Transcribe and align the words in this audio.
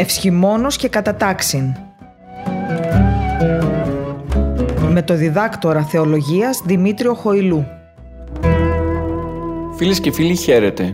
Ευσχημόνος 0.00 0.76
και 0.76 0.88
κατατάξιν. 0.88 1.74
Με 4.88 5.02
το 5.02 5.14
διδάκτορα 5.14 5.82
θεολογίας 5.82 6.62
Δημήτριο 6.64 7.14
Χοηλού. 7.14 7.66
Φίλες 9.76 10.00
και 10.00 10.12
φίλοι 10.12 10.36
χαίρετε. 10.36 10.92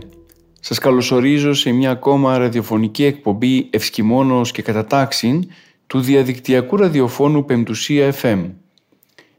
Σας 0.60 0.78
καλωσορίζω 0.78 1.54
σε 1.54 1.70
μια 1.70 1.90
ακόμα 1.90 2.38
ραδιοφωνική 2.38 3.04
εκπομπή 3.04 3.68
Ευσκημόνος 3.70 4.50
και 4.50 4.62
κατατάξιν 4.62 5.48
του 5.86 6.00
διαδικτυακού 6.00 6.76
ραδιοφώνου 6.76 7.44
Πεμπτουσία 7.44 8.14
FM. 8.22 8.50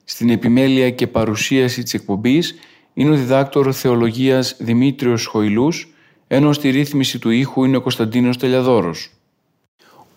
Στην 0.03 0.29
επιμέλεια 0.29 0.89
και 0.89 1.07
παρουσίαση 1.07 1.83
της 1.83 1.93
εκπομπής 1.93 2.55
είναι 2.93 3.09
ο 3.09 3.15
διδάκτορ 3.15 3.69
θεολογίας 3.73 4.55
Δημήτριος 4.59 5.25
Χοηλούς, 5.25 5.93
ενώ 6.27 6.53
στη 6.53 6.69
ρύθμιση 6.69 7.19
του 7.19 7.29
ήχου 7.29 7.63
είναι 7.63 7.77
ο 7.77 7.81
Κωνσταντίνος 7.81 8.37
Τελιαδόρος. 8.37 9.11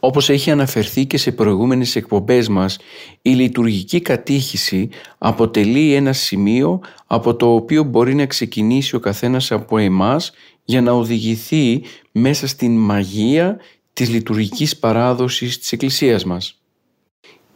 Όπως 0.00 0.30
έχει 0.30 0.50
αναφερθεί 0.50 1.06
και 1.06 1.16
σε 1.16 1.32
προηγούμενες 1.32 1.96
εκπομπές 1.96 2.48
μας, 2.48 2.78
η 3.22 3.30
λειτουργική 3.30 4.00
κατήχηση 4.00 4.88
αποτελεί 5.18 5.94
ένα 5.94 6.12
σημείο 6.12 6.80
από 7.06 7.34
το 7.36 7.54
οποίο 7.54 7.82
μπορεί 7.82 8.14
να 8.14 8.26
ξεκινήσει 8.26 8.96
ο 8.96 9.00
καθένας 9.00 9.52
από 9.52 9.78
εμάς 9.78 10.32
για 10.64 10.80
να 10.82 10.92
οδηγηθεί 10.92 11.82
μέσα 12.12 12.46
στην 12.46 12.76
μαγεία 12.76 13.58
της 13.92 14.08
λειτουργικής 14.08 14.76
παράδοσης 14.76 15.58
της 15.58 15.72
Εκκλησίας 15.72 16.24
μας. 16.24 16.60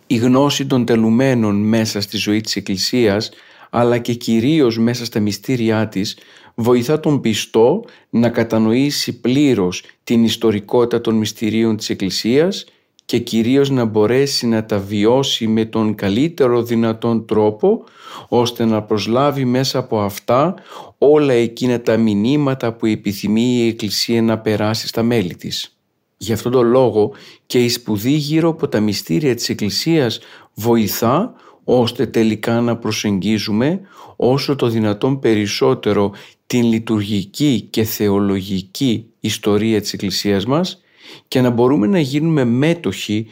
Η 0.06 0.16
γνώση 0.16 0.66
των 0.66 0.84
τελουμένων 0.84 1.56
μέσα 1.56 2.00
στη 2.00 2.16
ζωή 2.16 2.40
της 2.40 2.56
Εκκλησίας 2.56 3.30
αλλά 3.70 3.98
και 3.98 4.14
κυρίως 4.14 4.78
μέσα 4.78 5.04
στα 5.04 5.20
μυστήριά 5.20 5.88
της 5.88 6.18
βοηθά 6.54 7.00
τον 7.00 7.20
πιστό 7.20 7.84
να 8.10 8.28
κατανοήσει 8.28 9.20
πλήρως 9.20 9.82
την 10.04 10.24
ιστορικότητα 10.24 11.00
των 11.00 11.14
μυστηρίων 11.14 11.76
της 11.76 11.90
Εκκλησίας 11.90 12.64
και 13.04 13.18
κυρίως 13.18 13.70
να 13.70 13.84
μπορέσει 13.84 14.46
να 14.46 14.64
τα 14.64 14.78
βιώσει 14.78 15.46
με 15.46 15.64
τον 15.64 15.94
καλύτερο 15.94 16.62
δυνατόν 16.62 17.26
τρόπο 17.26 17.84
ώστε 18.28 18.64
να 18.64 18.82
προσλάβει 18.82 19.44
μέσα 19.44 19.78
από 19.78 20.00
αυτά 20.00 20.54
όλα 20.98 21.32
εκείνα 21.32 21.80
τα 21.80 21.96
μηνύματα 21.96 22.72
που 22.72 22.86
επιθυμεί 22.86 23.42
η 23.42 23.68
Εκκλησία 23.68 24.22
να 24.22 24.38
περάσει 24.38 24.86
στα 24.86 25.02
μέλη 25.02 25.34
της. 25.34 25.76
Γι' 26.16 26.32
αυτόν 26.32 26.52
τον 26.52 26.66
λόγο 26.66 27.12
και 27.46 27.64
η 27.64 27.68
σπουδή 27.68 28.10
γύρω 28.10 28.48
από 28.48 28.68
τα 28.68 28.80
μυστήρια 28.80 29.34
της 29.34 29.48
Εκκλησίας 29.48 30.18
βοηθά 30.54 31.34
ώστε 31.64 32.06
τελικά 32.06 32.60
να 32.60 32.76
προσεγγίζουμε 32.76 33.80
όσο 34.16 34.56
το 34.56 34.68
δυνατόν 34.68 35.18
περισσότερο 35.18 36.12
την 36.46 36.64
λειτουργική 36.64 37.60
και 37.70 37.84
θεολογική 37.84 39.06
ιστορία 39.20 39.80
της 39.80 39.92
Εκκλησίας 39.92 40.46
μας 40.46 40.82
και 41.28 41.40
να 41.40 41.50
μπορούμε 41.50 41.86
να 41.86 41.98
γίνουμε 41.98 42.44
μέτοχοι 42.44 43.26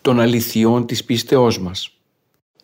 των 0.00 0.20
αληθιών 0.20 0.86
της 0.86 1.04
πίστεώς 1.04 1.60
μας. 1.60 1.90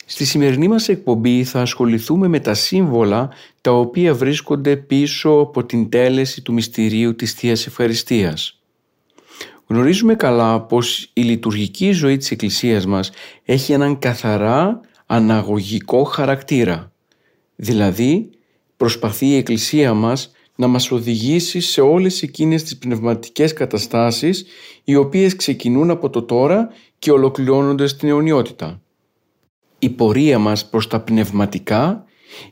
Στη 0.06 0.24
σημερινή 0.24 0.68
μας 0.68 0.88
εκπομπή 0.88 1.44
θα 1.44 1.60
ασχοληθούμε 1.60 2.28
με 2.28 2.40
τα 2.40 2.54
σύμβολα 2.54 3.30
τα 3.60 3.70
οποία 3.70 4.14
βρίσκονται 4.14 4.76
πίσω 4.76 5.30
από 5.30 5.64
την 5.64 5.88
τέλεση 5.88 6.42
του 6.42 6.52
μυστηρίου 6.52 7.14
της 7.14 7.32
Θείας 7.32 7.66
Ευχαριστίας. 7.66 8.60
Γνωρίζουμε 9.66 10.14
καλά 10.14 10.60
πως 10.60 11.10
η 11.12 11.22
λειτουργική 11.22 11.92
ζωή 11.92 12.16
της 12.16 12.30
Εκκλησίας 12.30 12.86
μας 12.86 13.10
έχει 13.44 13.72
έναν 13.72 13.98
καθαρά 13.98 14.80
αναγωγικό 15.06 16.04
χαρακτήρα. 16.04 16.92
Δηλαδή 17.56 18.30
προσπαθεί 18.82 19.26
η 19.26 19.36
Εκκλησία 19.36 19.94
μας 19.94 20.32
να 20.56 20.66
μας 20.66 20.90
οδηγήσει 20.90 21.60
σε 21.60 21.80
όλες 21.80 22.22
εκείνες 22.22 22.62
τις 22.62 22.78
πνευματικές 22.78 23.52
καταστάσεις 23.52 24.44
οι 24.84 24.94
οποίες 24.96 25.36
ξεκινούν 25.36 25.90
από 25.90 26.10
το 26.10 26.22
τώρα 26.22 26.68
και 26.98 27.10
ολοκληρώνονται 27.10 27.86
στην 27.86 28.08
αιωνιότητα. 28.08 28.80
Η 29.78 29.88
πορεία 29.88 30.38
μας 30.38 30.68
προς 30.68 30.88
τα 30.88 31.00
πνευματικά, 31.00 32.04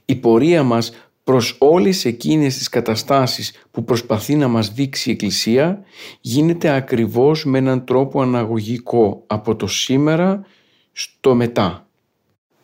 η 0.05 0.15
πορεία 0.17 0.63
μας 0.63 0.93
προς 1.25 1.57
όλες 1.59 2.05
εκείνες 2.05 2.57
τις 2.57 2.69
καταστάσεις 2.69 3.53
που 3.71 3.85
προσπαθεί 3.85 4.35
να 4.35 4.49
μας 4.49 4.73
δείξει 4.73 5.09
η 5.09 5.13
Εκκλησία 5.13 5.83
γίνεται 6.21 6.71
ακριβώς 6.71 7.45
με 7.45 7.59
έναν 7.59 7.85
τρόπο 7.85 8.23
αναγωγικό 8.23 9.23
από 9.27 9.57
το 9.57 9.67
σήμερα 9.67 10.47
στο 10.93 11.35
μετά. 11.35 11.90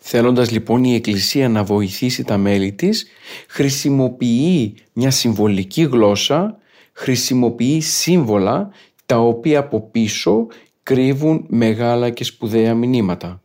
Θέλοντας 0.09 0.51
λοιπόν 0.51 0.85
η 0.85 0.95
Εκκλησία 0.95 1.49
να 1.49 1.65
βοηθήσει 1.65 2.25
τα 2.25 2.37
μέλη 2.37 2.73
της, 2.73 3.07
χρησιμοποιεί 3.49 4.75
μια 4.93 5.11
συμβολική 5.11 5.83
γλώσσα, 5.83 6.59
χρησιμοποιεί 6.93 7.81
σύμβολα 7.81 8.71
τα 9.07 9.19
οποία 9.19 9.59
από 9.59 9.81
πίσω 9.81 10.47
κρύβουν 10.83 11.45
μεγάλα 11.49 12.11
και 12.11 12.25
σπουδαία 12.25 12.75
μηνύματα. 12.75 13.43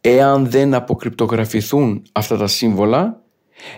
Εάν 0.00 0.50
δεν 0.50 0.74
αποκρυπτογραφηθούν 0.74 2.02
αυτά 2.12 2.36
τα 2.36 2.46
σύμβολα, 2.46 3.22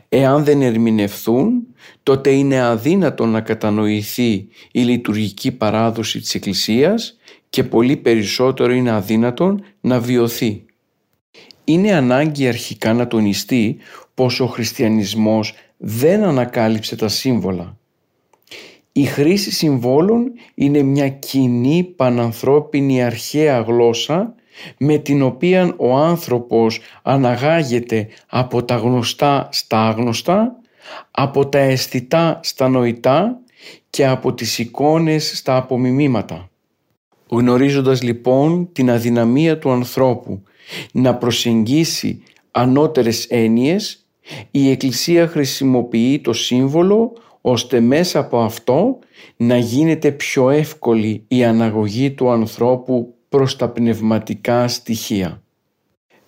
Εάν 0.09 0.45
δεν 0.45 0.63
ερμηνευθούν, 0.63 1.67
τότε 2.03 2.31
είναι 2.31 2.61
αδύνατο 2.61 3.27
να 3.27 3.41
κατανοηθεί 3.41 4.49
η 4.73 4.81
λειτουργική 4.81 5.53
παράδοση 5.53 6.21
της 6.21 6.35
Εκκλησίας 6.35 7.19
και 7.51 7.65
πολύ 7.65 7.97
περισσότερο 7.97 8.73
είναι 8.73 8.91
αδύνατον 8.91 9.63
να 9.81 10.01
βιωθεί. 10.01 10.65
Είναι 11.71 11.93
ανάγκη 11.93 12.49
αρχικά 12.49 12.93
να 12.93 13.07
τονιστεί 13.07 13.77
πως 14.15 14.41
ο 14.41 14.47
χριστιανισμός 14.47 15.55
δεν 15.77 16.23
ανακάλυψε 16.23 16.97
τα 16.97 17.09
σύμβολα. 17.09 17.77
Η 18.93 19.05
χρήση 19.05 19.53
συμβόλων 19.53 20.33
είναι 20.55 20.83
μια 20.83 21.09
κοινή 21.09 21.93
πανανθρώπινη 21.97 23.03
αρχαία 23.03 23.61
γλώσσα 23.61 24.35
με 24.79 24.99
την 24.99 25.23
οποία 25.23 25.75
ο 25.77 25.97
άνθρωπος 25.97 26.81
αναγάγεται 27.03 28.09
από 28.27 28.65
τα 28.65 28.77
γνωστά 28.77 29.49
στα 29.53 29.89
άγνωστα, 29.89 30.57
από 31.11 31.47
τα 31.47 31.59
αισθητά 31.59 32.41
στα 32.43 32.69
νοητά 32.69 33.41
και 33.91 34.07
από 34.07 34.35
τις 34.35 34.59
εικόνες 34.59 35.37
στα 35.37 35.57
απομιμήματα. 35.57 36.49
Γνωρίζοντας 37.29 38.03
λοιπόν 38.03 38.69
την 38.73 38.91
αδυναμία 38.91 39.59
του 39.59 39.71
ανθρώπου 39.71 40.43
να 40.93 41.15
προσεγγίσει 41.15 42.23
ανώτερες 42.51 43.25
έννοιες, 43.25 44.05
η 44.51 44.71
Εκκλησία 44.71 45.27
χρησιμοποιεί 45.27 46.19
το 46.19 46.33
σύμβολο 46.33 47.13
ώστε 47.41 47.81
μέσα 47.81 48.19
από 48.19 48.41
αυτό 48.41 48.99
να 49.37 49.57
γίνεται 49.57 50.11
πιο 50.11 50.51
εύκολη 50.51 51.25
η 51.29 51.45
αναγωγή 51.45 52.11
του 52.11 52.31
ανθρώπου 52.31 53.15
προς 53.29 53.57
τα 53.57 53.69
πνευματικά 53.69 54.69
στοιχεία. 54.69 55.43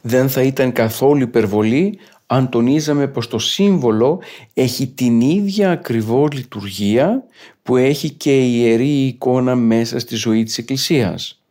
Δεν 0.01 0.29
θα 0.29 0.43
ήταν 0.43 0.73
καθόλου 0.73 1.23
υπερβολή 1.23 1.99
αν 2.27 2.49
τονίζαμε 2.49 3.09
πως 3.09 3.29
το 3.29 3.39
σύμβολο 3.39 4.21
έχει 4.55 4.87
την 4.87 5.21
ίδια 5.21 5.71
ακριβώς 5.71 6.33
λειτουργία 6.33 7.25
που 7.63 7.77
έχει 7.77 8.11
και 8.11 8.41
η 8.41 8.53
ιερή 8.55 9.07
εικόνα 9.07 9.55
μέσα 9.55 9.99
στη 9.99 10.17
ζωή 10.17 10.43
της 10.43 10.59
Εκκλησίας. 10.59 11.43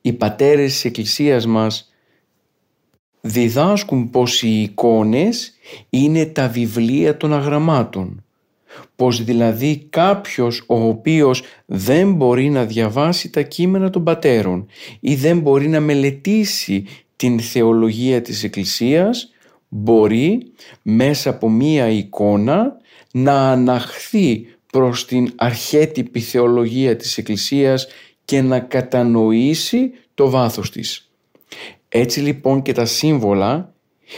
Οι 0.00 0.12
πατέρες 0.12 0.72
της 0.72 0.84
Εκκλησίας 0.84 1.46
μας 1.46 1.91
διδάσκουν 3.24 4.10
πως 4.10 4.42
οι 4.42 4.62
εικόνες 4.62 5.52
είναι 5.90 6.26
τα 6.26 6.48
βιβλία 6.48 7.16
των 7.16 7.34
αγραμμάτων 7.34 8.24
πως 8.96 9.24
δηλαδή 9.24 9.86
κάποιος 9.90 10.64
ο 10.66 10.86
οποίος 10.86 11.42
δεν 11.66 12.12
μπορεί 12.12 12.50
να 12.50 12.64
διαβάσει 12.64 13.30
τα 13.30 13.42
κείμενα 13.42 13.90
των 13.90 14.04
πατέρων 14.04 14.66
ή 15.00 15.14
δεν 15.14 15.38
μπορεί 15.38 15.68
να 15.68 15.80
μελετήσει 15.80 16.84
την 17.16 17.40
θεολογία 17.40 18.22
της 18.22 18.44
Εκκλησίας 18.44 19.30
μπορεί 19.68 20.52
μέσα 20.82 21.30
από 21.30 21.50
μία 21.50 21.88
εικόνα 21.88 22.76
να 23.12 23.50
αναχθεί 23.50 24.46
προς 24.72 25.06
την 25.06 25.32
αρχέτυπη 25.36 26.20
θεολογία 26.20 26.96
της 26.96 27.18
Εκκλησίας 27.18 27.86
και 28.24 28.42
να 28.42 28.60
κατανοήσει 28.60 29.90
το 30.14 30.30
βάθος 30.30 30.70
της. 30.70 31.11
Έτσι 31.94 32.20
λοιπόν 32.20 32.62
και 32.62 32.72
τα 32.72 32.84
σύμβολα 32.84 33.74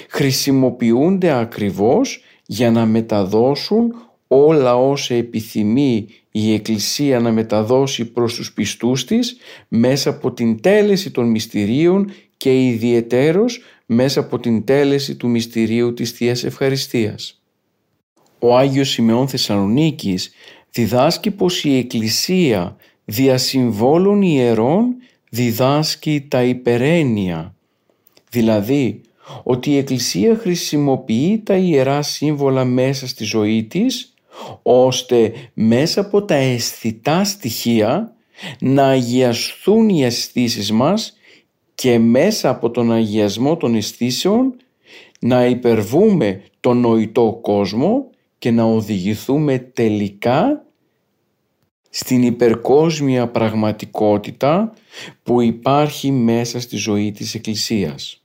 χρησιμοποιούνται 0.08 1.30
ακριβώς 1.30 2.22
για 2.46 2.70
να 2.70 2.86
μεταδώσουν 2.86 3.94
όλα 4.28 4.76
όσα 4.76 5.14
επιθυμεί 5.14 6.06
η 6.30 6.52
Εκκλησία 6.52 7.20
να 7.20 7.32
μεταδώσει 7.32 8.04
προς 8.04 8.34
τους 8.34 8.52
πιστούς 8.52 9.04
της 9.04 9.36
μέσα 9.68 10.10
από 10.10 10.32
την 10.32 10.60
τέλεση 10.60 11.10
των 11.10 11.30
μυστηρίων 11.30 12.10
και 12.36 12.66
ιδιαιτέρως 12.66 13.60
μέσα 13.86 14.20
από 14.20 14.38
την 14.38 14.64
τέλεση 14.64 15.16
του 15.16 15.28
μυστηρίου 15.28 15.94
της 15.94 16.10
Θείας 16.10 16.44
Ευχαριστίας. 16.44 17.42
Ο 18.38 18.56
Άγιος 18.56 18.88
Σημεών 18.88 19.28
Θεσσαλονίκης 19.28 20.32
διδάσκει 20.70 21.30
πως 21.30 21.64
η 21.64 21.76
Εκκλησία 21.78 22.76
δια 23.04 23.38
συμβόλων 23.38 24.22
ιερών 24.22 24.94
διδάσκει 25.30 26.26
τα 26.28 26.42
υπερένεια, 26.42 27.54
δηλαδή 28.34 29.00
ότι 29.42 29.70
η 29.70 29.76
Εκκλησία 29.76 30.36
χρησιμοποιεί 30.36 31.42
τα 31.44 31.54
ιερά 31.54 32.02
σύμβολα 32.02 32.64
μέσα 32.64 33.06
στη 33.06 33.24
ζωή 33.24 33.64
της 33.64 34.14
ώστε 34.62 35.32
μέσα 35.54 36.00
από 36.00 36.22
τα 36.22 36.34
αισθητά 36.34 37.24
στοιχεία 37.24 38.12
να 38.60 38.86
αγιαστούν 38.86 39.88
οι 39.88 40.04
αισθήσεις 40.04 40.72
μας 40.72 41.16
και 41.74 41.98
μέσα 41.98 42.48
από 42.48 42.70
τον 42.70 42.92
αγιασμό 42.92 43.56
των 43.56 43.74
αισθήσεων 43.74 44.56
να 45.20 45.46
υπερβούμε 45.46 46.42
τον 46.60 46.80
νοητό 46.80 47.38
κόσμο 47.42 48.10
και 48.38 48.50
να 48.50 48.64
οδηγηθούμε 48.64 49.58
τελικά 49.58 50.64
στην 51.90 52.22
υπερκόσμια 52.22 53.28
πραγματικότητα 53.28 54.72
που 55.22 55.40
υπάρχει 55.40 56.10
μέσα 56.10 56.60
στη 56.60 56.76
ζωή 56.76 57.12
της 57.12 57.34
Εκκλησίας. 57.34 58.23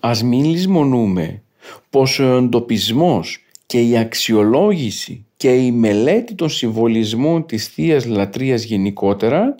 Ας 0.00 0.22
μην 0.22 0.44
λησμονούμε 0.44 1.42
πως 1.90 2.18
ο 2.18 2.36
εντοπισμός 2.36 3.44
και 3.66 3.80
η 3.80 3.96
αξιολόγηση 3.96 5.24
και 5.36 5.54
η 5.54 5.72
μελέτη 5.72 6.34
των 6.34 6.48
συμβολισμών 6.48 7.46
της 7.46 7.66
Θείας 7.68 8.06
Λατρείας 8.06 8.62
γενικότερα 8.62 9.54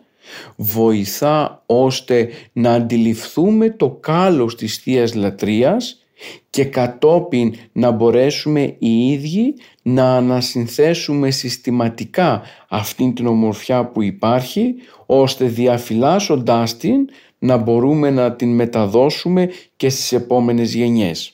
βοηθά 0.57 1.63
ώστε 1.67 2.29
να 2.53 2.73
αντιληφθούμε 2.73 3.71
το 3.71 3.91
κάλος 3.91 4.55
της 4.55 4.77
Θείας 4.77 5.15
Λατρείας 5.15 6.03
και 6.51 6.65
κατόπιν 6.65 7.55
να 7.73 7.91
μπορέσουμε 7.91 8.77
οι 8.79 9.13
ίδιοι 9.13 9.55
να 9.83 10.17
ανασυνθέσουμε 10.17 11.31
συστηματικά 11.31 12.43
αυτήν 12.69 13.15
την 13.15 13.27
ομορφιά 13.27 13.85
που 13.85 14.03
υπάρχει 14.03 14.75
ώστε 15.07 15.45
διαφυλάσσοντάς 15.45 16.77
την 16.77 17.09
να 17.39 17.57
μπορούμε 17.57 18.11
να 18.11 18.33
την 18.33 18.55
μεταδώσουμε 18.55 19.51
και 19.77 19.89
στις 19.89 20.13
επόμενες 20.13 20.75
γενιές. 20.75 21.33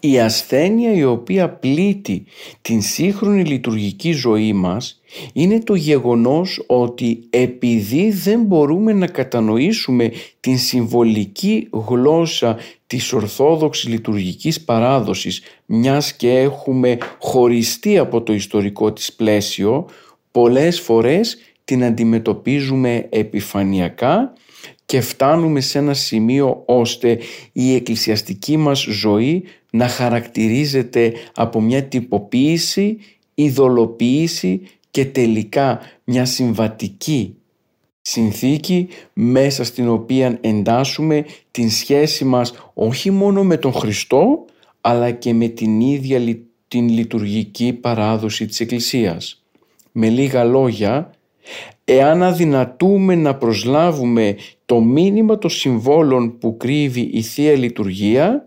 Η 0.00 0.20
ασθένεια 0.20 0.92
η 0.92 1.04
οποία 1.04 1.48
πλήττει 1.50 2.24
την 2.62 2.82
σύγχρονη 2.82 3.44
λειτουργική 3.44 4.12
ζωή 4.12 4.52
μας 4.52 5.00
είναι 5.32 5.58
το 5.60 5.74
γεγονός 5.74 6.64
ότι 6.66 7.20
επειδή 7.30 8.10
δεν 8.10 8.42
μπορούμε 8.42 8.92
να 8.92 9.06
κατανοήσουμε 9.06 10.12
την 10.40 10.58
συμβολική 10.58 11.68
γλώσσα 11.70 12.56
της 12.86 13.12
ορθόδοξης 13.12 13.88
λειτουργικής 13.88 14.60
παράδοσης 14.60 15.42
μιας 15.66 16.12
και 16.12 16.38
έχουμε 16.38 16.98
χωριστεί 17.18 17.98
από 17.98 18.22
το 18.22 18.32
ιστορικό 18.32 18.92
της 18.92 19.12
πλαίσιο, 19.12 19.86
πολλές 20.30 20.80
φορές 20.80 21.38
την 21.64 21.84
αντιμετωπίζουμε 21.84 23.06
επιφανειακά 23.10 24.32
και 24.88 25.00
φτάνουμε 25.00 25.60
σε 25.60 25.78
ένα 25.78 25.94
σημείο 25.94 26.62
ώστε 26.66 27.18
η 27.52 27.74
εκκλησιαστική 27.74 28.56
μας 28.56 28.80
ζωή 28.80 29.44
να 29.70 29.88
χαρακτηρίζεται 29.88 31.12
από 31.34 31.60
μια 31.60 31.84
τυποποίηση, 31.84 32.98
ειδωλοποίηση 33.34 34.60
και 34.90 35.04
τελικά 35.04 35.80
μια 36.04 36.24
συμβατική 36.24 37.34
συνθήκη 38.00 38.88
μέσα 39.12 39.64
στην 39.64 39.88
οποία 39.88 40.38
εντάσσουμε 40.40 41.24
την 41.50 41.70
σχέση 41.70 42.24
μας 42.24 42.52
όχι 42.74 43.10
μόνο 43.10 43.44
με 43.44 43.56
τον 43.56 43.72
Χριστό 43.72 44.44
αλλά 44.80 45.10
και 45.10 45.34
με 45.34 45.48
την 45.48 45.80
ίδια 45.80 46.38
την 46.68 46.88
λειτουργική 46.88 47.72
παράδοση 47.72 48.46
της 48.46 48.60
Εκκλησίας. 48.60 49.42
Με 49.92 50.08
λίγα 50.08 50.44
λόγια, 50.44 51.10
εάν 51.84 52.22
αδυνατούμε 52.22 53.14
να 53.14 53.34
προσλάβουμε 53.34 54.36
το 54.66 54.80
μήνυμα 54.80 55.38
των 55.38 55.50
συμβόλων 55.50 56.38
που 56.38 56.56
κρύβει 56.56 57.10
η 57.12 57.22
Θεία 57.22 57.52
Λειτουργία, 57.52 58.44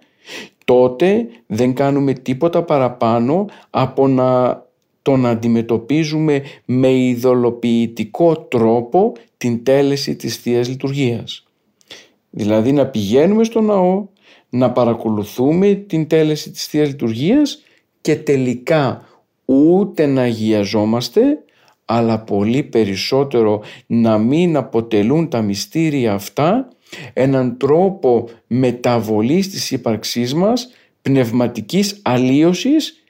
τότε 0.65 1.27
δεν 1.47 1.73
κάνουμε 1.73 2.13
τίποτα 2.13 2.63
παραπάνω 2.63 3.45
από 3.69 4.07
να 4.07 4.61
τον 5.01 5.25
αντιμετωπίζουμε 5.25 6.43
με 6.65 6.91
ειδωλοποιητικό 6.91 8.37
τρόπο 8.37 9.13
την 9.37 9.63
τέλεση 9.63 10.15
της 10.15 10.37
Θείας 10.37 10.69
Λειτουργίας. 10.69 11.45
Δηλαδή 12.29 12.71
να 12.71 12.85
πηγαίνουμε 12.85 13.43
στο 13.43 13.61
ναό, 13.61 14.07
να 14.49 14.71
παρακολουθούμε 14.71 15.73
την 15.73 16.07
τέλεση 16.07 16.51
της 16.51 16.65
Θείας 16.65 16.87
Λειτουργίας 16.87 17.61
και 18.01 18.15
τελικά 18.15 19.05
ούτε 19.45 20.05
να 20.05 20.21
αγιαζόμαστε 20.21 21.21
αλλά 21.85 22.19
πολύ 22.19 22.63
περισσότερο 22.63 23.61
να 23.85 24.17
μην 24.17 24.55
αποτελούν 24.55 25.29
τα 25.29 25.41
μυστήρια 25.41 26.13
αυτά 26.13 26.67
έναν 27.13 27.57
τρόπο 27.57 28.29
μεταβολής 28.47 29.49
της 29.49 29.71
ύπαρξής 29.71 30.33
μας 30.33 30.69
πνευματικής 31.01 31.99
αλλίωσης 32.01 33.03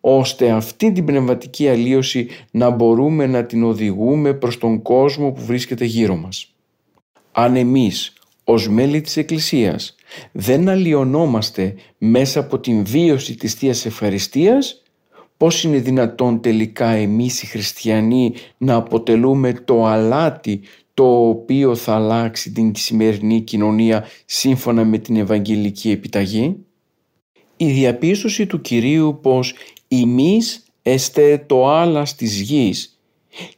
ώστε 0.00 0.50
αυτή 0.50 0.92
την 0.92 1.04
πνευματική 1.04 1.68
αλλίωση 1.68 2.28
να 2.50 2.70
μπορούμε 2.70 3.26
να 3.26 3.44
την 3.44 3.64
οδηγούμε 3.64 4.34
προς 4.34 4.58
τον 4.58 4.82
κόσμο 4.82 5.32
που 5.32 5.44
βρίσκεται 5.44 5.84
γύρω 5.84 6.16
μας. 6.16 6.54
Αν 7.32 7.56
εμείς 7.56 8.12
ως 8.44 8.68
μέλη 8.68 9.00
της 9.00 9.16
Εκκλησίας 9.16 9.94
δεν 10.32 10.68
αλλοιωνόμαστε 10.68 11.74
μέσα 11.98 12.40
από 12.40 12.58
την 12.58 12.84
βίωση 12.84 13.34
της 13.34 13.54
Θείας 13.54 13.86
Ευχαριστίας, 13.86 14.82
πώς 15.36 15.64
είναι 15.64 15.78
δυνατόν 15.78 16.40
τελικά 16.40 16.88
εμείς 16.88 17.42
οι 17.42 17.46
χριστιανοί 17.46 18.32
να 18.58 18.74
αποτελούμε 18.74 19.52
το 19.52 19.84
αλάτι 19.84 20.60
το 20.94 21.28
οποίο 21.28 21.74
θα 21.74 21.94
αλλάξει 21.94 22.52
την 22.52 22.74
σημερινή 22.74 23.40
κοινωνία 23.40 24.04
σύμφωνα 24.24 24.84
με 24.84 24.98
την 24.98 25.16
Ευαγγελική 25.16 25.90
Επιταγή; 25.90 26.56
Η 27.56 27.66
διαπίστωση 27.72 28.46
του 28.46 28.60
Κυρίου 28.60 29.18
πως 29.22 29.54
«Ημείς 29.88 30.64
εστε 30.82 31.44
το 31.46 31.68
άλας 31.68 32.14
της 32.14 32.40
γης» 32.40 33.00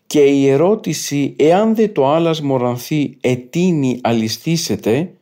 και 0.06 0.20
η 0.20 0.48
ερώτηση 0.48 1.34
«Εάν 1.38 1.74
δε 1.74 1.88
το 1.88 2.08
άλας 2.08 2.40
μορανθεί 2.40 3.16
ετίνη 3.20 3.98
αλιστήσετε» 4.02 5.12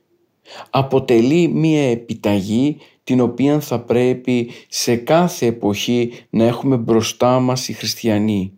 αποτελεί 0.70 1.48
μία 1.48 1.90
επιταγή 1.90 2.76
την 3.06 3.20
οποία 3.20 3.60
θα 3.60 3.80
πρέπει 3.80 4.50
σε 4.68 4.96
κάθε 4.96 5.46
εποχή 5.46 6.12
να 6.30 6.44
έχουμε 6.44 6.76
μπροστά 6.76 7.40
μας 7.40 7.68
οι 7.68 7.72
χριστιανοί. 7.72 8.52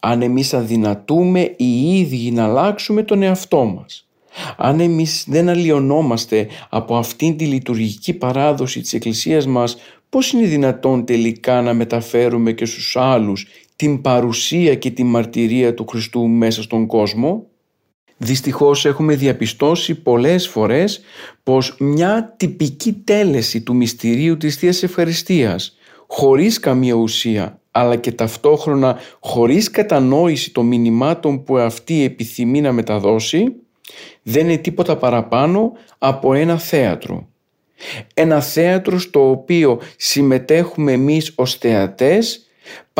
Αν 0.00 0.22
εμείς 0.22 0.54
αδυνατούμε 0.54 1.54
οι 1.56 1.98
ίδιοι 1.98 2.30
να 2.30 2.44
αλλάξουμε 2.44 3.02
τον 3.02 3.22
εαυτό 3.22 3.64
μας, 3.64 4.08
αν 4.56 4.80
εμείς 4.80 5.24
δεν 5.28 5.48
αλλοιωνόμαστε 5.48 6.48
από 6.68 6.96
αυτήν 6.96 7.36
τη 7.36 7.44
λειτουργική 7.44 8.12
παράδοση 8.12 8.80
της 8.80 8.92
Εκκλησίας 8.92 9.46
μας, 9.46 9.76
πώς 10.08 10.32
είναι 10.32 10.46
δυνατόν 10.46 11.04
τελικά 11.04 11.62
να 11.62 11.74
μεταφέρουμε 11.74 12.52
και 12.52 12.64
στους 12.64 12.96
άλλους 12.96 13.46
την 13.76 14.00
παρουσία 14.00 14.74
και 14.74 14.90
τη 14.90 15.04
μαρτυρία 15.04 15.74
του 15.74 15.86
Χριστού 15.86 16.28
μέσα 16.28 16.62
στον 16.62 16.86
κόσμο; 16.86 17.49
Δυστυχώς 18.22 18.84
έχουμε 18.84 19.14
διαπιστώσει 19.14 19.94
πολλές 19.94 20.48
φορές 20.48 21.00
πως 21.42 21.76
μια 21.78 22.34
τυπική 22.36 22.92
τέλεση 22.92 23.60
του 23.60 23.76
μυστηρίου 23.76 24.36
της 24.36 24.56
Θείας 24.56 24.82
Ευχαριστίας 24.82 25.76
χωρίς 26.06 26.58
καμία 26.60 26.94
ουσία 26.94 27.60
αλλά 27.70 27.96
και 27.96 28.12
ταυτόχρονα 28.12 28.98
χωρίς 29.20 29.70
κατανόηση 29.70 30.52
των 30.52 30.66
μηνυμάτων 30.66 31.44
που 31.44 31.58
αυτή 31.58 32.04
επιθυμεί 32.04 32.60
να 32.60 32.72
μεταδώσει 32.72 33.54
δεν 34.22 34.48
είναι 34.48 34.56
τίποτα 34.56 34.96
παραπάνω 34.96 35.72
από 35.98 36.34
ένα 36.34 36.58
θέατρο. 36.58 37.28
Ένα 38.14 38.40
θέατρο 38.40 38.98
στο 38.98 39.30
οποίο 39.30 39.80
συμμετέχουμε 39.96 40.92
εμείς 40.92 41.32
ως 41.34 41.54
θεατές 41.54 42.49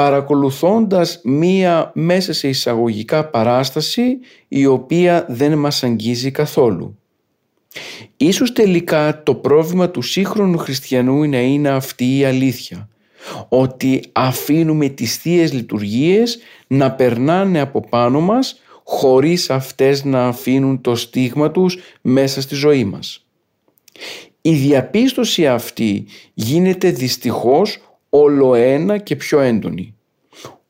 παρακολουθώντας 0.01 1.21
μία 1.25 1.91
μέσα 1.95 2.33
σε 2.33 2.49
εισαγωγικά 2.49 3.25
παράσταση 3.25 4.19
η 4.49 4.67
οποία 4.67 5.27
δεν 5.29 5.59
μας 5.59 5.85
αγγίζει 5.85 6.31
καθόλου. 6.31 6.99
Ίσως 8.17 8.53
τελικά 8.53 9.23
το 9.23 9.35
πρόβλημα 9.35 9.91
του 9.91 10.03
σύγχρονου 10.03 10.59
χριστιανού 10.59 11.29
να 11.29 11.41
είναι 11.41 11.69
αυτή 11.69 12.19
η 12.19 12.25
αλήθεια 12.25 12.89
ότι 13.49 14.03
αφήνουμε 14.13 14.89
τις 14.89 15.17
θεία 15.17 15.45
λειτουργίες 15.53 16.39
να 16.67 16.93
περνάνε 16.93 17.61
από 17.61 17.89
πάνω 17.89 18.21
μας 18.21 18.61
χωρίς 18.85 19.51
αυτές 19.51 20.05
να 20.05 20.27
αφήνουν 20.27 20.81
το 20.81 20.95
στίγμα 20.95 21.51
τους 21.51 21.79
μέσα 22.01 22.41
στη 22.41 22.55
ζωή 22.55 22.85
μας. 22.85 23.27
Η 24.41 24.53
διαπίστωση 24.55 25.47
αυτή 25.49 26.07
γίνεται 26.35 26.91
δυστυχώς 26.91 27.79
όλο 28.11 28.55
ένα 28.55 28.99
και 28.99 29.17
πιο 29.17 29.41
έντονη. 29.41 29.95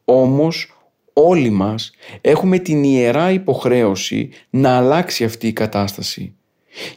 Όμως 0.05 0.75
όλοι 1.13 1.51
μας 1.51 1.91
έχουμε 2.21 2.59
την 2.59 2.85
ιερά 2.85 3.31
υποχρέωση 3.31 4.29
να 4.51 4.77
αλλάξει 4.77 5.25
αυτή 5.25 5.47
η 5.47 5.53
κατάσταση. 5.53 6.35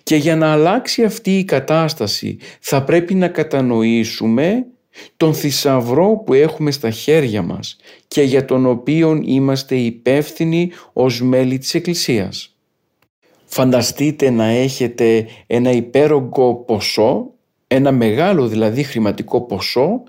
Και 0.04 0.16
για 0.16 0.36
να 0.36 0.52
αλλάξει 0.52 1.04
αυτή 1.04 1.38
η 1.38 1.44
κατάσταση 1.44 2.38
θα 2.60 2.84
πρέπει 2.84 3.14
να 3.14 3.28
κατανοήσουμε 3.28 4.66
τον 5.18 5.34
θησαυρό 5.34 6.22
που 6.26 6.34
έχουμε 6.34 6.72
στα 6.72 6.90
χέρια 6.90 7.42
μας 7.42 7.78
και 8.08 8.22
για 8.22 8.46
τον 8.46 8.66
οποίο 8.66 9.22
είμαστε 9.24 9.76
υπεύθυνοι 9.76 10.72
ως 10.94 11.22
μέλη 11.22 11.58
της 11.58 11.74
Εκκλησίας. 11.74 12.56
Φανταστείτε 13.46 14.30
να 14.30 14.46
έχετε 14.46 15.28
ένα 15.48 15.72
υπέρογκο 15.72 16.56
ποσό, 16.56 17.32
ένα 17.68 17.92
μεγάλο 17.92 18.48
δηλαδή 18.48 18.84
χρηματικό 18.84 19.42
ποσό 19.42 20.04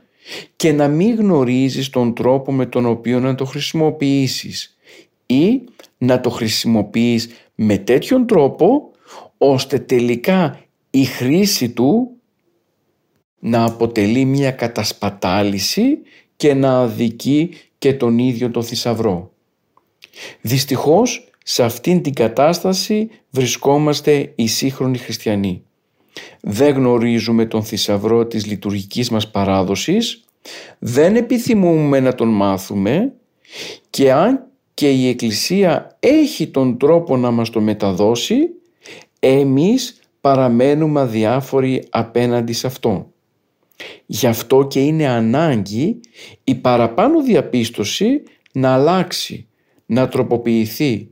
και 0.56 0.72
να 0.72 0.88
μην 0.88 1.14
γνωρίζεις 1.14 1.90
τον 1.90 2.14
τρόπο 2.14 2.52
με 2.52 2.66
τον 2.66 2.86
οποίο 2.86 3.20
να 3.20 3.34
το 3.34 3.44
χρησιμοποιήσεις 3.44 4.76
ή 5.26 5.62
να 5.98 6.20
το 6.20 6.30
χρησιμοποιείς 6.30 7.28
με 7.54 7.78
τέτοιον 7.78 8.26
τρόπο 8.26 8.90
ώστε 9.38 9.78
τελικά 9.78 10.60
η 10.90 11.04
χρήση 11.04 11.70
του 11.70 12.10
να 13.38 13.64
αποτελεί 13.64 14.24
μια 14.24 14.50
κατασπατάληση 14.50 15.98
και 16.36 16.54
να 16.54 16.80
αδικεί 16.80 17.50
και 17.78 17.94
τον 17.94 18.18
ίδιο 18.18 18.50
τον 18.50 18.64
θησαυρό. 18.64 19.32
Δυστυχώς 20.40 21.28
σε 21.44 21.62
αυτήν 21.64 22.02
την 22.02 22.14
κατάσταση 22.14 23.10
βρισκόμαστε 23.30 24.32
οι 24.34 24.46
σύγχρονοι 24.46 24.98
χριστιανοί. 24.98 25.62
Δεν 26.40 26.74
γνωρίζουμε 26.74 27.46
τον 27.46 27.62
θησαυρό 27.62 28.26
της 28.26 28.46
λειτουργικής 28.46 29.10
μας 29.10 29.30
παράδοσης, 29.30 30.24
δεν 30.78 31.16
επιθυμούμε 31.16 32.00
να 32.00 32.14
τον 32.14 32.28
μάθουμε 32.28 33.12
και 33.90 34.12
αν 34.12 34.46
και 34.74 34.90
η 34.90 35.08
Εκκλησία 35.08 35.96
έχει 36.00 36.46
τον 36.46 36.78
τρόπο 36.78 37.16
να 37.16 37.30
μας 37.30 37.50
το 37.50 37.60
μεταδώσει, 37.60 38.36
εμείς 39.18 40.00
παραμένουμε 40.20 41.00
αδιάφοροι 41.00 41.84
απέναντι 41.90 42.52
σε 42.52 42.66
αυτό. 42.66 43.12
Γι' 44.06 44.26
αυτό 44.26 44.66
και 44.66 44.80
είναι 44.80 45.08
ανάγκη 45.08 46.00
η 46.44 46.54
παραπάνω 46.54 47.22
διαπίστωση 47.22 48.22
να 48.52 48.74
αλλάξει, 48.74 49.46
να 49.86 50.08
τροποποιηθεί 50.08 51.08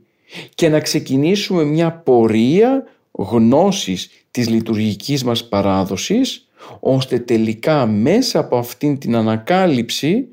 και 0.55 0.69
να 0.69 0.79
ξεκινήσουμε 0.79 1.63
μια 1.63 1.91
πορεία 1.91 2.83
γνώσης 3.11 4.22
της 4.33 4.49
λειτουργικής 4.49 5.23
μας 5.23 5.47
παράδοσης 5.47 6.47
ώστε 6.79 7.19
τελικά 7.19 7.85
μέσα 7.85 8.39
από 8.39 8.57
αυτήν 8.57 8.97
την 8.97 9.15
ανακάλυψη 9.15 10.27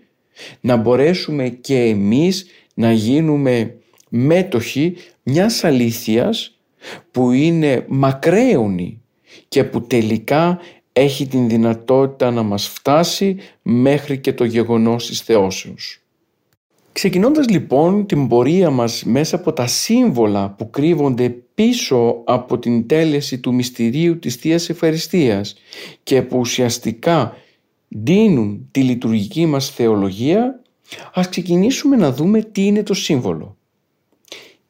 να 0.60 0.76
μπορέσουμε 0.76 1.48
και 1.48 1.78
εμείς 1.78 2.46
να 2.74 2.92
γίνουμε 2.92 3.76
μέτοχοι 4.08 4.94
μιας 5.22 5.64
αλήθειας 5.64 6.58
που 7.10 7.30
είναι 7.30 7.84
μακραίωνη 7.88 9.02
και 9.48 9.64
που 9.64 9.82
τελικά 9.82 10.58
έχει 10.92 11.26
την 11.26 11.48
δυνατότητα 11.48 12.30
να 12.30 12.42
μας 12.42 12.68
φτάσει 12.68 13.36
μέχρι 13.62 14.18
και 14.18 14.32
το 14.32 14.44
γεγονός 14.44 15.06
της 15.06 15.20
θεώσεως. 15.20 16.00
Ξεκινώντας 16.92 17.48
λοιπόν 17.48 18.06
την 18.06 18.28
πορεία 18.28 18.70
μας 18.70 19.04
μέσα 19.04 19.36
από 19.36 19.52
τα 19.52 19.66
σύμβολα 19.66 20.50
που 20.50 20.70
κρύβονται 20.70 21.36
πίσω 21.60 22.22
από 22.24 22.58
την 22.58 22.86
τέλεση 22.86 23.38
του 23.38 23.54
μυστηρίου 23.54 24.18
της 24.18 24.34
Θείας 24.34 24.68
Ευχαριστίας 24.68 25.54
και 26.02 26.22
που 26.22 26.38
ουσιαστικά 26.38 27.36
δίνουν 27.88 28.68
τη 28.70 28.82
λειτουργική 28.82 29.46
μας 29.46 29.70
θεολογία, 29.70 30.62
ας 31.12 31.28
ξεκινήσουμε 31.28 31.96
να 31.96 32.12
δούμε 32.12 32.42
τι 32.42 32.66
είναι 32.66 32.82
το 32.82 32.94
σύμβολο. 32.94 33.56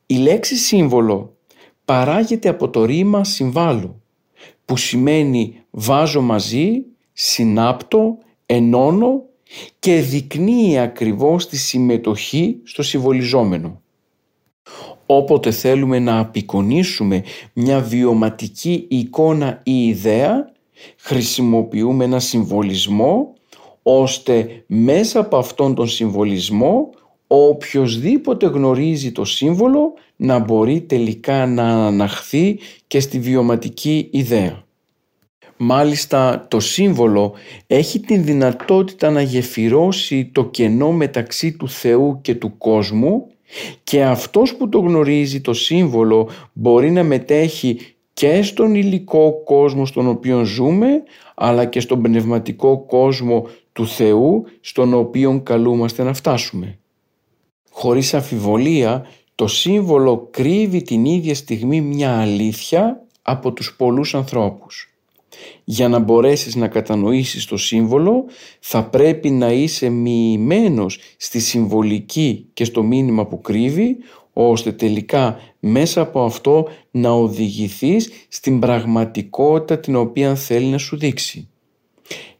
Η 0.06 0.14
λέξη 0.14 0.56
σύμβολο 0.56 1.36
παράγεται 1.84 2.48
από 2.48 2.70
το 2.70 2.84
ρήμα 2.84 3.24
συμβάλλου 3.24 4.02
που 4.64 4.76
σημαίνει 4.76 5.54
βάζω 5.70 6.20
μαζί, 6.20 6.84
συνάπτω, 7.12 8.18
ενώνω 8.46 9.22
και 9.78 10.00
δεικνύει 10.00 10.78
ακριβώς 10.78 11.48
τη 11.48 11.56
συμμετοχή 11.56 12.60
στο 12.62 12.82
συμβολιζόμενο. 12.82 13.82
Όποτε 15.12 15.50
θέλουμε 15.50 15.98
να 15.98 16.18
απεικονίσουμε 16.18 17.22
μια 17.52 17.80
βιωματική 17.80 18.86
εικόνα 18.88 19.60
ή 19.64 19.86
ιδέα, 19.86 20.52
χρησιμοποιούμε 20.96 22.04
ένα 22.04 22.18
συμβολισμό, 22.18 23.34
ώστε 23.82 24.64
μέσα 24.66 25.20
από 25.20 25.36
αυτόν 25.36 25.74
τον 25.74 25.88
συμβολισμό 25.88 26.90
ο 27.26 27.46
οποιοδήποτε 27.46 28.46
γνωρίζει 28.46 29.12
το 29.12 29.24
σύμβολο 29.24 29.94
να 30.16 30.38
μπορεί 30.38 30.80
τελικά 30.80 31.46
να 31.46 31.86
αναχθεί 31.86 32.58
και 32.86 33.00
στη 33.00 33.18
βιωματική 33.18 34.08
ιδέα. 34.10 34.64
Μάλιστα 35.56 36.46
το 36.50 36.60
σύμβολο 36.60 37.32
έχει 37.66 38.00
την 38.00 38.24
δυνατότητα 38.24 39.10
να 39.10 39.22
γεφυρώσει 39.22 40.30
το 40.32 40.44
κενό 40.44 40.92
μεταξύ 40.92 41.52
του 41.52 41.68
Θεού 41.68 42.18
και 42.22 42.34
του 42.34 42.58
κόσμου 42.58 43.26
και 43.82 44.04
αυτός 44.04 44.56
που 44.56 44.68
το 44.68 44.78
γνωρίζει 44.78 45.40
το 45.40 45.52
σύμβολο 45.52 46.28
μπορεί 46.52 46.90
να 46.90 47.02
μετέχει 47.02 47.78
και 48.12 48.42
στον 48.42 48.74
υλικό 48.74 49.42
κόσμο 49.44 49.86
στον 49.86 50.06
οποίο 50.06 50.44
ζούμε 50.44 51.02
αλλά 51.34 51.64
και 51.64 51.80
στον 51.80 52.02
πνευματικό 52.02 52.84
κόσμο 52.86 53.46
του 53.72 53.86
Θεού 53.86 54.44
στον 54.60 54.94
οποίο 54.94 55.40
καλούμαστε 55.42 56.02
να 56.02 56.12
φτάσουμε. 56.12 56.78
Χωρίς 57.70 58.14
αμφιβολία 58.14 59.06
το 59.34 59.46
σύμβολο 59.46 60.28
κρύβει 60.30 60.82
την 60.82 61.04
ίδια 61.04 61.34
στιγμή 61.34 61.80
μια 61.80 62.20
αλήθεια 62.20 63.06
από 63.22 63.52
τους 63.52 63.74
πολλούς 63.76 64.14
ανθρώπους. 64.14 64.89
Για 65.64 65.88
να 65.88 65.98
μπορέσεις 65.98 66.54
να 66.54 66.68
κατανοήσεις 66.68 67.44
το 67.44 67.56
σύμβολο 67.56 68.24
θα 68.60 68.84
πρέπει 68.84 69.30
να 69.30 69.52
είσαι 69.52 69.88
μοιημένος 69.88 70.98
στη 71.16 71.40
συμβολική 71.40 72.46
και 72.52 72.64
στο 72.64 72.82
μήνυμα 72.82 73.26
που 73.26 73.40
κρύβει 73.40 73.96
ώστε 74.32 74.72
τελικά 74.72 75.38
μέσα 75.60 76.00
από 76.00 76.24
αυτό 76.24 76.68
να 76.90 77.10
οδηγηθείς 77.10 78.10
στην 78.28 78.58
πραγματικότητα 78.60 79.78
την 79.78 79.96
οποία 79.96 80.34
θέλει 80.34 80.66
να 80.66 80.78
σου 80.78 80.96
δείξει. 80.96 81.48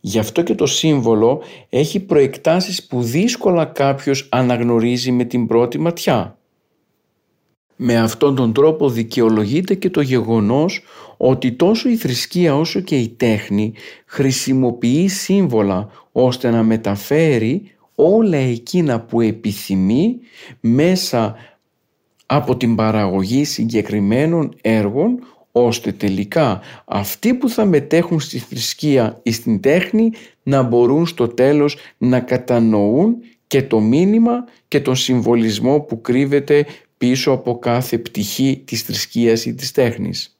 Γι' 0.01 0.19
αυτό 0.19 0.43
και 0.43 0.55
το 0.55 0.67
σύμβολο 0.67 1.43
έχει 1.69 2.01
προεκτάσεις 2.01 2.87
που 2.87 3.03
δύσκολα 3.03 3.65
κάποιος 3.65 4.29
αναγνωρίζει 4.31 5.13
με 5.13 5.25
την 5.25 5.47
πρώτη 5.47 5.79
ματιά. 5.79 6.40
Με 7.83 7.97
αυτόν 7.99 8.35
τον 8.35 8.53
τρόπο 8.53 8.91
δικαιολογείται 8.91 9.75
και 9.75 9.91
το 9.91 10.01
γεγονός 10.01 10.83
ότι 11.17 11.53
τόσο 11.53 11.89
η 11.89 11.97
θρησκεία 11.97 12.57
όσο 12.57 12.81
και 12.81 12.97
η 12.97 13.09
τέχνη 13.09 13.73
χρησιμοποιεί 14.07 15.09
σύμβολα 15.09 15.91
ώστε 16.13 16.51
να 16.51 16.63
μεταφέρει 16.63 17.63
όλα 17.95 18.37
εκείνα 18.37 19.01
που 19.01 19.21
επιθυμεί 19.21 20.19
μέσα 20.61 21.35
από 22.27 22.57
την 22.57 22.75
παραγωγή 22.75 23.45
συγκεκριμένων 23.45 24.55
έργων 24.61 25.19
ώστε 25.53 25.93
τελικά 25.93 26.61
αυτοί 26.85 27.35
που 27.35 27.49
θα 27.49 27.65
μετέχουν 27.65 28.21
στη 28.21 28.39
θρησκεία 28.39 29.21
ή 29.23 29.33
στην 29.33 29.61
τέχνη 29.61 30.11
να 30.43 30.63
μπορούν 30.63 31.07
στο 31.07 31.29
τέλος 31.29 31.77
να 31.99 32.21
κατανοούν 32.21 33.17
και 33.47 33.63
το 33.63 33.81
μήνυμα 33.81 34.45
και 34.69 34.81
τον 34.81 34.97
συμβολισμό 34.97 35.81
που 35.81 36.01
κρύβεται 36.01 36.67
πίσω 37.01 37.31
από 37.33 37.59
κάθε 37.59 37.99
πτυχή 37.99 38.63
της 38.65 38.83
θρησκείας 38.83 39.45
ή 39.45 39.55
της 39.55 39.71
τέχνης. 39.71 40.39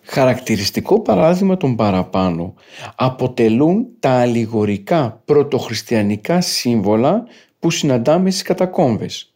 Χαρακτηριστικό 0.00 1.00
παράδειγμα 1.00 1.56
των 1.56 1.76
παραπάνω 1.76 2.54
αποτελούν 2.96 3.86
τα 4.00 4.10
αλληγορικά 4.10 5.22
πρωτοχριστιανικά 5.24 6.40
σύμβολα 6.40 7.24
που 7.58 7.70
συναντάμε 7.70 8.30
στις 8.30 8.42
κατακόμβες. 8.42 9.32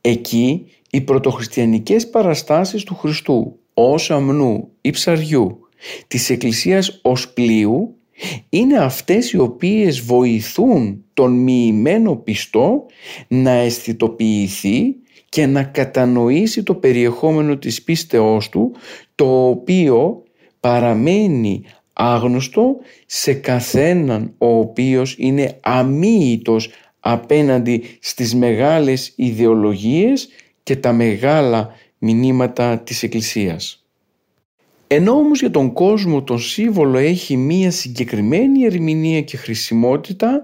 Εκεί 0.00 0.66
οι 0.90 1.00
πρωτοχριστιανικές 1.00 2.10
παραστάσεις 2.10 2.82
του 2.82 2.94
Χριστού 2.94 3.58
ως 3.74 4.10
αμνού 4.10 4.68
ή 4.80 4.90
ψαριού 4.90 5.60
της 6.06 6.30
Εκκλησίας 6.30 6.98
ως 7.02 7.32
πλοίου 7.32 7.94
είναι 8.48 8.78
αυτές 8.78 9.32
οι 9.32 9.38
οποίες 9.38 10.00
βοηθούν 10.00 11.04
τον 11.14 11.32
μοιημένο 11.32 12.16
πιστό 12.16 12.86
να 13.28 13.50
αισθητοποιηθεί 13.50 14.96
και 15.36 15.46
να 15.46 15.62
κατανοήσει 15.62 16.62
το 16.62 16.74
περιεχόμενο 16.74 17.56
της 17.56 17.82
πίστεώς 17.82 18.48
του 18.48 18.74
το 19.14 19.48
οποίο 19.48 20.22
παραμένει 20.60 21.64
άγνωστο 21.92 22.76
σε 23.06 23.32
καθέναν 23.34 24.34
ο 24.38 24.58
οποίος 24.58 25.14
είναι 25.18 25.58
αμύητος 25.60 26.70
απέναντι 27.00 27.82
στις 28.00 28.34
μεγάλες 28.34 29.12
ιδεολογίες 29.16 30.28
και 30.62 30.76
τα 30.76 30.92
μεγάλα 30.92 31.70
μηνύματα 31.98 32.78
της 32.78 33.02
Εκκλησίας. 33.02 33.85
Ενώ 34.86 35.12
όμως 35.12 35.40
για 35.40 35.50
τον 35.50 35.72
κόσμο 35.72 36.22
τον 36.22 36.38
σύμβολο 36.38 36.98
έχει 36.98 37.36
μία 37.36 37.70
συγκεκριμένη 37.70 38.64
ερμηνεία 38.64 39.20
και 39.20 39.36
χρησιμότητα, 39.36 40.42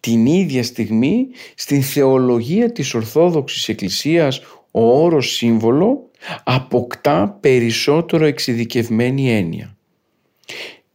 την 0.00 0.26
ίδια 0.26 0.62
στιγμή 0.62 1.26
στην 1.54 1.82
θεολογία 1.82 2.72
της 2.72 2.94
Ορθόδοξης 2.94 3.68
Εκκλησίας 3.68 4.40
ο 4.70 5.02
όρος 5.02 5.34
σύμβολο 5.34 6.10
αποκτά 6.44 7.38
περισσότερο 7.40 8.24
εξειδικευμένη 8.24 9.30
έννοια. 9.30 9.76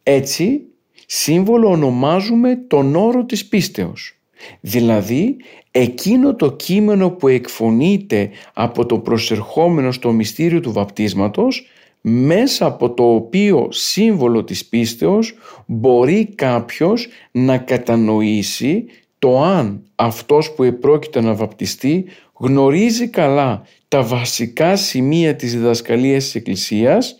Έτσι, 0.03 0.61
σύμβολο 1.05 1.69
ονομάζουμε 1.69 2.55
τον 2.55 2.95
όρο 2.95 3.25
της 3.25 3.45
πίστεως, 3.45 4.19
δηλαδή 4.59 5.35
εκείνο 5.71 6.35
το 6.35 6.51
κείμενο 6.51 7.09
που 7.09 7.27
εκφωνείται 7.27 8.29
από 8.53 8.85
το 8.85 8.99
προσερχόμενο 8.99 9.91
στο 9.91 10.11
μυστήριο 10.11 10.59
του 10.59 10.71
βαπτίσματος 10.71 11.67
μέσα 12.05 12.65
από 12.65 12.93
το 12.93 13.13
οποίο 13.13 13.67
σύμβολο 13.71 14.43
της 14.43 14.65
πίστεως 14.65 15.33
μπορεί 15.65 16.25
κάποιος 16.35 17.07
να 17.31 17.57
κατανοήσει 17.57 18.85
το 19.19 19.43
αν 19.43 19.83
αυτός 19.95 20.51
που 20.51 20.63
επρόκειτο 20.63 21.21
να 21.21 21.33
βαπτιστεί 21.33 22.05
γνωρίζει 22.33 23.07
καλά 23.07 23.65
τα 23.87 24.03
βασικά 24.03 24.75
σημεία 24.75 25.35
της 25.35 25.53
διδασκαλίας 25.53 26.23
της 26.23 26.35
Εκκλησίας 26.35 27.19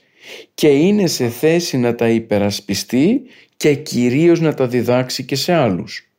και 0.53 0.67
είναι 0.67 1.07
σε 1.07 1.29
θέση 1.29 1.77
να 1.77 1.95
τα 1.95 2.09
υπερασπιστεί 2.09 3.21
και 3.57 3.73
κυρίως 3.75 4.39
να 4.39 4.53
τα 4.53 4.67
διδάξει 4.67 5.23
και 5.25 5.35
σε 5.35 5.53
άλλους. 5.53 6.09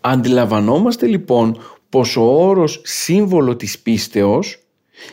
Αντιλαμβανόμαστε 0.00 1.06
λοιπόν 1.06 1.62
πως 1.88 2.16
ο 2.16 2.22
όρος 2.22 2.80
σύμβολο 2.84 3.56
της 3.56 3.78
πίστεως 3.78 4.58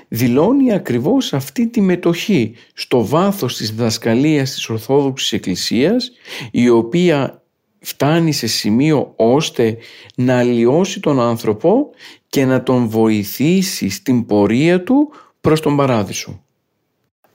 δηλώνει 0.07 0.73
ακριβώς 0.73 1.33
αυτή 1.33 1.67
τη 1.67 1.81
μετοχή 1.81 2.53
στο 2.73 3.05
βάθος 3.05 3.57
της 3.57 3.71
διδασκαλίας 3.71 4.51
της 4.53 4.69
Ορθόδοξης 4.69 5.31
Εκκλησίας 5.31 6.11
η 6.51 6.69
οποία 6.69 7.41
φτάνει 7.79 8.31
σε 8.31 8.47
σημείο 8.47 9.13
ώστε 9.15 9.77
να 10.15 10.37
αλλοιώσει 10.37 10.99
τον 10.99 11.19
άνθρωπο 11.19 11.89
και 12.29 12.45
να 12.45 12.63
τον 12.63 12.87
βοηθήσει 12.87 13.89
στην 13.89 14.25
πορεία 14.25 14.83
του 14.83 15.11
προς 15.41 15.61
τον 15.61 15.75
Παράδεισο. 15.75 16.41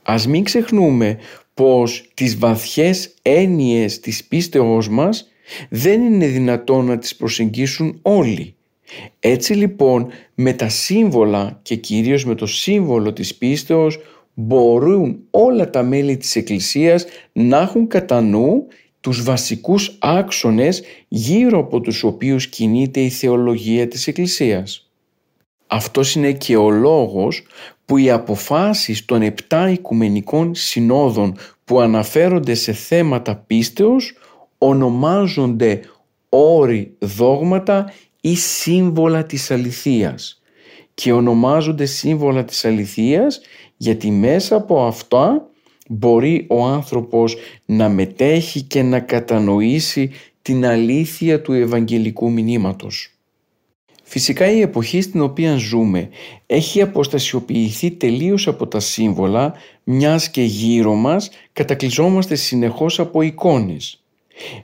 Ας 0.02 0.26
μην 0.26 0.44
ξεχνούμε 0.44 1.18
πως 1.54 2.10
τις 2.14 2.38
βαθιές 2.38 3.14
έννοιες 3.22 4.00
της 4.00 4.24
πίστεώς 4.24 4.88
μας 4.88 5.28
δεν 5.68 6.02
είναι 6.02 6.26
δυνατόν 6.26 6.84
να 6.84 6.98
τις 6.98 7.16
προσεγγίσουν 7.16 7.98
όλοι. 8.02 8.54
Έτσι 9.20 9.52
λοιπόν 9.52 10.08
με 10.42 10.52
τα 10.52 10.68
σύμβολα 10.68 11.58
και 11.62 11.76
κυρίως 11.76 12.24
με 12.24 12.34
το 12.34 12.46
σύμβολο 12.46 13.12
της 13.12 13.34
πίστεως 13.34 13.98
μπορούν 14.34 15.18
όλα 15.30 15.70
τα 15.70 15.82
μέλη 15.82 16.16
της 16.16 16.36
Εκκλησίας 16.36 17.04
να 17.32 17.58
έχουν 17.60 17.86
κατά 17.86 18.20
νου 18.20 18.66
τους 19.00 19.22
βασικούς 19.22 19.96
άξονες 20.00 20.82
γύρω 21.08 21.58
από 21.58 21.80
τους 21.80 22.02
οποίους 22.04 22.46
κινείται 22.46 23.00
η 23.00 23.08
θεολογία 23.08 23.88
της 23.88 24.06
Εκκλησίας. 24.06 24.90
Αυτός 25.66 26.14
είναι 26.14 26.32
και 26.32 26.56
ο 26.56 26.70
λόγος 26.70 27.42
που 27.84 27.96
οι 27.96 28.10
αποφάσεις 28.10 29.04
των 29.04 29.22
επτά 29.22 29.70
οικουμενικών 29.70 30.54
συνόδων 30.54 31.36
που 31.64 31.80
αναφέρονται 31.80 32.54
σε 32.54 32.72
θέματα 32.72 33.36
πίστεως 33.36 34.14
ονομάζονται 34.58 35.80
όροι 36.28 36.96
δόγματα 36.98 37.92
ή 38.24 38.36
σύμβολα 38.36 39.24
της 39.24 39.50
αληθείας 39.50 40.42
και 40.94 41.12
ονομάζονται 41.12 41.84
σύμβολα 41.84 42.44
της 42.44 42.64
αληθείας 42.64 43.40
γιατί 43.76 44.10
μέσα 44.10 44.56
από 44.56 44.84
αυτά 44.86 45.48
μπορεί 45.88 46.46
ο 46.48 46.64
άνθρωπος 46.64 47.36
να 47.64 47.88
μετέχει 47.88 48.62
και 48.62 48.82
να 48.82 49.00
κατανοήσει 49.00 50.10
την 50.42 50.66
αλήθεια 50.66 51.42
του 51.42 51.52
Ευαγγελικού 51.52 52.30
μηνύματος. 52.30 53.12
Φυσικά 54.02 54.50
η 54.50 54.60
εποχή 54.60 55.00
στην 55.00 55.20
οποία 55.20 55.56
ζούμε 55.56 56.08
έχει 56.46 56.82
αποστασιοποιηθεί 56.82 57.90
τελείως 57.90 58.48
από 58.48 58.66
τα 58.66 58.80
σύμβολα 58.80 59.54
μιας 59.84 60.30
και 60.30 60.42
γύρω 60.42 60.94
μας 60.94 61.30
κατακλυζόμαστε 61.52 62.34
συνεχώς 62.34 63.00
από 63.00 63.22
εικόνες. 63.22 64.04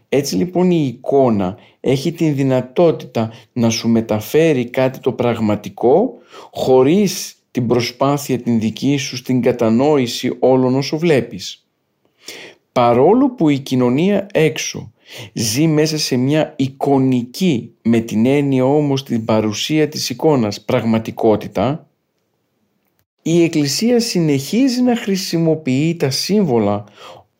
Έτσι 0.08 0.36
λοιπόν 0.36 0.70
η 0.70 0.86
εικόνα 0.86 1.58
έχει 1.90 2.12
την 2.12 2.34
δυνατότητα 2.34 3.32
να 3.52 3.70
σου 3.70 3.88
μεταφέρει 3.88 4.70
κάτι 4.70 4.98
το 4.98 5.12
πραγματικό 5.12 6.12
χωρίς 6.50 7.36
την 7.50 7.66
προσπάθεια 7.66 8.38
την 8.38 8.60
δική 8.60 8.96
σου 8.96 9.16
στην 9.16 9.42
κατανόηση 9.42 10.36
όλων 10.38 10.74
όσο 10.74 10.98
βλέπεις. 10.98 11.66
Παρόλο 12.72 13.30
που 13.30 13.48
η 13.48 13.58
κοινωνία 13.58 14.26
έξω 14.32 14.92
ζει 15.32 15.66
μέσα 15.66 15.98
σε 15.98 16.16
μια 16.16 16.54
εικονική 16.56 17.72
με 17.82 18.00
την 18.00 18.26
έννοια 18.26 18.64
όμως 18.64 19.02
την 19.02 19.24
παρουσία 19.24 19.88
της 19.88 20.10
εικόνας 20.10 20.60
πραγματικότητα 20.60 21.88
η 23.22 23.42
Εκκλησία 23.42 24.00
συνεχίζει 24.00 24.82
να 24.82 24.96
χρησιμοποιεί 24.96 25.96
τα 25.96 26.10
σύμβολα 26.10 26.84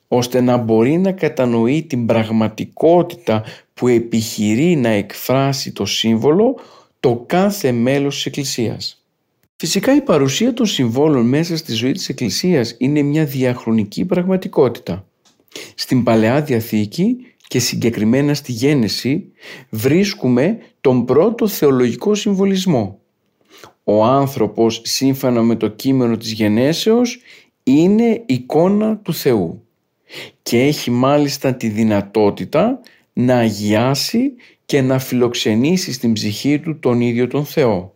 ώστε 0.09 0.41
να 0.41 0.57
μπορεί 0.57 0.99
να 0.99 1.13
κατανοεί 1.13 1.83
την 1.83 2.07
πραγματικότητα 2.07 3.45
που 3.79 3.89
επιχειρεί 3.89 4.77
να 4.77 4.89
εκφράσει 4.89 5.73
το 5.73 5.85
σύμβολο 5.85 6.59
το 7.01 7.25
κάθε 7.27 7.73
μέλος 7.73 8.15
της 8.15 8.27
Εκκλησίας. 8.27 9.03
Φυσικά 9.57 9.95
η 9.95 10.01
παρουσία 10.01 10.53
των 10.53 10.67
συμβόλων 10.67 11.27
μέσα 11.27 11.57
στη 11.57 11.73
ζωή 11.73 11.93
της 11.93 12.09
Εκκλησίας 12.09 12.75
είναι 12.79 13.03
μια 13.03 13.25
διαχρονική 13.25 14.05
πραγματικότητα. 14.05 15.07
Στην 15.75 16.03
Παλαιά 16.03 16.43
Διαθήκη 16.43 17.17
και 17.49 17.59
συγκεκριμένα 17.59 18.35
στη 18.35 18.53
Γένεση 18.53 19.33
βρίσκουμε 19.71 20.59
τον 20.81 21.05
πρώτο 21.05 21.49
θεολογικό 21.49 22.15
συμβολισμό. 22.15 22.99
Ο 23.85 24.05
άνθρωπος 24.05 24.81
σύμφωνα 24.85 25.43
με 25.43 25.57
το 25.57 25.69
κείμενο 25.69 26.17
της 26.17 26.33
γενέσεως 26.33 27.21
είναι 27.63 28.23
εικόνα 28.27 28.97
του 28.97 29.15
Θεού 29.15 29.63
και 30.43 30.63
έχει 30.63 30.91
μάλιστα 30.91 31.55
τη 31.55 31.69
δυνατότητα 31.69 32.81
να 33.21 33.37
αγιάσει 33.37 34.33
και 34.67 34.81
να 34.81 34.99
φιλοξενήσει 34.99 35.93
στην 35.93 36.13
ψυχή 36.13 36.59
του 36.59 36.79
τον 36.79 37.01
ίδιο 37.01 37.27
τον 37.27 37.45
Θεό. 37.45 37.95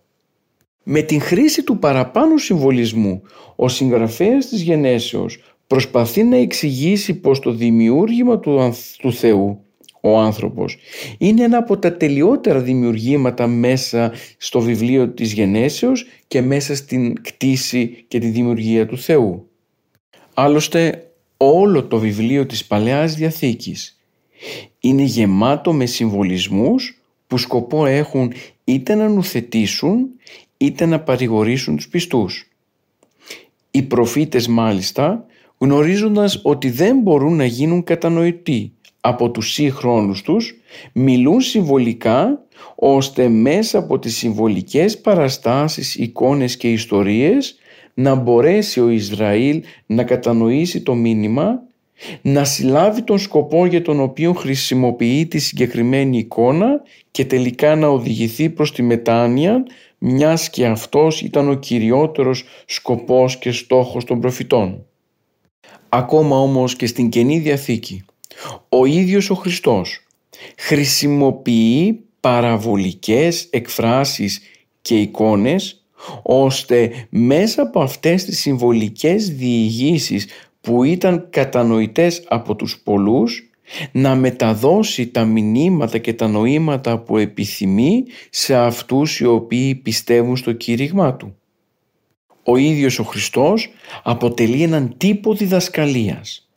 Με 0.82 1.02
την 1.02 1.20
χρήση 1.20 1.62
του 1.62 1.78
παραπάνω 1.78 2.38
συμβολισμού, 2.38 3.22
ο 3.56 3.68
συγγραφέας 3.68 4.48
της 4.48 4.62
γενέσεως 4.62 5.38
προσπαθεί 5.66 6.22
να 6.22 6.36
εξηγήσει 6.36 7.14
πως 7.14 7.38
το 7.38 7.52
δημιούργημα 7.52 8.38
του, 8.38 8.72
του 8.98 9.12
Θεού, 9.12 9.64
ο 10.00 10.18
άνθρωπος, 10.18 10.76
είναι 11.18 11.42
ένα 11.42 11.58
από 11.58 11.78
τα 11.78 11.96
τελειότερα 11.96 12.60
δημιουργήματα 12.60 13.46
μέσα 13.46 14.12
στο 14.36 14.60
βιβλίο 14.60 15.08
της 15.08 15.32
γενέσεως 15.32 16.06
και 16.28 16.40
μέσα 16.40 16.74
στην 16.74 17.22
κτήση 17.22 18.04
και 18.08 18.18
τη 18.18 18.26
δημιουργία 18.26 18.86
του 18.86 18.98
Θεού. 18.98 19.48
Άλλωστε 20.34 21.10
όλο 21.36 21.84
το 21.84 21.98
βιβλίο 21.98 22.46
της 22.46 22.64
Παλαιάς 22.64 23.14
Διαθήκης 23.14 23.96
είναι 24.84 25.02
γεμάτο 25.02 25.72
με 25.72 25.86
συμβολισμούς 25.86 27.02
που 27.26 27.38
σκοπό 27.38 27.86
έχουν 27.86 28.32
είτε 28.64 28.94
να 28.94 29.08
νουθετήσουν 29.08 30.08
είτε 30.56 30.86
να 30.86 31.00
παρηγορήσουν 31.00 31.76
τους 31.76 31.88
πιστούς. 31.88 32.48
Οι 33.70 33.82
προφήτες 33.82 34.48
μάλιστα 34.48 35.26
γνωρίζοντας 35.58 36.40
ότι 36.42 36.70
δεν 36.70 36.98
μπορούν 36.98 37.36
να 37.36 37.44
γίνουν 37.44 37.84
κατανοητοί 37.84 38.72
από 39.00 39.30
τους 39.30 39.52
σύγχρονους 39.52 40.22
τους, 40.22 40.54
μιλούν 40.92 41.40
συμβολικά 41.40 42.44
ώστε 42.74 43.28
μέσα 43.28 43.78
από 43.78 43.98
τις 43.98 44.16
συμβολικές 44.16 45.00
παραστάσεις, 45.00 45.94
εικόνες 45.94 46.56
και 46.56 46.72
ιστορίες 46.72 47.56
να 47.94 48.14
μπορέσει 48.14 48.80
ο 48.80 48.88
Ισραήλ 48.88 49.62
να 49.86 50.04
κατανοήσει 50.04 50.80
το 50.82 50.94
μήνυμα, 50.94 51.62
να 52.22 52.44
συλλάβει 52.44 53.02
τον 53.02 53.18
σκοπό 53.18 53.66
για 53.66 53.82
τον 53.82 54.00
οποίο 54.00 54.32
χρησιμοποιεί 54.32 55.26
τη 55.26 55.38
συγκεκριμένη 55.38 56.18
εικόνα 56.18 56.82
και 57.10 57.24
τελικά 57.24 57.76
να 57.76 57.86
οδηγηθεί 57.86 58.50
προς 58.50 58.72
τη 58.72 58.82
μετάνοια 58.82 59.62
μιας 59.98 60.50
και 60.50 60.66
αυτός 60.66 61.20
ήταν 61.20 61.48
ο 61.48 61.54
κυριότερος 61.54 62.44
σκοπός 62.66 63.38
και 63.38 63.52
στόχος 63.52 64.04
των 64.04 64.20
προφητών. 64.20 64.86
Ακόμα 65.88 66.36
όμως 66.36 66.76
και 66.76 66.86
στην 66.86 67.08
Καινή 67.08 67.38
Διαθήκη, 67.38 68.04
ο 68.68 68.84
ίδιος 68.84 69.30
ο 69.30 69.34
Χριστός 69.34 70.06
χρησιμοποιεί 70.56 72.00
παραβολικές 72.20 73.48
εκφράσεις 73.50 74.40
και 74.82 74.98
εικόνες 74.98 75.84
ώστε 76.22 77.06
μέσα 77.08 77.62
από 77.62 77.80
αυτές 77.80 78.24
τις 78.24 78.40
συμβολικές 78.40 79.28
διηγήσεις 79.28 80.26
που 80.62 80.84
ήταν 80.84 81.26
κατανοητές 81.30 82.24
από 82.28 82.56
τους 82.56 82.78
πολλούς 82.84 83.50
να 83.92 84.14
μεταδώσει 84.14 85.08
τα 85.08 85.24
μηνύματα 85.24 85.98
και 85.98 86.12
τα 86.12 86.28
νοήματα 86.28 86.98
που 86.98 87.16
επιθυμεί 87.16 88.04
σε 88.30 88.54
αυτούς 88.54 89.20
οι 89.20 89.24
οποίοι 89.24 89.74
πιστεύουν 89.74 90.36
στο 90.36 90.52
κήρυγμά 90.52 91.14
του. 91.14 91.36
Ο 92.44 92.56
ίδιος 92.56 92.98
ο 92.98 93.02
Χριστός 93.02 93.70
αποτελεί 94.02 94.62
έναν 94.62 94.94
τύπο 94.96 95.34
διδασκαλίας. 95.34 96.48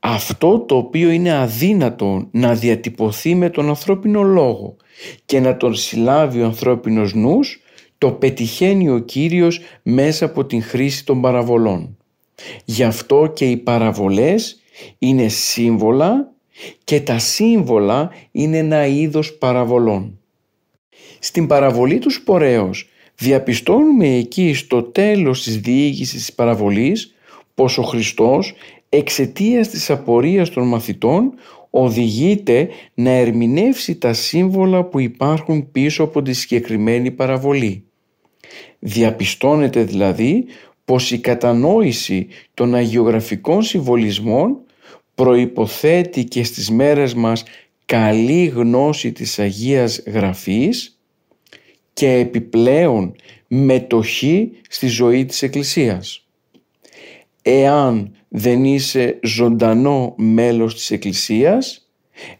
Αυτό 0.00 0.58
το 0.58 0.76
οποίο 0.76 1.10
είναι 1.10 1.32
αδύνατο 1.32 2.28
να 2.30 2.54
διατυπωθεί 2.54 3.34
με 3.34 3.50
τον 3.50 3.68
ανθρώπινο 3.68 4.22
λόγο 4.22 4.76
και 5.24 5.40
να 5.40 5.56
τον 5.56 5.74
συλλάβει 5.74 6.40
ο 6.40 6.44
ανθρώπινος 6.44 7.14
νους, 7.14 7.62
το 7.98 8.10
πετυχαίνει 8.10 8.88
ο 8.88 8.98
Κύριος 8.98 9.60
μέσα 9.82 10.24
από 10.24 10.44
την 10.44 10.62
χρήση 10.62 11.04
των 11.04 11.20
παραβολών. 11.20 11.96
Γι' 12.64 12.84
αυτό 12.84 13.30
και 13.34 13.50
οι 13.50 13.56
παραβολές 13.56 14.60
είναι 14.98 15.28
σύμβολα 15.28 16.32
και 16.84 17.00
τα 17.00 17.18
σύμβολα 17.18 18.10
είναι 18.30 18.58
ένα 18.58 18.86
είδος 18.86 19.32
παραβολών. 19.32 20.18
Στην 21.18 21.46
παραβολή 21.46 21.98
του 21.98 22.10
σπορέως 22.10 22.88
διαπιστώνουμε 23.14 24.08
εκεί 24.08 24.54
στο 24.54 24.82
τέλος 24.82 25.42
της 25.42 25.58
διήγησης 25.60 26.20
της 26.20 26.32
παραβολής 26.32 27.14
πως 27.54 27.78
ο 27.78 27.82
Χριστός 27.82 28.54
εξαιτίας 28.88 29.68
της 29.68 29.90
απορίας 29.90 30.50
των 30.50 30.68
μαθητών 30.68 31.34
οδηγείται 31.70 32.68
να 32.94 33.10
ερμηνεύσει 33.10 33.96
τα 33.96 34.12
σύμβολα 34.12 34.84
που 34.84 35.00
υπάρχουν 35.00 35.70
πίσω 35.70 36.02
από 36.02 36.22
τη 36.22 36.32
συγκεκριμένη 36.32 37.10
παραβολή. 37.10 37.84
Διαπιστώνεται 38.78 39.82
δηλαδή 39.82 40.44
πως 40.90 41.10
η 41.10 41.18
κατανόηση 41.18 42.26
των 42.54 42.74
αγιογραφικών 42.74 43.62
συμβολισμών 43.62 44.58
προϋποθέτει 45.14 46.24
και 46.24 46.44
στις 46.44 46.70
μέρες 46.70 47.14
μας 47.14 47.42
καλή 47.86 48.44
γνώση 48.46 49.12
της 49.12 49.38
Αγίας 49.38 50.02
Γραφής 50.06 50.98
και 51.92 52.10
επιπλέον 52.12 53.14
μετοχή 53.46 54.52
στη 54.68 54.86
ζωή 54.86 55.24
της 55.24 55.42
Εκκλησίας. 55.42 56.26
Εάν 57.42 58.14
δεν 58.28 58.64
είσαι 58.64 59.18
ζωντανό 59.22 60.14
μέλος 60.16 60.74
της 60.74 60.90
Εκκλησίας, 60.90 61.88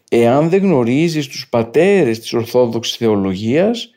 εάν 0.09 0.49
δεν 0.49 0.61
γνωρίζεις 0.61 1.27
τους 1.27 1.47
πατέρες 1.49 2.19
της 2.19 2.33
Ορθόδοξης 2.33 2.95
Θεολογίας, 2.95 3.91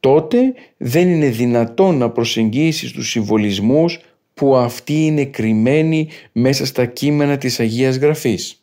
τότε 0.00 0.54
δεν 0.76 1.08
είναι 1.08 1.28
δυνατόν 1.28 1.96
να 1.96 2.10
προσεγγίσεις 2.10 2.92
τους 2.92 3.10
συμβολισμούς 3.10 4.00
που 4.34 4.56
αυτοί 4.56 5.06
είναι 5.06 5.24
κρυμμένοι 5.24 6.08
μέσα 6.32 6.66
στα 6.66 6.86
κείμενα 6.86 7.38
της 7.38 7.60
Αγίας 7.60 7.96
Γραφής. 7.96 8.62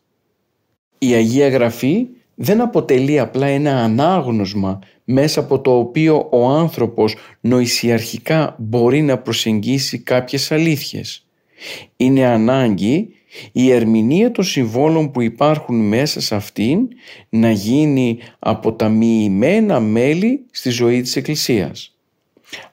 Η 0.98 1.14
Αγία 1.14 1.50
Γραφή 1.50 2.08
δεν 2.36 2.62
αποτελεί 2.62 3.20
απλά 3.20 3.48
ένα 3.48 3.84
ανάγνωσμα 3.84 4.80
μέσα 5.04 5.40
από 5.40 5.62
το 5.62 5.78
οποίο 5.78 6.28
ο 6.32 6.48
άνθρωπος 6.48 7.16
νοησιαρχικά 7.42 8.56
μπορεί 8.60 9.02
να 9.02 9.18
προσεγγίσει 9.18 10.00
κάποιες 10.00 10.52
αλήθειες. 10.52 11.26
Είναι 11.98 12.26
ανάγκη 12.26 13.10
η 13.52 13.72
ερμηνεία 13.72 14.32
των 14.32 14.44
συμβόλων 14.44 15.12
που 15.12 15.22
υπάρχουν 15.22 15.88
μέσα 15.88 16.22
σε 16.22 16.36
αυτήν 16.36 16.88
να 17.30 17.52
γίνει 17.52 18.18
από 18.40 18.74
τα 18.74 18.90
μοιημένα 18.90 19.80
μέλη 19.80 20.46
στη 20.52 20.70
ζωή 20.70 21.02
της 21.02 21.16
Εκκλησίας. 21.16 21.96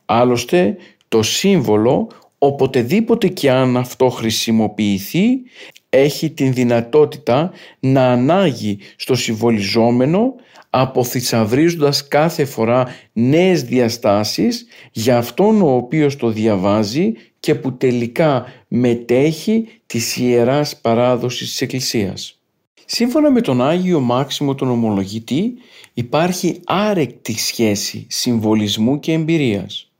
Άλλωστε 0.04 0.76
το 1.08 1.22
σύμβολο 1.22 2.08
οποτεδήποτε 2.38 3.28
και 3.28 3.50
αν 3.50 3.76
αυτό 3.76 4.08
χρησιμοποιηθεί 4.08 5.42
έχει 5.88 6.30
την 6.30 6.52
δυνατότητα 6.52 7.52
να 7.80 8.12
ανάγει 8.12 8.78
στο 8.96 9.14
συμβολιζόμενο 9.14 10.34
αποθυσαυρίζοντας 10.70 12.08
κάθε 12.08 12.44
φορά 12.44 12.86
νέες 13.12 13.62
διαστάσεις 13.62 14.66
για 14.92 15.18
αυτόν 15.18 15.62
ο 15.62 15.74
οποίος 15.74 16.16
το 16.16 16.28
διαβάζει 16.28 17.12
και 17.40 17.54
που 17.54 17.72
τελικά 17.76 18.44
μετέχει 18.68 19.68
της 19.86 20.16
Ιεράς 20.16 20.76
Παράδοσης 20.80 21.48
της 21.48 21.60
Εκκλησίας. 21.60 22.40
Σύμφωνα 22.84 23.30
με 23.30 23.40
τον 23.40 23.62
Άγιο 23.62 24.00
Μάξιμο 24.00 24.54
τον 24.54 24.70
Ομολογητή 24.70 25.54
υπάρχει 25.94 26.60
άρεκτη 26.64 27.38
σχέση 27.38 28.06
συμβολισμού 28.08 29.00
και 29.00 29.12
εμπειρίας. 29.12 29.90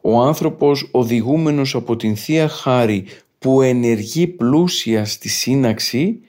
Ο 0.00 0.20
άνθρωπος 0.20 0.88
οδηγούμενος 0.90 1.74
από 1.74 1.96
την 1.96 2.16
Θεία 2.16 2.48
Χάρη 2.48 3.04
που 3.38 3.62
ενεργεί 3.62 4.26
πλούσια 4.26 5.04
στη 5.04 5.28
σύναξη 5.28 6.20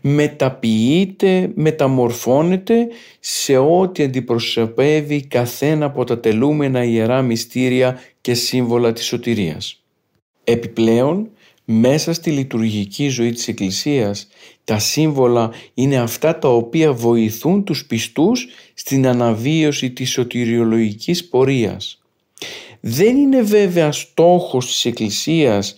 μεταποιείται, 0.00 1.50
μεταμορφώνεται 1.54 2.88
σε 3.20 3.56
ό,τι 3.56 4.02
αντιπροσωπεύει 4.02 5.26
καθένα 5.26 5.86
από 5.86 6.04
τα 6.04 6.18
τελούμενα 6.20 6.84
ιερά 6.84 7.22
μυστήρια 7.22 8.00
και 8.20 8.34
σύμβολα 8.34 8.92
της 8.92 9.04
σωτηρίας. 9.04 9.81
Επιπλέον, 10.44 11.30
μέσα 11.64 12.12
στη 12.12 12.30
λειτουργική 12.30 13.08
ζωή 13.08 13.32
της 13.32 13.48
Εκκλησίας, 13.48 14.28
τα 14.64 14.78
σύμβολα 14.78 15.50
είναι 15.74 15.96
αυτά 15.96 16.38
τα 16.38 16.48
οποία 16.48 16.92
βοηθούν 16.92 17.64
τους 17.64 17.86
πιστούς 17.86 18.48
στην 18.74 19.06
αναβίωση 19.06 19.90
της 19.90 20.10
σωτηριολογικής 20.10 21.28
πορείας. 21.28 22.02
Δεν 22.80 23.16
είναι 23.16 23.42
βέβαια 23.42 23.92
στόχος 23.92 24.66
της 24.66 24.84
Εκκλησίας 24.84 25.76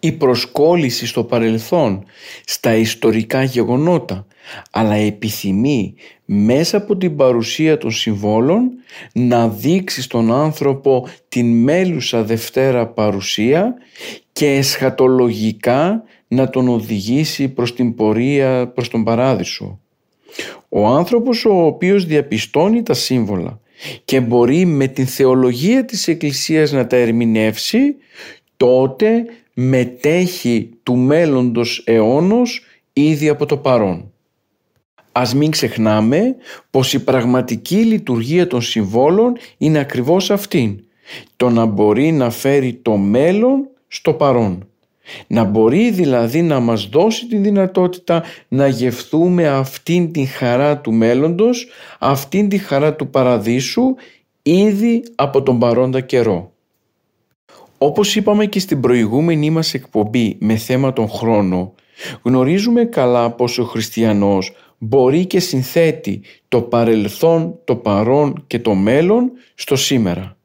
η 0.00 0.12
προσκόλληση 0.12 1.06
στο 1.06 1.24
παρελθόν, 1.24 2.04
στα 2.44 2.74
ιστορικά 2.74 3.42
γεγονότα, 3.42 4.26
αλλά 4.70 4.94
επιθυμεί 4.94 5.94
μέσα 6.24 6.76
από 6.76 6.96
την 6.96 7.16
παρουσία 7.16 7.78
των 7.78 7.90
συμβόλων 7.90 8.70
να 9.12 9.48
δείξει 9.48 10.02
στον 10.02 10.32
άνθρωπο 10.32 11.08
την 11.28 11.62
μέλουσα 11.62 12.22
Δευτέρα 12.22 12.86
παρουσία 12.86 13.74
και 14.32 14.46
εσχατολογικά 14.46 16.02
να 16.28 16.50
τον 16.50 16.68
οδηγήσει 16.68 17.48
προς 17.48 17.74
την 17.74 17.94
πορεία 17.94 18.68
προς 18.74 18.88
τον 18.88 19.04
Παράδεισο. 19.04 19.80
Ο 20.68 20.86
άνθρωπος 20.86 21.44
ο 21.44 21.64
οποίος 21.64 22.06
διαπιστώνει 22.06 22.82
τα 22.82 22.94
σύμβολα 22.94 23.60
και 24.04 24.20
μπορεί 24.20 24.64
με 24.64 24.86
την 24.86 25.06
θεολογία 25.06 25.84
της 25.84 26.08
Εκκλησίας 26.08 26.72
να 26.72 26.86
τα 26.86 26.96
ερμηνεύσει, 26.96 27.96
τότε 28.56 29.24
μετέχει 29.54 30.70
του 30.82 30.96
μέλλοντος 30.96 31.82
αιώνος 31.86 32.62
ήδη 32.92 33.28
από 33.28 33.46
το 33.46 33.56
παρόν. 33.56 34.12
Ας 35.12 35.34
μην 35.34 35.50
ξεχνάμε 35.50 36.36
πως 36.70 36.92
η 36.92 37.04
πραγματική 37.04 37.76
λειτουργία 37.76 38.46
των 38.46 38.62
συμβόλων 38.62 39.36
είναι 39.58 39.78
ακριβώς 39.78 40.30
αυτήν, 40.30 40.84
το 41.36 41.50
να 41.50 41.64
μπορεί 41.64 42.12
να 42.12 42.30
φέρει 42.30 42.72
το 42.82 42.96
μέλλον 42.96 43.68
στο 43.88 44.12
παρόν. 44.12 44.64
Να 45.26 45.44
μπορεί 45.44 45.90
δηλαδή 45.90 46.42
να 46.42 46.60
μας 46.60 46.88
δώσει 46.88 47.26
τη 47.26 47.36
δυνατότητα 47.36 48.22
να 48.48 48.68
γευθούμε 48.68 49.48
αυτήν 49.48 50.12
την 50.12 50.28
χαρά 50.28 50.78
του 50.78 50.92
μέλλοντος, 50.92 51.68
αυτήν 51.98 52.48
τη 52.48 52.58
χαρά 52.58 52.94
του 52.94 53.08
παραδείσου 53.08 53.94
ήδη 54.42 55.02
από 55.14 55.42
τον 55.42 55.58
παρόντα 55.58 56.00
καιρό. 56.00 56.49
Όπως 57.82 58.16
είπαμε 58.16 58.46
και 58.46 58.60
στην 58.60 58.80
προηγούμενη 58.80 59.50
μας 59.50 59.74
εκπομπή 59.74 60.36
με 60.40 60.56
θέμα 60.56 60.92
τον 60.92 61.08
χρόνο, 61.08 61.74
γνωρίζουμε 62.22 62.84
καλά 62.84 63.30
πως 63.30 63.58
ο 63.58 63.64
χριστιανός 63.64 64.52
μπορεί 64.78 65.26
και 65.26 65.40
συνθέτει 65.40 66.22
το 66.48 66.62
παρελθόν, 66.62 67.58
το 67.64 67.76
παρόν 67.76 68.44
και 68.46 68.58
το 68.58 68.74
μέλλον 68.74 69.30
στο 69.54 69.76
σήμερα. 69.76 70.36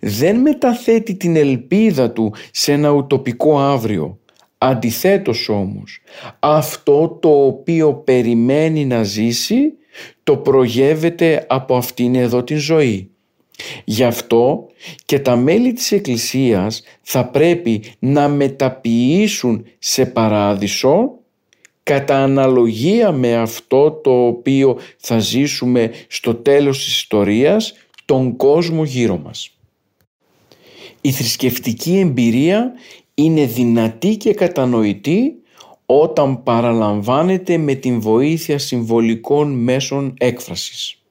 Δεν 0.00 0.40
μεταθέτει 0.40 1.14
την 1.14 1.36
ελπίδα 1.36 2.10
του 2.10 2.34
σε 2.50 2.72
ένα 2.72 2.90
ουτοπικό 2.90 3.58
αύριο. 3.58 4.18
Αντιθέτως 4.58 5.48
όμως, 5.48 6.00
αυτό 6.38 7.18
το 7.20 7.46
οποίο 7.46 7.94
περιμένει 7.94 8.84
να 8.84 9.02
ζήσει, 9.02 9.72
το 10.22 10.36
προγεύεται 10.36 11.46
από 11.48 11.76
αυτήν 11.76 12.14
εδώ 12.14 12.42
την 12.42 12.58
ζωή. 12.58 13.10
Γι' 13.84 14.04
αυτό 14.04 14.66
και 15.04 15.18
τα 15.18 15.36
μέλη 15.36 15.72
της 15.72 15.92
Εκκλησίας 15.92 16.82
θα 17.02 17.26
πρέπει 17.26 17.82
να 17.98 18.28
μεταποιήσουν 18.28 19.64
σε 19.78 20.06
παράδεισο 20.06 21.18
κατά 21.82 22.22
αναλογία 22.22 23.12
με 23.12 23.36
αυτό 23.36 23.90
το 23.90 24.26
οποίο 24.26 24.78
θα 24.96 25.18
ζήσουμε 25.18 25.90
στο 26.08 26.34
τέλος 26.34 26.84
της 26.84 26.96
ιστορίας 26.96 27.74
τον 28.04 28.36
κόσμο 28.36 28.84
γύρω 28.84 29.18
μας. 29.18 29.50
Η 31.00 31.10
θρησκευτική 31.10 31.98
εμπειρία 31.98 32.72
είναι 33.14 33.46
δυνατή 33.46 34.16
και 34.16 34.34
κατανοητή 34.34 35.34
όταν 35.86 36.42
παραλαμβάνεται 36.42 37.56
με 37.56 37.74
την 37.74 38.00
βοήθεια 38.00 38.58
συμβολικών 38.58 39.50
μέσων 39.52 40.14
έκφρασης. 40.18 41.02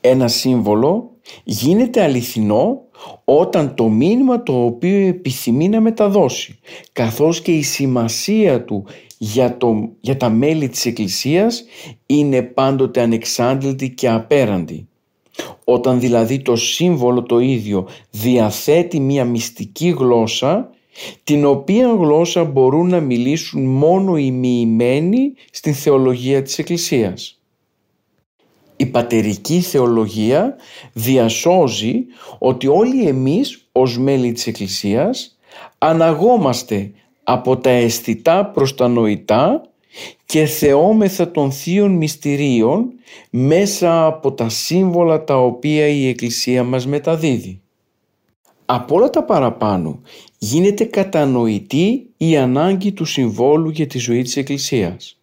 Ένα 0.00 0.28
σύμβολο 0.28 1.10
γίνεται 1.44 2.02
αληθινό 2.02 2.80
όταν 3.24 3.74
το 3.74 3.88
μήνυμα 3.88 4.42
το 4.42 4.64
οποίο 4.64 5.06
επιθυμεί 5.06 5.68
να 5.68 5.80
μεταδώσει 5.80 6.58
καθώς 6.92 7.40
και 7.40 7.52
η 7.52 7.62
σημασία 7.62 8.64
του 8.64 8.84
για, 9.18 9.56
το, 9.56 9.88
για 10.00 10.16
τα 10.16 10.28
μέλη 10.30 10.68
της 10.68 10.86
Εκκλησίας 10.86 11.64
είναι 12.06 12.42
πάντοτε 12.42 13.00
ανεξάντλητη 13.00 13.90
και 13.90 14.08
απέραντη. 14.08 14.88
Όταν 15.64 16.00
δηλαδή 16.00 16.42
το 16.42 16.56
σύμβολο 16.56 17.22
το 17.22 17.38
ίδιο 17.38 17.88
διαθέτει 18.10 19.00
μια 19.00 19.24
μυστική 19.24 19.88
γλώσσα 19.98 20.70
την 21.24 21.44
οποία 21.44 21.86
γλώσσα 21.86 22.44
μπορούν 22.44 22.88
να 22.88 23.00
μιλήσουν 23.00 23.64
μόνο 23.64 24.16
οι 24.16 24.30
μοιημένοι 24.30 25.32
στην 25.50 25.74
θεολογία 25.74 26.42
της 26.42 26.58
Εκκλησίας. 26.58 27.37
Η 28.80 28.86
πατερική 28.86 29.60
θεολογία 29.60 30.56
διασώζει 30.92 32.04
ότι 32.38 32.66
όλοι 32.66 33.06
εμείς 33.06 33.68
ως 33.72 33.98
μέλη 33.98 34.32
της 34.32 34.46
Εκκλησίας 34.46 35.38
αναγόμαστε 35.78 36.90
από 37.22 37.56
τα 37.56 37.70
αισθητά 37.70 38.46
προς 38.46 38.74
τα 38.74 38.88
νοητά 38.88 39.62
και 40.26 40.46
θεόμεθα 40.46 41.30
των 41.30 41.52
θείων 41.52 41.90
μυστηρίων 41.90 42.92
μέσα 43.30 44.06
από 44.06 44.32
τα 44.32 44.48
σύμβολα 44.48 45.24
τα 45.24 45.38
οποία 45.38 45.86
η 45.86 46.08
Εκκλησία 46.08 46.64
μας 46.64 46.86
μεταδίδει. 46.86 47.60
Από 48.64 48.94
όλα 48.94 49.10
τα 49.10 49.24
παραπάνω 49.24 50.00
γίνεται 50.38 50.84
κατανοητή 50.84 52.10
η 52.16 52.36
ανάγκη 52.36 52.92
του 52.92 53.04
συμβόλου 53.04 53.70
για 53.70 53.86
τη 53.86 53.98
ζωή 53.98 54.22
της 54.22 54.36
Εκκλησίας. 54.36 55.17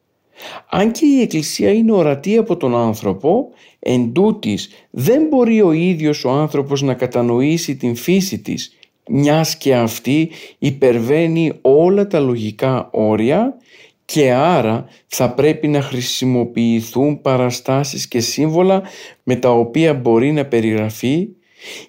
Αν 0.69 0.91
και 0.91 1.05
η 1.05 1.21
Εκκλησία 1.21 1.73
είναι 1.73 1.91
ορατή 1.91 2.37
από 2.37 2.57
τον 2.57 2.75
άνθρωπο, 2.75 3.49
Εν 3.87 4.11
τούτης, 4.13 4.69
δεν 4.89 5.27
μπορεί 5.27 5.61
ο 5.61 5.71
ίδιος 5.71 6.25
ο 6.25 6.29
άνθρωπος 6.29 6.81
να 6.81 6.93
κατανοήσει 6.93 7.75
την 7.75 7.95
φύση 7.95 8.39
της, 8.39 8.77
μιας 9.07 9.57
και 9.57 9.75
αυτή 9.75 10.29
υπερβαίνει 10.57 11.51
όλα 11.61 12.07
τα 12.07 12.19
λογικά 12.19 12.89
όρια 12.91 13.57
και 14.05 14.31
άρα 14.31 14.85
θα 15.07 15.33
πρέπει 15.33 15.67
να 15.67 15.81
χρησιμοποιηθούν 15.81 17.21
παραστάσεις 17.21 18.07
και 18.07 18.19
σύμβολα 18.19 18.83
με 19.23 19.35
τα 19.35 19.51
οποία 19.51 19.93
μπορεί 19.93 20.31
να 20.31 20.45
περιγραφεί 20.45 21.27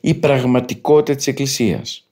η 0.01 0.15
πραγματικότητα 0.15 1.17
της 1.17 1.27
Εκκλησίας. 1.27 2.09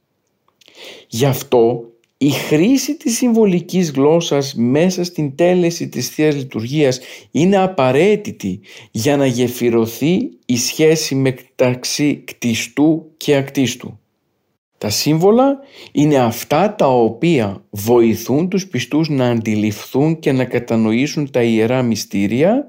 Γι' 1.09 1.27
αυτό 1.27 1.85
η 2.19 2.31
χρήση 2.31 2.97
της 2.97 3.17
συμβολικής 3.17 3.91
γλώσσας 3.91 4.55
μέσα 4.55 5.05
στην 5.05 5.37
τέλεση 5.37 5.89
της 5.89 6.09
Θείας 6.09 6.35
Λειτουργίας 6.35 7.01
είναι 7.31 7.57
απαραίτητη 7.57 8.61
για 8.91 9.17
να 9.17 9.27
γεφυρωθεί 9.27 10.31
η 10.47 10.57
σχέση 10.57 11.15
μεταξύ 11.15 12.23
κτιστού 12.25 13.11
και 13.17 13.37
ακτίστου. 13.37 13.99
Τα 14.79 14.91
σύμβολα 14.91 15.59
είναι 15.93 16.17
αυτά 16.17 16.75
τα 16.75 16.87
οποία 16.87 17.65
βοηθούν 17.71 18.49
τους 18.49 18.67
πιστούς 18.67 19.09
να 19.09 19.29
αντιληφθούν 19.29 20.19
και 20.19 20.33
να 20.33 20.45
κατανοήσουν 20.45 21.31
τα 21.31 21.43
ιερά 21.43 21.83
μυστήρια 21.83 22.67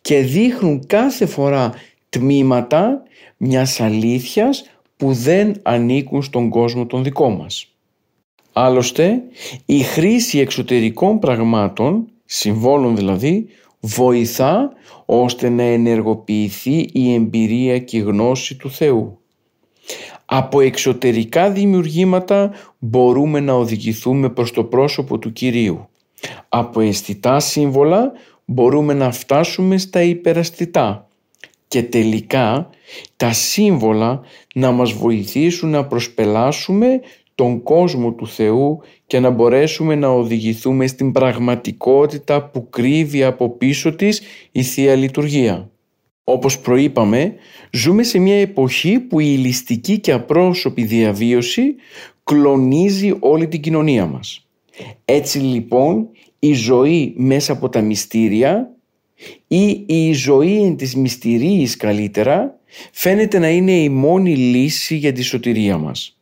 και 0.00 0.18
δείχνουν 0.20 0.86
κάθε 0.86 1.26
φορά 1.26 1.74
τμήματα 2.08 3.02
μιας 3.36 3.80
αλήθειας 3.80 4.64
που 4.96 5.12
δεν 5.12 5.54
ανήκουν 5.62 6.22
στον 6.22 6.48
κόσμο 6.48 6.86
τον 6.86 7.02
δικό 7.02 7.28
μας. 7.30 7.71
Άλλωστε, 8.52 9.22
η 9.66 9.78
χρήση 9.78 10.38
εξωτερικών 10.38 11.18
πραγμάτων, 11.18 12.06
συμβόλων 12.24 12.96
δηλαδή, 12.96 13.46
βοηθά 13.80 14.72
ώστε 15.04 15.48
να 15.48 15.62
ενεργοποιηθεί 15.62 16.88
η 16.92 17.14
εμπειρία 17.14 17.78
και 17.78 17.96
η 17.96 18.00
γνώση 18.00 18.56
του 18.56 18.70
Θεού. 18.70 19.18
Από 20.24 20.60
εξωτερικά 20.60 21.50
δημιουργήματα 21.50 22.52
μπορούμε 22.78 23.40
να 23.40 23.52
οδηγηθούμε 23.52 24.28
προς 24.28 24.52
το 24.52 24.64
πρόσωπο 24.64 25.18
του 25.18 25.32
Κυρίου. 25.32 25.88
Από 26.48 26.80
αισθητά 26.80 27.40
σύμβολα 27.40 28.12
μπορούμε 28.44 28.94
να 28.94 29.12
φτάσουμε 29.12 29.78
στα 29.78 30.02
υπεραστητά 30.02 31.08
και 31.68 31.82
τελικά 31.82 32.68
τα 33.16 33.32
σύμβολα 33.32 34.20
να 34.54 34.70
μας 34.70 34.92
βοηθήσουν 34.92 35.70
να 35.70 35.84
προσπελάσουμε 35.86 37.00
τον 37.34 37.62
κόσμο 37.62 38.12
του 38.12 38.26
Θεού 38.26 38.80
και 39.06 39.20
να 39.20 39.30
μπορέσουμε 39.30 39.94
να 39.94 40.08
οδηγηθούμε 40.08 40.86
στην 40.86 41.12
πραγματικότητα 41.12 42.44
που 42.44 42.68
κρύβει 42.70 43.24
από 43.24 43.50
πίσω 43.50 43.94
της 43.94 44.22
η 44.52 44.62
Θεία 44.62 44.94
Λειτουργία. 44.94 45.70
Όπως 46.24 46.58
προείπαμε, 46.58 47.34
ζούμε 47.70 48.02
σε 48.02 48.18
μια 48.18 48.40
εποχή 48.40 48.98
που 48.98 49.20
η 49.20 49.24
ληστική 49.24 49.98
και 49.98 50.12
απρόσωπη 50.12 50.84
διαβίωση 50.84 51.74
κλονίζει 52.24 53.14
όλη 53.20 53.48
την 53.48 53.60
κοινωνία 53.60 54.06
μας. 54.06 54.46
Έτσι 55.04 55.38
λοιπόν 55.38 56.08
η 56.38 56.52
ζωή 56.52 57.14
μέσα 57.16 57.52
από 57.52 57.68
τα 57.68 57.80
μυστήρια 57.80 58.74
ή 59.46 59.84
η 59.86 60.12
ζωή 60.12 60.62
εν 60.62 60.76
της 60.76 60.96
μυστηρίης 60.96 61.76
καλύτερα 61.76 62.58
φαίνεται 62.92 63.38
να 63.38 63.48
είναι 63.48 63.72
η 63.72 63.88
μόνη 63.88 64.36
λύση 64.36 64.96
για 64.96 65.12
τη 65.12 65.22
σωτηρία 65.22 65.78
μας. 65.78 66.16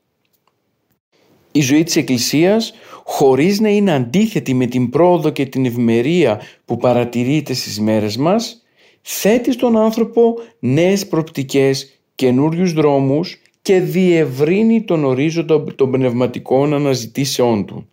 Η 1.53 1.61
ζωή 1.61 1.83
της 1.83 1.97
Εκκλησίας 1.97 2.73
χωρίς 3.05 3.61
να 3.61 3.69
είναι 3.69 3.93
αντίθετη 3.93 4.55
με 4.55 4.67
την 4.67 4.91
πρόοδο 4.91 5.31
και 5.31 5.47
την 5.47 5.65
ευμερία 5.65 6.41
που 6.65 6.77
παρατηρείται 6.77 7.55
στις 7.55 7.81
μέρες 7.81 8.17
μας 8.17 8.63
θέτει 9.03 9.53
στον 9.53 9.77
άνθρωπο 9.77 10.35
νέες 10.59 11.07
προπτικές, 11.07 12.01
καινούριους 12.15 12.73
δρόμους 12.73 13.41
και 13.63 13.81
διευρύνει 13.81 14.83
τον 14.83 15.05
ορίζοντα 15.05 15.65
των 15.75 15.91
πνευματικών 15.91 16.75
αναζητήσεών 16.75 17.65
του. 17.65 17.89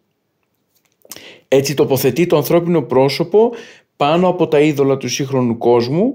Έτσι 1.48 1.74
τοποθετεί 1.74 2.26
το 2.26 2.38
ανθρώπινο 2.38 2.82
πρόσωπο 2.82 3.52
πάνω 3.98 4.28
από 4.28 4.48
τα 4.48 4.60
είδωλα 4.60 4.98
του 4.98 5.10
σύγχρονου 5.10 5.58
κόσμου 5.58 6.14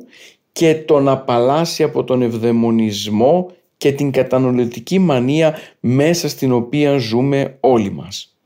και 0.53 0.75
τον 0.75 1.09
απαλλάσσει 1.09 1.83
από 1.83 2.05
τον 2.05 2.23
ευδαιμονισμό 2.23 3.51
και 3.83 3.93
την 3.93 4.11
κατανοητική 4.11 4.99
μανία 4.99 5.59
μέσα 5.81 6.29
στην 6.29 6.53
οποία 6.53 6.97
ζούμε 6.97 7.57
όλοι 7.61 7.93
μας. 7.93 8.37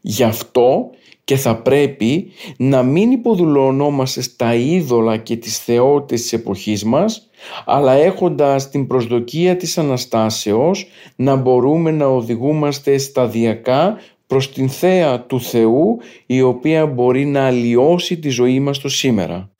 Γι' 0.00 0.22
αυτό 0.22 0.90
και 1.24 1.36
θα 1.36 1.56
πρέπει 1.56 2.30
να 2.56 2.82
μην 2.82 3.10
υποδουλωνόμαστε 3.10 4.22
στα 4.22 4.54
είδωλα 4.54 5.16
και 5.16 5.36
τις 5.36 5.58
θεότητες 5.58 6.22
της 6.22 6.32
εποχής 6.32 6.84
μας, 6.84 7.30
αλλά 7.66 7.92
έχοντας 7.92 8.70
την 8.70 8.86
προσδοκία 8.86 9.56
της 9.56 9.78
Αναστάσεως 9.78 10.86
να 11.16 11.36
μπορούμε 11.36 11.90
να 11.90 12.06
οδηγούμαστε 12.06 12.98
σταδιακά 12.98 13.96
προς 14.26 14.52
την 14.52 14.68
θέα 14.68 15.20
του 15.20 15.40
Θεού 15.40 15.98
η 16.26 16.42
οποία 16.42 16.86
μπορεί 16.86 17.24
να 17.24 17.46
αλλοιώσει 17.46 18.18
τη 18.18 18.28
ζωή 18.28 18.60
μας 18.60 18.78
το 18.78 18.88
σήμερα. 18.88 19.50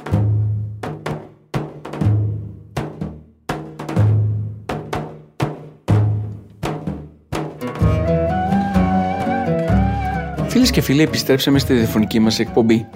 Και 10.79 10.85
φίλοι, 10.85 11.03
επιστρέψαμε 11.03 11.59
στη 11.59 11.75
διαφωνική 11.75 12.19
μας 12.19 12.38
εκπομπή. 12.38 12.88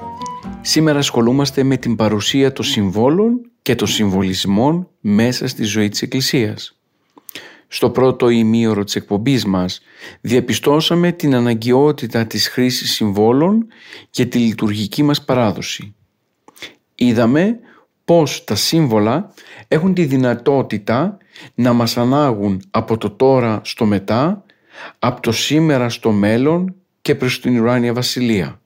Σήμερα 0.61 0.99
ασχολούμαστε 0.99 1.62
με 1.62 1.77
την 1.77 1.97
παρουσία 1.97 2.53
των 2.53 2.64
συμβόλων 2.64 3.51
και 3.62 3.75
των 3.75 3.87
συμβολισμών 3.87 4.88
μέσα 5.01 5.49
στη 5.49 5.64
ζωή 5.64 5.88
της 5.88 6.03
Εκκλησίας. 6.03 6.79
Στο 7.68 7.90
πρώτο 7.90 8.29
ημίωρο 8.29 8.85
της 8.85 8.97
εκπομπής 8.97 9.45
μας 9.45 9.81
διαπιστώσαμε 10.21 11.12
την 11.12 11.35
αναγκαιότητα 11.35 12.27
της 12.27 12.49
χρήσης 12.49 12.92
συμβόλων 12.92 13.66
και 14.11 14.27
τη 14.27 14.38
λειτουργική 14.38 15.03
μας 15.03 15.25
παράδοση. 15.25 15.95
Είδαμε 16.95 17.59
πως 18.05 18.45
τα 18.45 18.55
σύμβολα 18.55 19.35
έχουν 19.68 19.95
τη 19.95 20.05
δυνατότητα 20.05 21.16
να 21.55 21.73
μας 21.73 21.97
ανάγουν 21.97 22.62
από 22.71 22.99
το 22.99 23.11
τώρα 23.11 23.61
στο 23.64 23.85
μετά, 23.85 24.45
από 24.99 25.21
το 25.21 25.33
σήμερα 25.33 25.88
στο 25.88 26.11
μέλλον 26.11 26.77
και 27.02 27.14
προς 27.14 27.40
την 27.40 27.60
ουράνια 27.60 27.92
βασιλεία. 27.92 28.60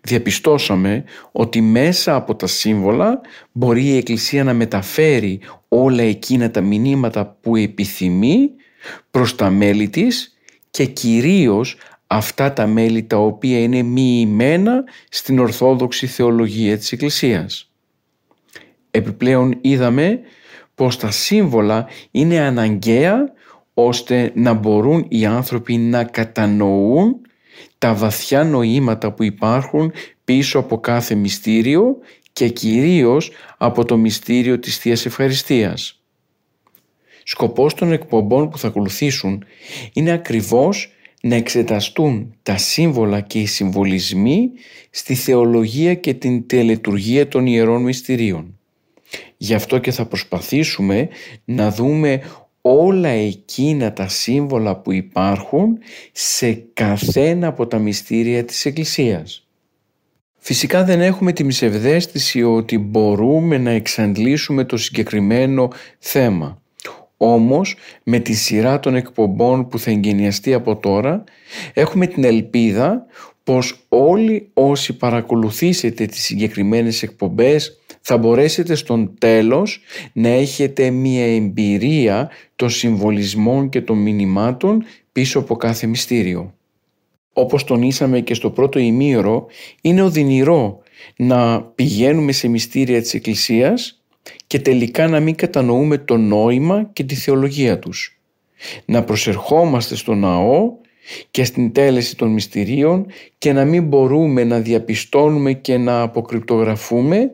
Διαπιστώσαμε 0.00 1.04
ότι 1.32 1.60
μέσα 1.60 2.14
από 2.14 2.34
τα 2.34 2.46
σύμβολα 2.46 3.20
μπορεί 3.52 3.84
η 3.84 3.96
Εκκλησία 3.96 4.44
να 4.44 4.54
μεταφέρει 4.54 5.40
όλα 5.68 6.02
εκείνα 6.02 6.50
τα 6.50 6.60
μηνύματα 6.60 7.36
που 7.40 7.56
επιθυμεί 7.56 8.50
προς 9.10 9.34
τα 9.34 9.50
μέλη 9.50 9.88
της 9.88 10.36
και 10.70 10.84
κυρίως 10.84 11.76
αυτά 12.06 12.52
τα 12.52 12.66
μέλη 12.66 13.02
τα 13.02 13.16
οποία 13.16 13.58
είναι 13.58 13.82
μοιημένα 13.82 14.84
στην 15.08 15.38
Ορθόδοξη 15.38 16.06
Θεολογία 16.06 16.78
της 16.78 16.92
Εκκλησίας. 16.92 17.70
Επιπλέον 18.90 19.58
είδαμε 19.60 20.20
πως 20.74 20.98
τα 20.98 21.10
σύμβολα 21.10 21.86
είναι 22.10 22.40
αναγκαία 22.40 23.32
ώστε 23.74 24.32
να 24.34 24.52
μπορούν 24.52 25.06
οι 25.08 25.26
άνθρωποι 25.26 25.76
να 25.76 26.04
κατανοούν 26.04 27.20
τα 27.78 27.94
βαθιά 27.94 28.44
νοήματα 28.44 29.12
που 29.12 29.22
υπάρχουν 29.22 29.92
πίσω 30.24 30.58
από 30.58 30.80
κάθε 30.80 31.14
μυστήριο 31.14 31.96
και 32.32 32.48
κυρίως 32.48 33.30
από 33.58 33.84
το 33.84 33.96
μυστήριο 33.96 34.58
της 34.58 34.78
Θείας 34.78 35.06
Ευχαριστίας. 35.06 36.00
Σκοπός 37.22 37.74
των 37.74 37.92
εκπομπών 37.92 38.48
που 38.48 38.58
θα 38.58 38.68
ακολουθήσουν 38.68 39.44
είναι 39.92 40.12
ακριβώς 40.12 40.90
να 41.22 41.34
εξεταστούν 41.34 42.34
τα 42.42 42.56
σύμβολα 42.56 43.20
και 43.20 43.40
οι 43.40 43.46
συμβολισμοί 43.46 44.50
στη 44.90 45.14
θεολογία 45.14 45.94
και 45.94 46.14
την 46.14 46.46
τελετουργία 46.46 47.28
των 47.28 47.46
Ιερών 47.46 47.82
Μυστηρίων. 47.82 48.58
Γι' 49.36 49.54
αυτό 49.54 49.78
και 49.78 49.90
θα 49.90 50.06
προσπαθήσουμε 50.06 51.08
να 51.44 51.70
δούμε 51.70 52.22
όλα 52.68 53.08
εκείνα 53.08 53.92
τα 53.92 54.08
σύμβολα 54.08 54.76
που 54.76 54.92
υπάρχουν 54.92 55.78
σε 56.12 56.52
καθένα 56.72 57.46
από 57.46 57.66
τα 57.66 57.78
μυστήρια 57.78 58.44
της 58.44 58.64
Εκκλησίας. 58.64 59.46
Φυσικά 60.36 60.84
δεν 60.84 61.00
έχουμε 61.00 61.32
τη 61.32 61.46
ψευδέστηση 61.46 62.42
ότι 62.42 62.78
μπορούμε 62.78 63.58
να 63.58 63.70
εξαντλήσουμε 63.70 64.64
το 64.64 64.76
συγκεκριμένο 64.76 65.68
θέμα. 65.98 66.60
Όμως 67.16 67.76
με 68.02 68.18
τη 68.18 68.32
σειρά 68.32 68.80
των 68.80 68.94
εκπομπών 68.94 69.68
που 69.68 69.78
θα 69.78 69.90
εγκαινιαστεί 69.90 70.54
από 70.54 70.76
τώρα 70.76 71.24
έχουμε 71.74 72.06
την 72.06 72.24
ελπίδα 72.24 73.06
πως 73.44 73.86
όλοι 73.88 74.50
όσοι 74.52 74.96
παρακολουθήσετε 74.96 76.06
τις 76.06 76.22
συγκεκριμένες 76.22 77.02
εκπομπές 77.02 77.80
θα 78.08 78.18
μπορέσετε 78.18 78.74
στον 78.74 79.14
τέλος 79.18 79.80
να 80.12 80.28
έχετε 80.28 80.90
μία 80.90 81.34
εμπειρία 81.34 82.30
των 82.56 82.70
συμβολισμών 82.70 83.68
και 83.68 83.80
των 83.80 83.98
μηνυμάτων 83.98 84.84
πίσω 85.12 85.38
από 85.38 85.56
κάθε 85.56 85.86
μυστήριο. 85.86 86.54
Όπως 87.32 87.64
τονίσαμε 87.64 88.20
και 88.20 88.34
στο 88.34 88.50
πρώτο 88.50 88.78
ημίωρο, 88.78 89.46
είναι 89.80 90.02
οδυνηρό 90.02 90.82
να 91.16 91.62
πηγαίνουμε 91.62 92.32
σε 92.32 92.48
μυστήρια 92.48 93.00
της 93.00 93.14
Εκκλησίας 93.14 94.02
και 94.46 94.58
τελικά 94.58 95.08
να 95.08 95.20
μην 95.20 95.34
κατανοούμε 95.34 95.98
το 95.98 96.16
νόημα 96.16 96.90
και 96.92 97.04
τη 97.04 97.14
θεολογία 97.14 97.78
τους. 97.78 98.20
Να 98.84 99.02
προσερχόμαστε 99.04 99.96
στο 99.96 100.14
ναό 100.14 100.72
και 101.30 101.44
στην 101.44 101.72
τέλεση 101.72 102.16
των 102.16 102.28
μυστηρίων 102.28 103.06
και 103.38 103.52
να 103.52 103.64
μην 103.64 103.84
μπορούμε 103.84 104.44
να 104.44 104.60
διαπιστώνουμε 104.60 105.52
και 105.52 105.76
να 105.76 106.00
αποκρυπτογραφούμε 106.00 107.30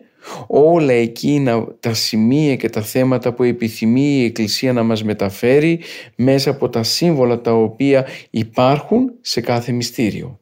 όλα 0.46 0.92
εκείνα 0.92 1.66
τα 1.80 1.94
σημεία 1.94 2.56
και 2.56 2.68
τα 2.68 2.82
θέματα 2.82 3.32
που 3.32 3.42
επιθυμεί 3.42 4.18
η 4.18 4.24
Εκκλησία 4.24 4.72
να 4.72 4.82
μας 4.82 5.04
μεταφέρει 5.04 5.80
μέσα 6.16 6.50
από 6.50 6.68
τα 6.68 6.82
σύμβολα 6.82 7.40
τα 7.40 7.52
οποία 7.52 8.06
υπάρχουν 8.30 9.12
σε 9.20 9.40
κάθε 9.40 9.72
μυστήριο. 9.72 10.38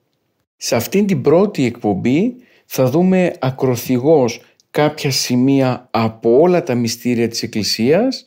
Σε 0.57 0.77
αυτήν 0.77 1.07
την 1.07 1.21
πρώτη 1.21 1.65
εκπομπή 1.65 2.35
θα 2.67 2.91
δούμε 2.91 3.33
ακροθυγώς 3.39 4.41
κάποια 4.71 5.11
σημεία 5.11 5.89
από 5.91 6.41
όλα 6.41 6.63
τα 6.63 6.75
μυστήρια 6.75 7.29
της 7.29 7.43
Εκκλησίας 7.43 8.27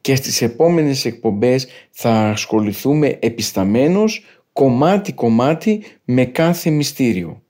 και 0.00 0.14
στις 0.14 0.42
επόμενες 0.42 1.04
εκπομπές 1.04 1.66
θα 1.90 2.10
ασχοληθούμε 2.10 3.16
επισταμένως 3.20 4.24
κομμάτι-κομμάτι 4.52 5.82
με 6.04 6.24
κάθε 6.24 6.70
μυστήριο. 6.70 7.42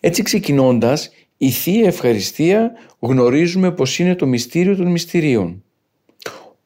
Έτσι 0.00 0.22
ξεκινώντας, 0.22 1.10
η 1.36 1.50
Θεία 1.50 1.86
Ευχαριστία 1.86 2.72
γνωρίζουμε 2.98 3.72
πως 3.72 3.98
είναι 3.98 4.14
το 4.14 4.26
μυστήριο 4.26 4.76
των 4.76 4.86
μυστηρίων. 4.86 5.64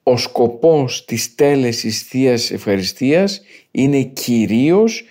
Ο 0.02 0.16
σκοπός 0.16 1.04
της 1.04 1.34
τέλεσης 1.34 2.02
Θείας 2.02 2.50
Ευχαριστίας 2.50 3.42
είναι 3.70 4.02
κυρίως 4.02 5.04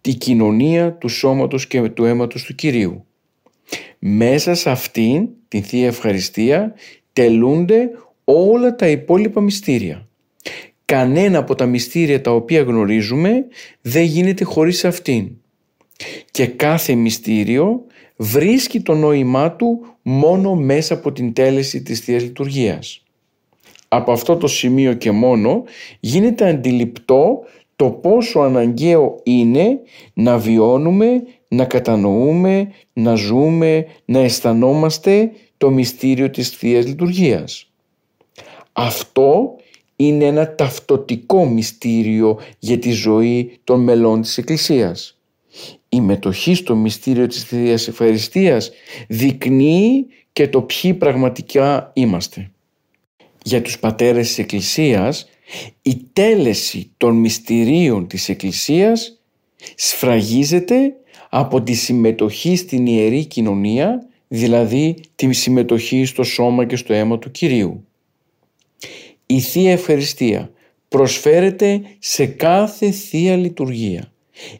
τη 0.00 0.14
κοινωνία 0.14 0.92
του 0.92 1.08
σώματος 1.08 1.66
και 1.66 1.88
του 1.88 2.04
αίματος 2.04 2.42
του 2.42 2.54
Κυρίου. 2.54 3.06
Μέσα 3.98 4.54
σε 4.54 4.70
αυτήν 4.70 5.28
την 5.48 5.62
Θεία 5.62 5.86
Ευχαριστία 5.86 6.74
τελούνται 7.12 7.90
όλα 8.24 8.74
τα 8.74 8.88
υπόλοιπα 8.88 9.40
μυστήρια. 9.40 10.08
Κανένα 10.84 11.38
από 11.38 11.54
τα 11.54 11.66
μυστήρια 11.66 12.20
τα 12.20 12.30
οποία 12.30 12.62
γνωρίζουμε 12.62 13.46
δεν 13.80 14.02
γίνεται 14.02 14.44
χωρίς 14.44 14.84
αυτήν. 14.84 15.30
Και 16.30 16.46
κάθε 16.46 16.94
μυστήριο 16.94 17.86
βρίσκει 18.16 18.80
το 18.80 18.94
νόημά 18.94 19.52
του 19.52 19.86
μόνο 20.02 20.54
μέσα 20.54 20.94
από 20.94 21.12
την 21.12 21.32
τέλεση 21.32 21.82
της 21.82 22.00
Θείας 22.00 22.22
Λειτουργίας. 22.22 23.02
Από 23.88 24.12
αυτό 24.12 24.36
το 24.36 24.46
σημείο 24.46 24.94
και 24.94 25.10
μόνο 25.10 25.64
γίνεται 26.00 26.48
αντιληπτό 26.48 27.44
το 27.76 27.90
πόσο 27.90 28.40
αναγκαίο 28.40 29.20
είναι 29.22 29.80
να 30.14 30.38
βιώνουμε, 30.38 31.22
να 31.48 31.64
κατανοούμε, 31.64 32.70
να 32.92 33.14
ζούμε, 33.14 33.86
να 34.04 34.18
αισθανόμαστε 34.18 35.30
το 35.56 35.70
μυστήριο 35.70 36.30
της 36.30 36.48
Θείας 36.48 36.86
Λειτουργίας. 36.86 37.70
Αυτό 38.72 39.56
είναι 39.96 40.24
ένα 40.24 40.54
ταυτοτικό 40.54 41.46
μυστήριο 41.46 42.38
για 42.58 42.78
τη 42.78 42.90
ζωή 42.90 43.58
των 43.64 43.80
μελών 43.80 44.20
της 44.20 44.38
Εκκλησίας. 44.38 45.15
Η 45.96 46.00
μετοχή 46.00 46.54
στο 46.54 46.76
μυστήριο 46.76 47.26
της 47.26 47.44
Θείας 47.44 47.88
Ευχαριστίας 47.88 48.70
δεικνύει 49.08 50.06
και 50.32 50.48
το 50.48 50.62
ποιοι 50.62 50.94
πραγματικά 50.94 51.90
είμαστε. 51.94 52.50
Για 53.44 53.62
τους 53.62 53.78
πατέρες 53.78 54.26
της 54.26 54.38
Εκκλησίας 54.38 55.28
η 55.82 55.96
τέλεση 56.12 56.90
των 56.96 57.16
μυστηρίων 57.16 58.06
της 58.06 58.28
Εκκλησίας 58.28 59.20
σφραγίζεται 59.74 60.94
από 61.28 61.62
τη 61.62 61.72
συμμετοχή 61.72 62.56
στην 62.56 62.86
Ιερή 62.86 63.24
Κοινωνία, 63.24 64.06
δηλαδή 64.28 64.96
τη 65.14 65.32
συμμετοχή 65.32 66.04
στο 66.04 66.22
σώμα 66.22 66.64
και 66.64 66.76
στο 66.76 66.92
αίμα 66.92 67.18
του 67.18 67.30
Κυρίου. 67.30 67.86
Η 69.26 69.40
Θεία 69.40 69.72
Ευχαριστία 69.72 70.50
προσφέρεται 70.88 71.82
σε 71.98 72.26
κάθε 72.26 72.90
Θεία 72.90 73.36
Λειτουργία 73.36 74.10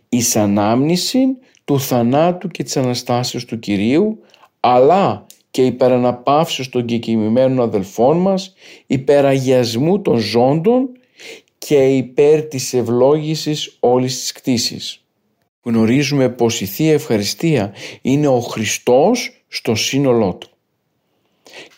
εις 0.08 0.36
ανάμνηση 0.36 1.36
του 1.64 1.80
θανάτου 1.80 2.48
και 2.48 2.62
της 2.62 2.76
Αναστάσεως 2.76 3.44
του 3.44 3.58
Κυρίου 3.58 4.18
αλλά 4.60 5.26
και 5.50 5.64
υπεραναπαύσεως 5.64 6.68
των 6.68 6.84
κεκοιμημένων 6.84 7.60
αδελφών 7.60 8.16
μας, 8.16 8.54
υπεραγιασμού 8.86 10.02
των 10.02 10.18
ζώντων 10.18 10.88
και 11.58 11.88
υπέρ 11.88 12.42
της 12.42 12.74
ευλόγησης 12.74 13.76
όλης 13.80 14.18
της 14.18 14.32
κτήσης. 14.32 15.04
Γνωρίζουμε 15.62 16.28
πως 16.28 16.60
η 16.60 16.66
Θεία 16.66 16.92
Ευχαριστία 16.92 17.72
είναι 18.02 18.28
ο 18.28 18.40
Χριστός 18.40 19.44
στο 19.48 19.74
σύνολό 19.74 20.34
του. 20.34 20.48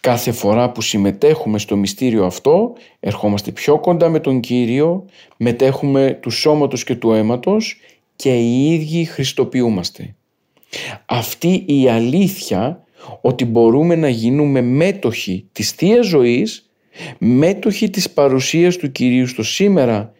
Κάθε 0.00 0.32
φορά 0.32 0.70
που 0.70 0.80
συμμετέχουμε 0.80 1.58
στο 1.58 1.76
μυστήριο 1.76 2.24
αυτό, 2.24 2.72
ερχόμαστε 3.00 3.50
πιο 3.50 3.78
κοντά 3.78 4.08
με 4.08 4.20
τον 4.20 4.40
Κύριο, 4.40 5.04
μετέχουμε 5.36 6.18
του 6.22 6.30
σώματος 6.30 6.84
και 6.84 6.94
του 6.94 7.12
αίματος 7.12 7.80
και 8.16 8.36
οι 8.38 8.72
ίδιοι 8.72 9.04
χριστοποιούμαστε. 9.04 10.14
Αυτή 11.06 11.64
η 11.66 11.88
αλήθεια 11.88 12.84
ότι 13.20 13.44
μπορούμε 13.44 13.96
να 13.96 14.08
γίνουμε 14.08 14.60
μέτοχοι 14.60 15.48
της 15.52 15.70
θείας 15.70 16.06
Ζωής, 16.06 16.70
μέτοχοι 17.18 17.90
της 17.90 18.10
παρουσίας 18.10 18.76
του 18.76 18.92
Κυρίου 18.92 19.26
στο 19.26 19.42
σήμερα, 19.42 20.12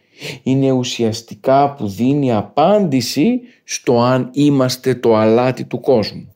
είναι 0.43 0.71
ουσιαστικά 0.71 1.73
που 1.73 1.87
δίνει 1.87 2.33
απάντηση 2.33 3.39
στο 3.63 3.99
αν 4.01 4.29
είμαστε 4.33 4.95
το 4.95 5.15
αλάτι 5.15 5.63
του 5.63 5.79
κόσμου. 5.79 6.33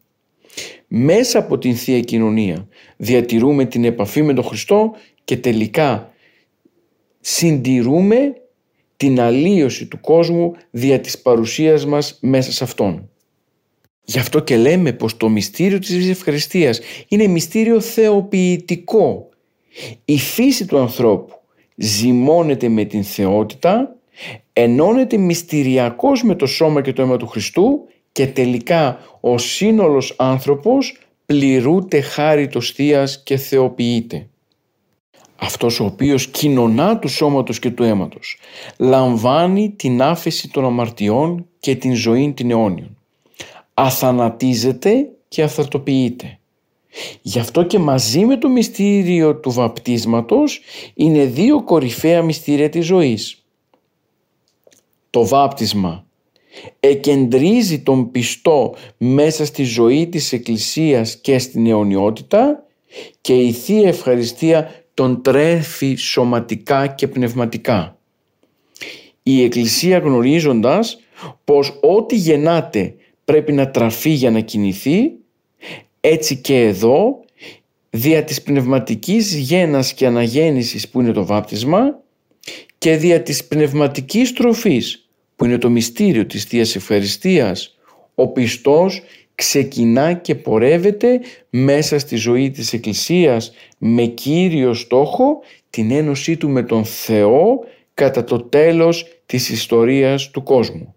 Μέσα 0.87 1.39
από 1.39 1.57
την 1.57 1.75
Θεία 1.75 1.99
Κοινωνία 1.99 2.67
διατηρούμε 3.03 3.65
την 3.65 3.85
επαφή 3.85 4.21
με 4.21 4.33
τον 4.33 4.43
Χριστό 4.43 4.91
και 5.23 5.37
τελικά 5.37 6.13
συντηρούμε 7.19 8.33
την 8.97 9.19
αλλίωση 9.19 9.85
του 9.85 9.99
κόσμου 9.99 10.51
δια 10.71 10.99
της 10.99 11.21
παρουσίας 11.21 11.85
μας 11.85 12.17
μέσα 12.21 12.51
σε 12.51 12.63
Αυτόν. 12.63 13.09
Γι' 14.03 14.19
αυτό 14.19 14.39
και 14.39 14.57
λέμε 14.57 14.93
πως 14.93 15.17
το 15.17 15.29
μυστήριο 15.29 15.79
της 15.79 16.09
ευχαριστίας 16.09 16.81
είναι 17.07 17.27
μυστήριο 17.27 17.79
θεοποιητικό. 17.79 19.29
Η 20.05 20.17
φύση 20.17 20.65
του 20.65 20.77
ανθρώπου 20.77 21.33
ζυμώνεται 21.75 22.69
με 22.69 22.83
την 22.83 23.03
θεότητα, 23.03 23.95
ενώνεται 24.53 25.17
μυστηριακός 25.17 26.23
με 26.23 26.35
το 26.35 26.45
σώμα 26.45 26.81
και 26.81 26.93
το 26.93 27.01
αίμα 27.01 27.17
του 27.17 27.27
Χριστού 27.27 27.87
και 28.11 28.27
τελικά 28.27 28.99
ο 29.19 29.37
σύνολος 29.37 30.13
άνθρωπος 30.17 30.97
πληρούται 31.25 32.01
χάρη 32.01 32.47
το 32.47 32.61
Θείας 32.61 33.23
και 33.23 33.37
θεοποιείται. 33.37 34.27
Αυτός 35.35 35.79
ο 35.79 35.85
οποίος 35.85 36.27
κοινωνά 36.27 36.99
του 36.99 37.07
σώματος 37.07 37.59
και 37.59 37.71
του 37.71 37.83
αίματος 37.83 38.37
λαμβάνει 38.77 39.71
την 39.71 40.01
άφεση 40.01 40.49
των 40.49 40.65
αμαρτιών 40.65 41.45
και 41.59 41.75
την 41.75 41.95
ζωή 41.95 42.33
την 42.33 42.51
αιώνιον 42.51 42.97
αθανατίζεται 43.73 45.09
και 45.27 45.43
αυθαρτοποιείται. 45.43 46.37
Γι' 47.21 47.39
αυτό 47.39 47.63
και 47.63 47.79
μαζί 47.79 48.25
με 48.25 48.37
το 48.37 48.49
μυστήριο 48.49 49.35
του 49.35 49.51
βαπτίσματος 49.51 50.61
είναι 50.93 51.25
δύο 51.25 51.63
κορυφαία 51.63 52.21
μυστήρια 52.21 52.69
της 52.69 52.85
ζωής. 52.85 53.43
Το 55.09 55.25
βάπτισμα 55.25 56.02
εκεντρίζει 56.79 57.79
τον 57.79 58.11
πιστό 58.11 58.75
μέσα 58.97 59.45
στη 59.45 59.63
ζωή 59.63 60.07
της 60.07 60.33
Εκκλησίας 60.33 61.17
και 61.21 61.39
στην 61.39 61.67
αιωνιότητα 61.67 62.65
και 63.21 63.33
η 63.33 63.51
Θεία 63.51 63.87
Ευχαριστία 63.87 64.83
τον 64.93 65.21
τρέφει 65.21 65.95
σωματικά 65.95 66.87
και 66.87 67.07
πνευματικά. 67.07 67.97
Η 69.23 69.43
Εκκλησία 69.43 69.97
γνωρίζοντας 69.97 70.99
πως 71.43 71.79
ό,τι 71.81 72.15
γεννάται 72.15 72.95
πρέπει 73.25 73.51
να 73.51 73.71
τραφεί 73.71 74.09
για 74.09 74.31
να 74.31 74.39
κινηθεί, 74.39 75.11
έτσι 75.99 76.35
και 76.35 76.61
εδώ, 76.61 77.19
δια 77.89 78.23
της 78.23 78.41
πνευματικής 78.41 79.35
γένας 79.35 79.93
και 79.93 80.05
αναγέννησης 80.05 80.89
που 80.89 81.01
είναι 81.01 81.11
το 81.11 81.25
βάπτισμα 81.25 81.99
και 82.77 82.95
δια 82.95 83.21
της 83.21 83.45
πνευματικής 83.45 84.33
τροφής 84.33 85.02
που 85.43 85.49
είναι 85.49 85.57
το 85.57 85.69
μυστήριο 85.69 86.25
της 86.25 86.43
Θείας 86.43 86.75
Ευχαριστίας, 86.75 87.77
ο 88.15 88.27
πιστός 88.27 89.01
ξεκινά 89.35 90.13
και 90.13 90.35
πορεύεται 90.35 91.19
μέσα 91.49 91.99
στη 91.99 92.15
ζωή 92.15 92.51
της 92.51 92.73
Εκκλησίας 92.73 93.51
με 93.77 94.05
κύριο 94.05 94.73
στόχο 94.73 95.39
την 95.69 95.91
ένωσή 95.91 96.37
του 96.37 96.49
με 96.49 96.63
τον 96.63 96.85
Θεό 96.85 97.59
κατά 97.93 98.23
το 98.23 98.39
τέλος 98.39 99.05
της 99.25 99.49
ιστορίας 99.49 100.29
του 100.29 100.43
κόσμου. 100.43 100.95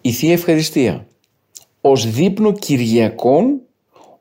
Η 0.00 0.10
Θεία 0.12 0.32
Ευχαριστία 0.32 1.06
ως 1.80 2.10
δείπνο 2.10 2.52
Κυριακών 2.52 3.60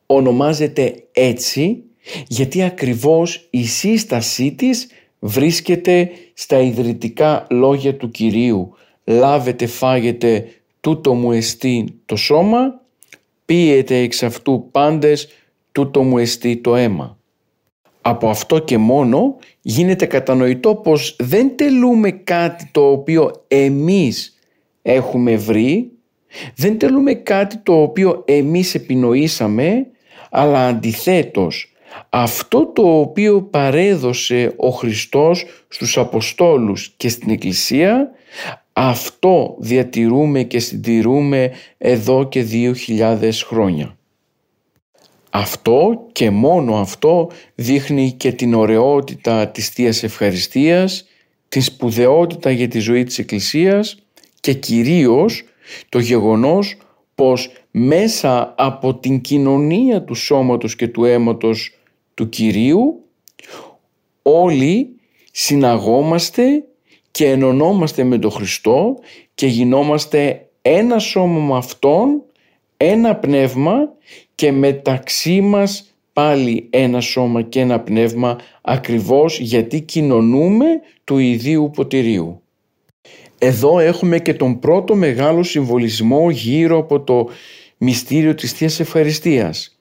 ονομάζεται 0.05 1.03
έτσι 1.11 1.83
γιατί 2.27 2.63
ακριβώς 2.63 3.47
η 3.49 3.65
σύστασή 3.65 4.51
της 4.51 4.87
βρίσκεται 5.19 6.09
στα 6.33 6.59
ιδρυτικά 6.59 7.47
λόγια 7.49 7.95
του 7.95 8.11
Κυρίου 8.11 8.73
«Λάβετε 9.03 9.65
φάγετε 9.65 10.45
τούτο 10.79 11.13
μου 11.13 11.31
εστί 11.31 12.01
το 12.05 12.15
σώμα, 12.15 12.81
πίετε 13.45 13.97
εξ 13.97 14.23
αυτού 14.23 14.67
πάντες 14.71 15.27
τούτο 15.71 16.03
μου 16.03 16.17
εστί 16.17 16.57
το 16.57 16.75
αίμα». 16.75 17.17
Από 18.05 18.29
αυτό 18.29 18.59
και 18.59 18.77
μόνο 18.77 19.35
γίνεται 19.61 20.05
κατανοητό 20.05 20.75
πως 20.75 21.15
δεν 21.19 21.57
τελούμε 21.57 22.11
κάτι 22.11 22.69
το 22.71 22.91
οποίο 22.91 23.31
εμείς 23.47 24.39
έχουμε 24.81 25.35
βρει, 25.35 25.91
δεν 26.55 26.77
τελούμε 26.77 27.13
κάτι 27.13 27.57
το 27.57 27.81
οποίο 27.81 28.23
εμείς 28.27 28.75
επινοήσαμε, 28.75 29.87
αλλά 30.29 30.67
αντιθέτως 30.67 31.73
αυτό 32.09 32.65
το 32.65 32.99
οποίο 32.99 33.41
παρέδωσε 33.41 34.53
ο 34.57 34.69
Χριστός 34.69 35.45
στους 35.67 35.97
Αποστόλους 35.97 36.93
και 36.97 37.09
στην 37.09 37.29
Εκκλησία, 37.29 38.11
αυτό 38.73 39.55
διατηρούμε 39.59 40.43
και 40.43 40.59
συντηρούμε 40.59 41.51
εδώ 41.77 42.27
και 42.27 42.43
δύο 42.43 42.73
χιλιάδες 42.73 43.43
χρόνια. 43.43 43.97
Αυτό 45.29 46.07
και 46.11 46.29
μόνο 46.29 46.75
αυτό 46.75 47.29
δείχνει 47.55 48.11
και 48.11 48.31
την 48.31 48.53
ωραιότητα 48.53 49.47
της 49.47 49.69
Θείας 49.69 50.03
Ευχαριστίας, 50.03 51.07
την 51.49 51.61
σπουδαιότητα 51.61 52.51
για 52.51 52.67
τη 52.67 52.79
ζωή 52.79 53.03
της 53.03 53.19
Εκκλησίας 53.19 53.97
και 54.39 54.53
κυρίως 54.53 55.43
το 55.89 55.99
γεγονός 55.99 56.77
πως 57.15 57.51
μέσα 57.71 58.53
από 58.57 58.95
την 58.95 59.21
κοινωνία 59.21 60.03
του 60.03 60.15
σώματος 60.15 60.75
και 60.75 60.87
του 60.87 61.05
αίματος 61.05 61.77
του 62.13 62.29
Κυρίου 62.29 63.05
όλοι 64.21 64.95
συναγόμαστε 65.31 66.63
και 67.13 67.29
ενωνόμαστε 67.29 68.03
με 68.03 68.17
τον 68.17 68.31
Χριστό 68.31 68.95
και 69.35 69.47
γινόμαστε 69.47 70.49
ένα 70.61 70.99
σώμα 70.99 71.39
με 71.39 71.57
Αυτόν, 71.57 72.21
ένα 72.77 73.15
πνεύμα 73.15 73.75
και 74.35 74.51
μεταξύ 74.51 75.41
μας 75.41 75.95
πάλι 76.13 76.67
ένα 76.69 77.01
σώμα 77.01 77.41
και 77.41 77.59
ένα 77.59 77.79
πνεύμα 77.79 78.37
ακριβώς 78.61 79.39
γιατί 79.39 79.81
κοινωνούμε 79.81 80.65
του 81.03 81.17
ιδίου 81.17 81.71
ποτηρίου. 81.75 82.41
Εδώ 83.37 83.79
έχουμε 83.79 84.19
και 84.19 84.33
τον 84.33 84.59
πρώτο 84.59 84.95
μεγάλο 84.95 85.43
συμβολισμό 85.43 86.29
γύρω 86.29 86.77
από 86.77 86.99
το 87.01 87.29
μυστήριο 87.77 88.35
της 88.35 88.51
Θείας 88.51 88.79
Ευχαριστίας. 88.79 89.77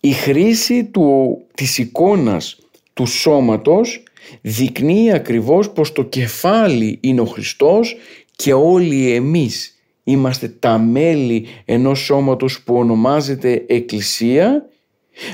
Η 0.00 0.12
χρήση 0.12 0.84
του, 0.84 1.38
της 1.54 1.78
εικόνας 1.78 2.58
του 2.92 3.06
σώματος 3.06 4.02
δεικνύει 4.40 5.12
ακριβώς 5.12 5.70
πως 5.70 5.92
το 5.92 6.02
κεφάλι 6.02 6.98
είναι 7.02 7.20
ο 7.20 7.24
Χριστός 7.24 7.96
και 8.36 8.52
όλοι 8.52 9.12
εμείς 9.12 9.74
είμαστε 10.04 10.48
τα 10.48 10.78
μέλη 10.78 11.46
ενός 11.64 11.98
σώματος 11.98 12.62
που 12.62 12.74
ονομάζεται 12.74 13.64
Εκκλησία 13.66 14.68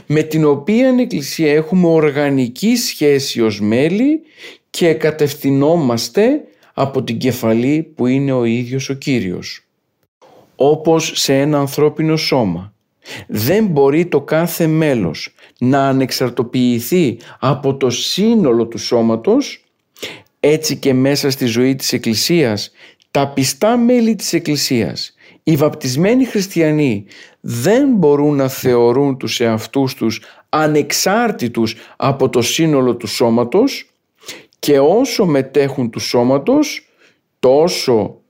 με 0.07 0.22
την 0.22 0.45
οποία 0.45 0.95
Εκκλησία 0.99 1.53
έχουμε 1.53 1.88
οργανική 1.88 2.76
σχέση 2.76 3.40
ως 3.40 3.61
μέλη 3.61 4.20
και 4.70 4.95
κατευθυνόμαστε 4.95 6.45
από 6.74 7.03
την 7.03 7.18
κεφαλή 7.18 7.93
που 7.95 8.07
είναι 8.07 8.32
ο 8.32 8.45
ίδιος 8.45 8.88
ο 8.88 8.95
Κύριος. 8.95 9.66
Όπως 10.57 11.12
σε 11.14 11.38
ένα 11.38 11.59
ανθρώπινο 11.59 12.16
σώμα. 12.16 12.74
Δεν 13.28 13.66
μπορεί 13.66 14.07
το 14.07 14.20
κάθε 14.20 14.66
μέλος 14.66 15.34
να 15.64 15.88
ανεξαρτοποιηθεί 15.88 17.18
από 17.38 17.74
το 17.76 17.90
σύνολο 17.90 18.66
του 18.66 18.78
σώματος 18.78 19.64
έτσι 20.40 20.76
και 20.76 20.94
μέσα 20.94 21.30
στη 21.30 21.44
ζωή 21.46 21.74
της 21.74 21.92
Εκκλησίας 21.92 22.72
τα 23.10 23.28
πιστά 23.28 23.76
μέλη 23.76 24.14
της 24.14 24.32
Εκκλησίας, 24.32 25.14
οι 25.42 25.56
βαπτισμένοι 25.56 26.24
χριστιανοί 26.24 27.04
δεν 27.40 27.88
μπορούν 27.88 28.36
να 28.36 28.48
θεωρούν 28.48 29.16
τους 29.16 29.40
εαυτούς 29.40 29.94
τους 29.94 30.22
ανεξάρτητους 30.48 31.74
από 31.96 32.28
το 32.28 32.42
σύνολο 32.42 32.96
του 32.96 33.06
σώματος 33.06 33.90
και 34.58 34.78
όσο 34.78 35.26
μετέχουν 35.26 35.90
του 35.90 36.00
σώματος 36.00 36.86
τόσο 37.38 38.20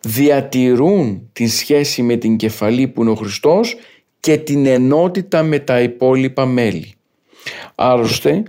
διατηρούν 0.00 1.28
την 1.32 1.48
σχέση 1.48 2.02
με 2.02 2.16
την 2.16 2.36
κεφαλή 2.36 2.88
που 2.88 3.02
είναι 3.02 3.10
ο 3.10 3.14
Χριστός 3.14 3.76
και 4.20 4.36
την 4.36 4.66
ενότητα 4.66 5.42
με 5.42 5.58
τα 5.58 5.80
υπόλοιπα 5.80 6.46
μέλη. 6.46 6.94
Άλλωστε, 7.74 8.42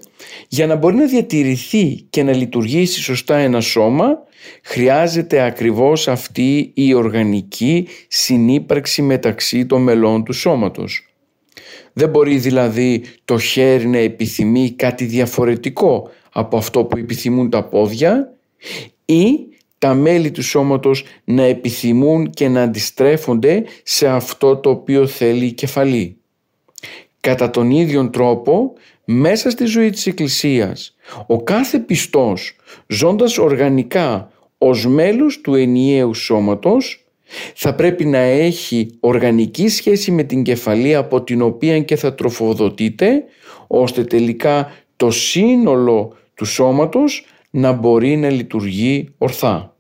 για 0.48 0.68
να 0.68 0.76
μπορεί 0.76 0.96
να 0.96 1.06
διατηρηθεί 1.06 2.06
και 2.10 2.24
να 2.24 2.36
λειτουργήσει 2.36 3.02
σωστά 3.02 3.38
ένα 3.38 3.62
σώμα, 3.62 4.24
χρειάζεται 4.64 5.42
ακριβώς 5.42 6.08
αυτή 6.08 6.72
η 6.74 6.94
οργανική 6.94 7.88
συνύπαρξη 8.08 9.02
μεταξύ 9.02 9.66
των 9.66 9.82
μελών 9.82 10.24
του 10.24 10.34
σώματος. 10.34 11.06
Δεν 11.94 12.10
μπορεί 12.10 12.38
δηλαδή 12.38 13.04
το 13.26 13.40
χέρι 13.40 13.88
να 13.88 13.98
επιθυμεί 13.98 14.72
κάτι 14.72 15.06
διαφορετικό 15.06 16.10
από 16.32 16.58
αυτό 16.58 16.86
που 16.86 16.98
επιθυμούν 16.98 17.50
τα 17.50 17.64
πόδια 17.64 18.34
ή 19.06 19.51
τα 19.82 19.94
μέλη 19.94 20.32
του 20.32 20.44
σώματος 20.44 21.04
να 21.24 21.44
επιθυμούν 21.44 22.30
και 22.30 22.48
να 22.48 22.62
αντιστρέφονται 22.62 23.64
σε 23.84 24.08
αυτό 24.08 24.56
το 24.58 24.70
οποίο 24.70 25.08
θέλει 25.08 25.46
η 25.46 25.52
κεφαλή. 25.52 26.18
Κατά 27.20 27.50
τον 27.50 27.72
ίδιο 27.72 28.10
τρόπο, 28.10 28.74
μέσα 29.06 29.50
στη 29.50 29.66
ζωή 29.66 29.90
της 29.90 30.08
Εκκλησίας, 30.08 30.96
ο 31.28 31.44
κάθε 31.44 31.80
πιστός, 31.80 32.56
ζώντας 32.88 33.38
οργανικά 33.38 34.32
ως 34.58 34.86
μέλος 34.86 35.42
του 35.42 35.56
ενιαίου 35.56 36.14
σώματος, 36.14 37.06
θα 37.56 37.76
πρέπει 37.76 38.06
να 38.06 38.20
έχει 38.20 38.98
οργανική 39.00 39.68
σχέση 39.68 40.12
με 40.12 40.24
την 40.24 40.44
κεφαλή 40.44 40.96
από 40.96 41.22
την 41.24 41.42
οποία 41.42 41.80
και 41.80 41.96
θα 41.96 42.16
τροφοδοτείται, 42.16 43.24
ώστε 43.68 44.04
τελικά 44.04 44.72
το 44.96 45.12
σύνολο 45.12 46.16
του 46.34 46.46
σώματος 46.46 47.26
να 47.50 47.72
μπορεί 47.72 48.16
να 48.18 48.30
λειτουργεί 48.30 49.14
ορθά. 49.18 49.71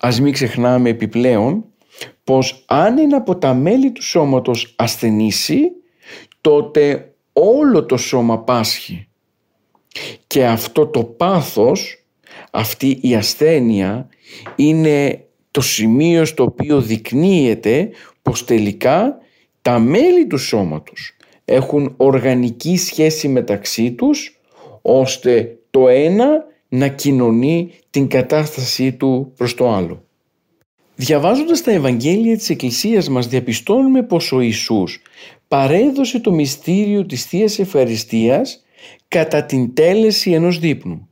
Ας 0.00 0.20
μην 0.20 0.32
ξεχνάμε 0.32 0.88
επιπλέον 0.88 1.64
πως 2.24 2.64
αν 2.66 2.98
είναι 2.98 3.16
από 3.16 3.36
τα 3.36 3.54
μέλη 3.54 3.92
του 3.92 4.02
σώματος 4.02 4.74
ασθενήσει, 4.78 5.60
τότε 6.40 7.14
όλο 7.32 7.86
το 7.86 7.96
σώμα 7.96 8.38
πάσχει. 8.38 9.08
Και 10.26 10.46
αυτό 10.46 10.86
το 10.86 11.04
πάθος, 11.04 12.04
αυτή 12.50 12.98
η 13.00 13.14
ασθένεια 13.14 14.08
είναι 14.56 15.24
το 15.50 15.60
σημείο 15.60 16.24
στο 16.24 16.42
οποίο 16.42 16.80
δεικνύεται 16.80 17.90
πως 18.22 18.44
τελικά 18.44 19.18
τα 19.62 19.78
μέλη 19.78 20.26
του 20.26 20.38
σώματος 20.38 21.16
έχουν 21.44 21.94
οργανική 21.96 22.76
σχέση 22.76 23.28
μεταξύ 23.28 23.92
τους 23.92 24.40
ώστε 24.82 25.58
το 25.70 25.88
ένα 25.88 26.44
να 26.72 26.88
κοινωνεί 26.88 27.70
την 27.90 28.08
κατάστασή 28.08 28.92
του 28.92 29.32
προς 29.36 29.54
το 29.54 29.70
άλλο. 29.72 30.04
Διαβάζοντας 30.94 31.62
τα 31.62 31.70
Ευαγγέλια 31.70 32.36
της 32.36 32.50
Εκκλησίας 32.50 33.08
μας 33.08 33.26
διαπιστώνουμε 33.26 34.02
πως 34.02 34.32
ο 34.32 34.40
Ιησούς 34.40 35.02
παρέδωσε 35.48 36.20
το 36.20 36.32
μυστήριο 36.32 37.06
της 37.06 37.24
Θείας 37.24 37.58
Ευχαριστίας 37.58 38.64
κατά 39.08 39.44
την 39.44 39.74
τέλεση 39.74 40.30
ενός 40.30 40.58
δείπνου. 40.58 41.08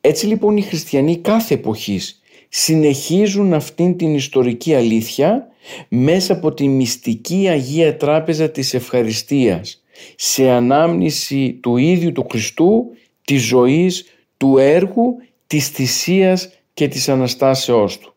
Έτσι 0.00 0.26
λοιπόν 0.26 0.56
οι 0.56 0.62
χριστιανοί 0.62 1.16
κάθε 1.16 1.54
εποχής 1.54 2.22
συνεχίζουν 2.48 3.54
αυτήν 3.54 3.96
την 3.96 4.14
ιστορική 4.14 4.74
αλήθεια 4.74 5.46
μέσα 5.88 6.32
από 6.32 6.54
τη 6.54 6.68
μυστική 6.68 7.48
Αγία 7.48 7.96
Τράπεζα 7.96 8.50
της 8.50 8.74
Ευχαριστίας 8.74 9.82
σε 10.16 10.50
ανάμνηση 10.50 11.58
του 11.62 11.76
ίδιου 11.76 12.12
του 12.12 12.26
Χριστού, 12.30 12.84
της 13.24 13.42
ζωής, 13.42 14.04
του 14.42 14.58
έργου, 14.58 15.16
της 15.46 15.68
θυσίας 15.68 16.50
και 16.74 16.88
της 16.88 17.08
Αναστάσεώς 17.08 17.98
Του. 17.98 18.14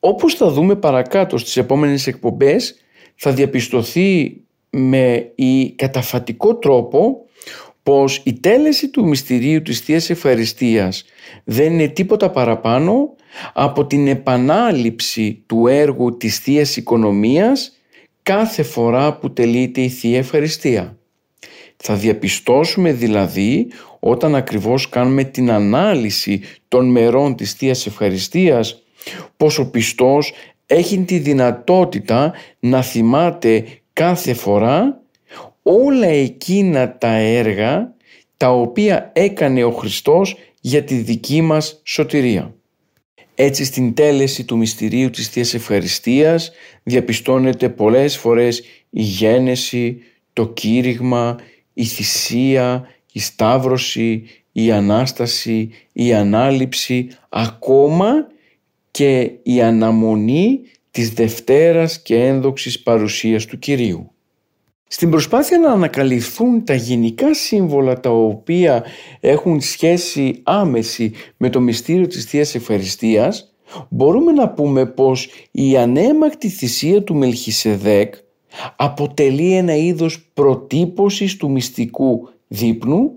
Όπως 0.00 0.34
θα 0.34 0.50
δούμε 0.50 0.76
παρακάτω 0.76 1.38
στις 1.38 1.56
επόμενες 1.56 2.06
εκπομπές 2.06 2.76
θα 3.14 3.30
διαπιστωθεί 3.30 4.40
με 4.70 5.32
η 5.34 5.70
καταφατικό 5.70 6.56
τρόπο 6.56 7.24
πως 7.82 8.20
η 8.24 8.32
τέλεση 8.32 8.88
του 8.88 9.04
μυστηρίου 9.04 9.62
της 9.62 9.80
Θείας 9.80 10.10
Ευχαριστίας 10.10 11.04
δεν 11.44 11.72
είναι 11.72 11.88
τίποτα 11.88 12.30
παραπάνω 12.30 13.14
από 13.52 13.86
την 13.86 14.08
επανάληψη 14.08 15.42
του 15.46 15.66
έργου 15.66 16.16
της 16.16 16.38
Θείας 16.38 16.76
Οικονομίας 16.76 17.72
κάθε 18.22 18.62
φορά 18.62 19.18
που 19.18 19.32
τελείται 19.32 19.80
η 19.80 19.88
Θεία 19.88 20.18
Ευχαριστία. 20.18 20.98
Θα 21.76 21.94
διαπιστώσουμε 21.94 22.92
δηλαδή 22.92 23.68
όταν 24.06 24.34
ακριβώς 24.34 24.88
κάνουμε 24.88 25.24
την 25.24 25.50
ανάλυση 25.50 26.40
των 26.68 26.90
μερών 26.90 27.36
της 27.36 27.52
Θείας 27.52 27.86
Ευχαριστίας 27.86 28.82
πως 29.36 29.58
ο 29.58 29.70
πιστός 29.70 30.32
έχει 30.66 30.98
τη 30.98 31.18
δυνατότητα 31.18 32.32
να 32.58 32.82
θυμάται 32.82 33.64
κάθε 33.92 34.34
φορά 34.34 35.00
όλα 35.62 36.06
εκείνα 36.06 36.98
τα 36.98 37.12
έργα 37.12 37.94
τα 38.36 38.50
οποία 38.50 39.10
έκανε 39.14 39.64
ο 39.64 39.70
Χριστός 39.70 40.36
για 40.60 40.82
τη 40.82 40.94
δική 40.94 41.40
μας 41.40 41.80
σωτηρία. 41.84 42.54
Έτσι 43.34 43.64
στην 43.64 43.94
τέλεση 43.94 44.44
του 44.44 44.56
μυστηρίου 44.56 45.10
της 45.10 45.28
Θείας 45.28 45.54
Ευχαριστίας 45.54 46.52
διαπιστώνεται 46.82 47.68
πολλές 47.68 48.16
φορές 48.16 48.62
η 48.90 49.02
γένεση, 49.02 49.98
το 50.32 50.48
κήρυγμα 50.48 51.36
η 51.74 51.84
θυσία, 51.84 52.88
η 53.14 53.20
σταύρωση, 53.20 54.24
η 54.52 54.72
Ανάσταση, 54.72 55.70
η 55.92 56.14
Ανάληψη, 56.14 57.08
ακόμα 57.28 58.26
και 58.90 59.30
η 59.42 59.62
αναμονή 59.62 60.60
της 60.90 61.10
Δευτέρας 61.10 62.02
και 62.02 62.24
ένδοξης 62.24 62.82
παρουσίας 62.82 63.46
του 63.46 63.58
Κυρίου. 63.58 64.10
Στην 64.86 65.10
προσπάθεια 65.10 65.58
να 65.58 65.70
ανακαλυφθούν 65.70 66.64
τα 66.64 66.74
γενικά 66.74 67.34
σύμβολα 67.34 68.00
τα 68.00 68.10
οποία 68.10 68.84
έχουν 69.20 69.60
σχέση 69.60 70.40
άμεση 70.42 71.12
με 71.36 71.50
το 71.50 71.60
μυστήριο 71.60 72.06
της 72.06 72.24
Θείας 72.24 72.54
Ευχαριστίας, 72.54 73.54
μπορούμε 73.88 74.32
να 74.32 74.48
πούμε 74.48 74.86
πως 74.86 75.28
η 75.50 75.76
ανέμακτη 75.76 76.48
θυσία 76.48 77.02
του 77.02 77.14
Μελχισεδέκ 77.14 78.14
αποτελεί 78.76 79.52
ένα 79.52 79.76
είδος 79.76 80.30
προτύπωσης 80.34 81.36
του 81.36 81.50
μυστικού 81.50 82.28
δείπνου 82.48 83.12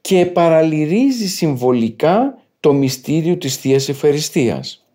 και 0.00 0.26
παραλυρίζει 0.26 1.28
συμβολικά 1.28 2.38
το 2.60 2.72
μυστήριο 2.72 3.36
της 3.36 3.56
Θείας 3.56 3.88
Ευχαριστίας. 3.88 4.86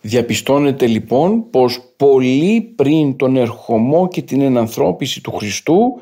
Διαπιστώνεται 0.00 0.86
λοιπόν 0.86 1.50
πως 1.50 1.80
πολύ 1.96 2.60
πριν 2.60 3.16
τον 3.16 3.36
ερχομό 3.36 4.08
και 4.08 4.22
την 4.22 4.40
ενανθρώπιση 4.40 5.20
του 5.20 5.32
Χριστού 5.32 6.00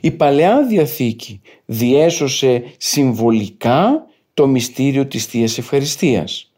η 0.00 0.10
Παλαιά 0.10 0.66
Διαθήκη 0.66 1.40
διέσωσε 1.64 2.62
συμβολικά 2.76 4.06
το 4.34 4.46
μυστήριο 4.46 5.06
της 5.06 5.26
Θείας 5.26 5.58
Ευχαριστίας. 5.58 6.52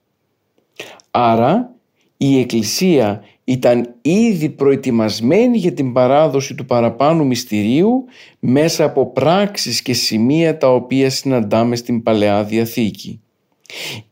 Άρα 1.10 1.74
η 2.16 2.38
Εκκλησία 2.38 3.24
ήταν 3.44 3.85
ήδη 4.10 4.48
προετοιμασμένη 4.48 5.58
για 5.58 5.72
την 5.72 5.92
παράδοση 5.92 6.54
του 6.54 6.64
παραπάνω 6.64 7.24
μυστηρίου 7.24 8.04
μέσα 8.38 8.84
από 8.84 9.06
πράξεις 9.06 9.82
και 9.82 9.92
σημεία 9.92 10.56
τα 10.56 10.74
οποία 10.74 11.10
συναντάμε 11.10 11.76
στην 11.76 12.02
Παλαιά 12.02 12.44
Διαθήκη. 12.44 13.20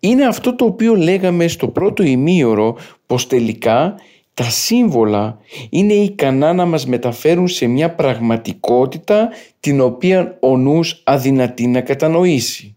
Είναι 0.01 0.27
αυτό 0.27 0.55
το 0.55 0.65
οποίο 0.65 0.95
λέγαμε 0.95 1.49
στο 1.49 1.69
πρώτο 1.69 2.03
ημίωρο 2.03 2.77
πως 3.07 3.27
τελικά 3.27 3.95
τα 4.35 4.45
σύμβολα 4.45 5.39
είναι 5.71 5.93
ικανά 5.93 6.53
να 6.53 6.65
μας 6.65 6.87
μεταφέρουν 6.87 7.49
σε 7.49 7.67
μια 7.67 7.95
πραγματικότητα 7.95 9.29
την 9.61 9.81
οποία 9.81 10.37
ο 10.41 10.57
νους 10.57 11.03
αδυνατεί 11.05 11.67
να 11.67 11.81
κατανοήσει. 11.81 12.77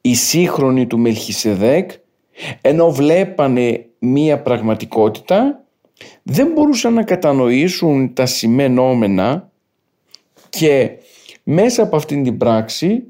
Οι 0.00 0.14
σύγχρονοι 0.14 0.86
του 0.86 0.98
Μελχισεδέκ 0.98 1.90
ενώ 2.60 2.90
βλέπανε 2.90 3.86
μία 3.98 4.42
πραγματικότητα 4.42 5.61
δεν 6.22 6.52
μπορούσαν 6.52 6.94
να 6.94 7.02
κατανοήσουν 7.02 8.12
τα 8.14 8.26
σημενόμενα 8.26 9.50
και 10.48 10.90
μέσα 11.42 11.82
από 11.82 11.96
αυτήν 11.96 12.22
την 12.22 12.36
πράξη 12.36 13.02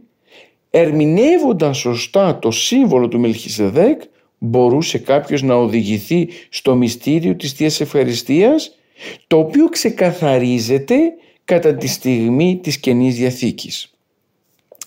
ερμηνεύοντας 0.70 1.78
σωστά 1.78 2.38
το 2.38 2.50
σύμβολο 2.50 3.08
του 3.08 3.20
Μελχισεδέκ 3.20 4.02
μπορούσε 4.38 4.98
κάποιος 4.98 5.42
να 5.42 5.54
οδηγηθεί 5.54 6.28
στο 6.48 6.74
μυστήριο 6.74 7.36
της 7.36 7.52
Θείας 7.52 7.80
Ευχαριστίας 7.80 8.78
το 9.26 9.38
οποίο 9.38 9.68
ξεκαθαρίζεται 9.68 10.96
κατά 11.44 11.74
τη 11.74 11.86
στιγμή 11.86 12.60
της 12.62 12.78
Καινής 12.78 13.14
Διαθήκης. 13.14 13.94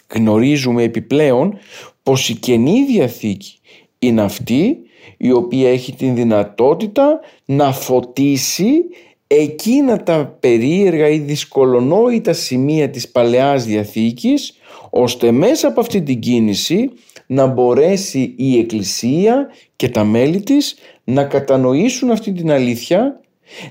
Γνωρίζουμε 0.07 0.83
επιπλέον 0.83 1.57
πως 2.03 2.29
η 2.29 2.33
Καινή 2.33 2.85
Διαθήκη 2.85 3.59
είναι 3.99 4.21
αυτή 4.21 4.77
η 5.17 5.31
οποία 5.31 5.69
έχει 5.69 5.93
την 5.93 6.15
δυνατότητα 6.15 7.19
να 7.45 7.71
φωτίσει 7.71 8.85
εκείνα 9.27 10.03
τα 10.03 10.37
περίεργα 10.39 11.09
ή 11.09 11.17
δυσκολονόητα 11.17 12.33
σημεία 12.33 12.89
της 12.89 13.09
Παλαιάς 13.09 13.65
Διαθήκης 13.65 14.53
ώστε 14.89 15.31
μέσα 15.31 15.67
από 15.67 15.79
αυτή 15.79 16.01
την 16.01 16.19
κίνηση 16.19 16.91
να 17.27 17.45
μπορέσει 17.45 18.33
η 18.37 18.59
Εκκλησία 18.59 19.47
και 19.75 19.89
τα 19.89 20.03
μέλη 20.03 20.41
της 20.41 20.75
να 21.03 21.23
κατανοήσουν 21.23 22.11
αυτή 22.11 22.31
την 22.31 22.51
αλήθεια, 22.51 23.19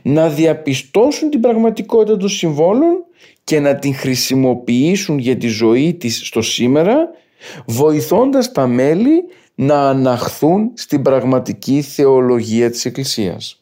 να 0.03 0.28
διαπιστώσουν 0.28 1.30
την 1.30 1.41
πραγματικότητα 1.41 2.16
των 2.16 2.28
συμβόλων 2.28 3.05
και 3.45 3.61
να 3.61 3.74
την 3.74 3.95
χρησιμοποιήσουν 3.95 5.18
για 5.18 5.37
τη 5.37 5.47
ζωή 5.47 5.95
της 5.95 6.26
στο 6.26 6.43
σήμερα, 6.43 7.11
βοηθώντας 7.66 8.53
τα 8.53 8.66
μέλη 8.66 9.24
να 9.55 9.89
αναχθούν 9.89 10.71
στην 10.75 11.03
πραγματική 11.03 11.83
θεολογία 11.83 12.71
της 12.71 12.85
Εκκλησίας. 12.85 13.59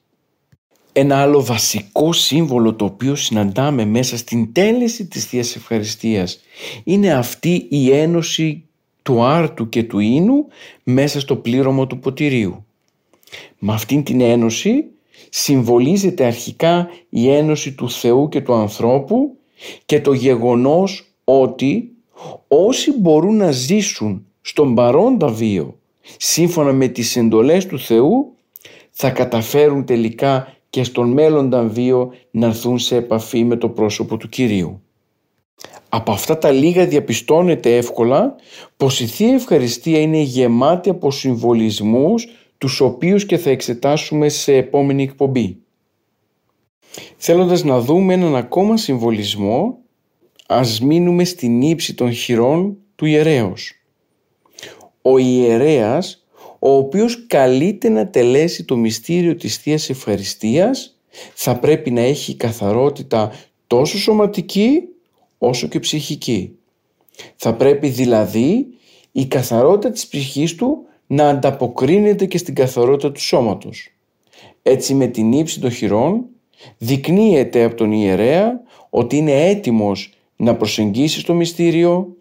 Ένα 0.92 1.16
άλλο 1.16 1.44
βασικό 1.44 2.12
σύμβολο 2.12 2.74
το 2.74 2.84
οποίο 2.84 3.14
συναντάμε 3.14 3.84
μέσα 3.84 4.16
στην 4.16 4.52
τέλεση 4.52 5.06
της 5.06 5.24
Θείας 5.24 5.56
Ευχαριστίας 5.56 6.40
είναι 6.84 7.12
αυτή 7.12 7.66
η 7.70 7.90
ένωση 7.90 8.64
του 9.02 9.24
άρτου 9.24 9.68
και 9.68 9.82
του 9.82 9.98
ίνου 9.98 10.46
μέσα 10.82 11.20
στο 11.20 11.36
πλήρωμα 11.36 11.86
του 11.86 11.98
ποτηρίου. 11.98 12.64
Με 13.58 13.72
αυτήν 13.72 14.02
την 14.02 14.20
ένωση 14.20 14.84
συμβολίζεται 15.28 16.24
αρχικά 16.24 16.88
η 17.08 17.30
ένωση 17.30 17.72
του 17.72 17.90
Θεού 17.90 18.28
και 18.28 18.40
του 18.40 18.54
ανθρώπου 18.54 19.36
και 19.86 20.00
το 20.00 20.12
γεγονός 20.12 21.14
ότι 21.24 21.92
όσοι 22.48 22.92
μπορούν 22.98 23.36
να 23.36 23.50
ζήσουν 23.50 24.26
στον 24.40 24.74
παρόντα 24.74 25.28
βίο 25.28 25.76
σύμφωνα 26.16 26.72
με 26.72 26.88
τις 26.88 27.16
εντολές 27.16 27.66
του 27.66 27.78
Θεού 27.78 28.36
θα 28.90 29.10
καταφέρουν 29.10 29.84
τελικά 29.84 30.56
και 30.70 30.84
στον 30.84 31.10
μέλλοντα 31.12 31.62
βίο 31.62 32.12
να 32.30 32.46
έρθουν 32.46 32.78
σε 32.78 32.96
επαφή 32.96 33.44
με 33.44 33.56
το 33.56 33.68
πρόσωπο 33.68 34.16
του 34.16 34.28
Κυρίου. 34.28 34.82
Από 35.88 36.12
αυτά 36.12 36.38
τα 36.38 36.50
λίγα 36.50 36.86
διαπιστώνεται 36.86 37.76
εύκολα 37.76 38.34
πως 38.76 39.00
η 39.00 39.06
Θεία 39.06 39.34
Ευχαριστία 39.34 40.00
είναι 40.00 40.20
γεμάτη 40.20 40.90
από 40.90 41.10
συμβολισμούς 41.10 42.28
τους 42.58 42.80
οποίους 42.80 43.26
και 43.26 43.38
θα 43.38 43.50
εξετάσουμε 43.50 44.28
σε 44.28 44.56
επόμενη 44.56 45.02
εκπομπή. 45.02 45.56
Θέλοντας 47.16 47.64
να 47.64 47.80
δούμε 47.80 48.14
έναν 48.14 48.36
ακόμα 48.36 48.76
συμβολισμό, 48.76 49.78
ας 50.46 50.80
μείνουμε 50.80 51.24
στην 51.24 51.62
ύψη 51.62 51.94
των 51.94 52.12
χειρών 52.12 52.76
του 52.94 53.04
ιερέως. 53.06 53.81
Ο 55.02 55.18
ιερέας, 55.18 56.26
ο 56.58 56.76
οποίος 56.76 57.26
καλείται 57.26 57.88
να 57.88 58.08
τελέσει 58.08 58.64
το 58.64 58.76
μυστήριο 58.76 59.36
της 59.36 59.56
Θείας 59.56 59.90
Ευχαριστίας, 59.90 60.98
θα 61.34 61.58
πρέπει 61.58 61.90
να 61.90 62.00
έχει 62.00 62.34
καθαρότητα 62.34 63.32
τόσο 63.66 63.98
σωματική 63.98 64.82
όσο 65.38 65.68
και 65.68 65.78
ψυχική. 65.78 66.56
Θα 67.36 67.54
πρέπει 67.54 67.88
δηλαδή 67.88 68.66
η 69.12 69.26
καθαρότητα 69.26 69.90
της 69.90 70.06
ψυχής 70.06 70.54
του 70.54 70.86
να 71.06 71.28
ανταποκρίνεται 71.28 72.26
και 72.26 72.38
στην 72.38 72.54
καθαρότητα 72.54 73.12
του 73.12 73.20
σώματος. 73.20 73.94
Έτσι 74.62 74.94
με 74.94 75.06
την 75.06 75.32
ύψη 75.32 75.60
των 75.60 75.70
χειρών 75.70 76.24
δεικνύεται 76.78 77.64
από 77.64 77.74
τον 77.74 77.92
ιερέα 77.92 78.60
ότι 78.90 79.16
είναι 79.16 79.48
έτοιμος 79.48 80.12
να 80.36 80.56
προσεγγίσει 80.56 81.20
στο 81.20 81.34
μυστήριο, 81.34 82.16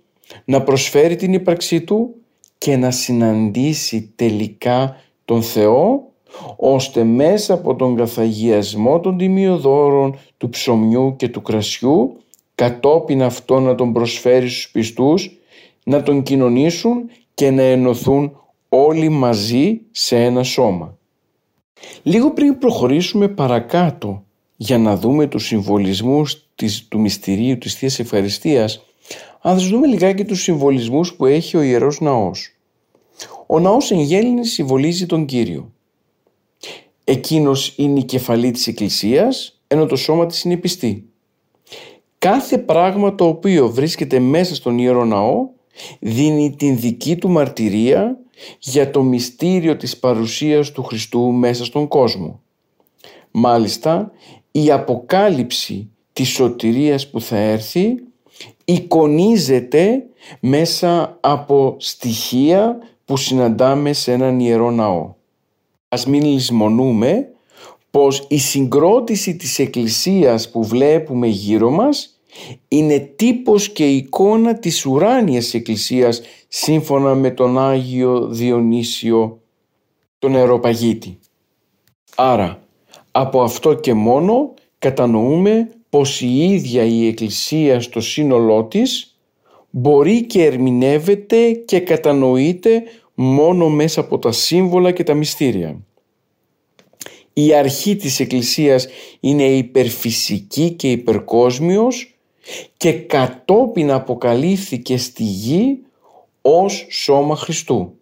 να 0.46 0.62
προσφέρει 0.62 1.16
την 1.16 1.34
ύπαρξή 1.34 1.82
του 1.82 2.16
και 2.64 2.78
να 2.78 2.92
συναντήσει 2.92 4.12
τελικά 4.16 4.96
τον 5.26 5.42
Θεό 5.42 6.12
ώστε 6.56 7.04
μέσα 7.04 7.54
από 7.54 7.76
τον 7.76 7.96
καθαγιασμό 7.96 9.00
των 9.00 9.18
τιμιοδόρων 9.18 10.18
του 10.38 10.50
ψωμιού 10.50 11.16
και 11.16 11.28
του 11.30 11.42
κρασιού 11.42 12.18
κατόπιν 12.56 13.24
αυτό 13.24 13.60
να 13.60 13.76
τον 13.76 13.94
προσφέρει 13.94 14.50
στους 14.50 14.70
πιστούς, 14.72 15.40
να 15.84 16.04
τον 16.04 16.24
κοινωνήσουν 16.24 17.10
και 17.34 17.52
να 17.52 17.62
ενωθούν 17.62 18.38
όλοι 18.70 19.10
μαζί 19.10 19.82
σε 19.92 20.24
ένα 20.24 20.44
σώμα. 20.44 20.98
Λίγο 22.04 22.32
πριν 22.32 22.58
προχωρήσουμε 22.58 23.28
παρακάτω 23.28 24.24
για 24.56 24.78
να 24.78 24.96
δούμε 24.96 25.28
τους 25.28 25.46
συμβολισμούς 25.46 26.48
της, 26.56 26.88
του 26.88 27.00
μυστηρίου 27.00 27.58
της 27.58 27.76
Θείας 27.76 28.00
Ευχαριστίας, 28.00 28.86
ας 29.42 29.68
δούμε 29.68 29.88
λιγάκι 29.88 30.26
τους 30.26 30.42
συμβολισμούς 30.42 31.14
που 31.14 31.26
έχει 31.26 31.58
ο 31.58 31.62
Ιερός 31.62 32.00
Ναός. 32.00 32.56
Ο 33.48 33.60
Ναός 33.60 33.92
εν 33.92 34.00
γέλνη 34.00 34.46
συμβολίζει 34.46 35.06
τον 35.06 35.26
Κύριο. 35.26 35.72
Εκείνος 37.04 37.74
είναι 37.78 38.00
η 38.00 38.04
κεφαλή 38.04 38.52
της 38.52 38.68
Εκκλησίας, 38.68 39.62
ενώ 39.68 39.86
το 39.86 39.96
σώμα 39.96 40.26
της 40.26 40.44
είναι 40.44 40.54
η 40.54 40.58
πιστή. 40.58 41.06
Κάθε 42.18 42.58
πράγμα 42.58 43.16
το 43.16 43.28
οποίο 43.28 43.70
βρίσκεται 43.70 44.20
μέσα 44.20 44.56
στον 44.56 44.78
Ιερό 44.78 45.06
Ναό 45.06 45.50
δίνει 46.00 46.56
την 46.56 46.80
δική 46.80 47.16
του 47.16 47.30
μαρτυρία 47.30 48.18
για 48.60 48.92
το 48.92 49.04
μυστήριο 49.04 49.78
της 49.78 49.98
παρουσίας 49.98 50.72
του 50.72 50.84
Χριστού 50.84 51.32
μέσα 51.32 51.66
στον 51.66 51.88
κόσμο. 51.88 52.42
Μάλιστα, 53.32 54.12
η 54.52 54.72
αποκάλυψη 54.72 55.90
της 56.14 56.30
σωτηρίας 56.30 57.10
που 57.10 57.22
θα 57.22 57.38
έρθει 57.38 57.96
εικονίζεται 58.74 60.04
μέσα 60.40 61.18
από 61.22 61.76
στοιχεία 61.80 62.78
που 63.06 63.18
συναντάμε 63.18 63.94
σε 63.94 64.12
έναν 64.12 64.40
Ιερό 64.40 64.72
Ναό. 64.72 65.14
Ας 65.88 66.06
μην 66.06 66.24
λησμονούμε 66.24 67.28
πως 67.92 68.26
η 68.28 68.38
συγκρότηση 68.38 69.36
της 69.36 69.60
Εκκλησίας 69.60 70.52
που 70.52 70.64
βλέπουμε 70.64 71.28
γύρω 71.28 71.70
μας 71.70 72.20
είναι 72.68 73.00
τύπος 73.00 73.70
και 73.70 73.90
εικόνα 73.90 74.60
της 74.60 74.86
ουράνιας 74.86 75.54
εκκλησίας 75.54 76.22
σύμφωνα 76.48 77.16
με 77.16 77.32
τον 77.32 77.60
Άγιο 77.60 78.28
Διονύσιο 78.28 79.42
τον 80.20 80.36
Αεροπαγίτη. 80.36 81.20
Άρα 82.16 82.62
από 83.12 83.42
αυτό 83.42 83.74
και 83.74 83.94
μόνο 83.94 84.54
κατανοούμε 84.80 85.70
πως 85.92 86.22
η 86.22 86.44
ίδια 86.44 86.84
η 86.84 87.08
Εκκλησία 87.08 87.82
στο 87.82 88.02
σύνολό 88.02 88.64
της 88.64 89.20
μπορεί 89.70 90.26
και 90.26 90.46
ερμηνεύεται 90.46 91.52
και 91.52 91.80
κατανοείται 91.80 92.84
μόνο 93.14 93.70
μέσα 93.70 94.00
από 94.02 94.20
τα 94.20 94.32
σύμβολα 94.32 94.92
και 94.92 95.04
τα 95.04 95.14
μυστήρια. 95.14 95.80
Η 97.34 97.54
αρχή 97.54 97.96
της 97.96 98.20
Εκκλησίας 98.20 98.88
είναι 99.20 99.44
υπερφυσική 99.44 100.72
και 100.72 100.92
υπερκόσμιος 100.92 102.20
και 102.78 102.94
κατόπιν 102.94 103.92
αποκαλύφθηκε 103.92 104.98
στη 104.98 105.24
γη 105.24 105.80
ως 106.42 106.88
σώμα 106.90 107.36
Χριστού. 107.36 107.94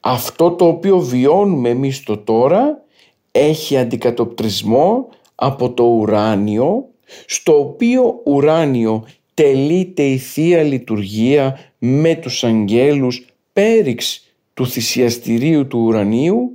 Αυτό 0.00 0.50
το 0.50 0.66
οποίο 0.66 0.98
βιώνουμε 0.98 1.68
εμείς 1.68 2.02
το 2.02 2.18
τώρα 2.18 2.84
έχει 3.30 3.76
αντικατοπτρισμό 3.76 5.08
από 5.40 5.72
το 5.72 5.84
ουράνιο 5.84 6.88
στο 7.26 7.58
οποίο 7.58 8.20
ουράνιο 8.24 9.04
τελείται 9.34 10.02
η 10.02 10.18
Θεία 10.18 10.62
Λειτουργία 10.62 11.58
με 11.78 12.14
τους 12.14 12.44
αγγέλους 12.44 13.26
πέριξ 13.52 14.26
του 14.54 14.66
θυσιαστηρίου 14.66 15.66
του 15.66 15.78
ουρανίου 15.78 16.50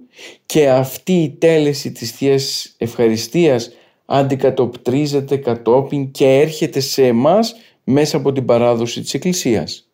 και 0.45 0.69
αυτή 0.69 1.13
η 1.13 1.29
τέλεση 1.29 1.91
της 1.91 2.11
Θείας 2.11 2.75
Ευχαριστίας 2.77 3.71
αντικατοπτρίζεται 4.05 5.38
κατόπιν 5.38 6.11
και 6.11 6.25
έρχεται 6.25 6.79
σε 6.79 7.07
εμάς 7.07 7.55
μέσα 7.84 8.17
από 8.17 8.31
την 8.31 8.45
παράδοση 8.45 9.01
της 9.01 9.13
Εκκλησίας. 9.13 9.89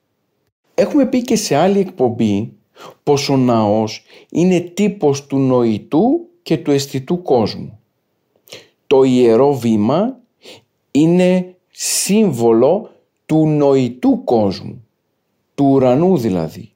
Έχουμε 0.74 1.06
πει 1.06 1.22
και 1.22 1.36
σε 1.36 1.56
άλλη 1.56 1.80
εκπομπή 1.80 2.54
πως 3.04 3.30
ο 3.30 3.38
ναός 3.38 4.04
είναι 4.32 4.60
τύπος 4.60 5.26
του 5.28 5.38
νοητού 5.38 6.28
και 6.44 6.58
του 6.58 6.72
αισθητού 6.72 7.22
κόσμου. 7.22 7.79
Το 8.90 9.04
ιερό 9.04 9.54
βήμα 9.54 10.20
είναι 10.92 11.56
σύμβολο 11.72 12.90
του 13.26 13.48
νοητού 13.48 14.24
κόσμου, 14.24 14.88
του 15.56 15.66
ουρανού 15.66 16.18
δηλαδή, 16.18 16.72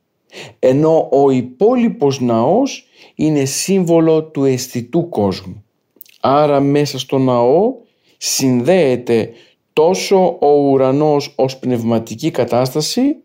ενώ 0.59 1.09
ο 1.11 1.29
υπόλοιπος 1.29 2.19
ναός 2.19 2.87
είναι 3.15 3.45
σύμβολο 3.45 4.23
του 4.23 4.43
αισθητού 4.43 5.09
κόσμου. 5.09 5.63
Άρα 6.19 6.59
μέσα 6.59 6.99
στο 6.99 7.17
ναό 7.17 7.73
συνδέεται 8.17 9.31
τόσο 9.73 10.37
ο 10.39 10.69
ουρανός 10.69 11.33
ως 11.35 11.57
πνευματική 11.57 12.31
κατάσταση 12.31 13.15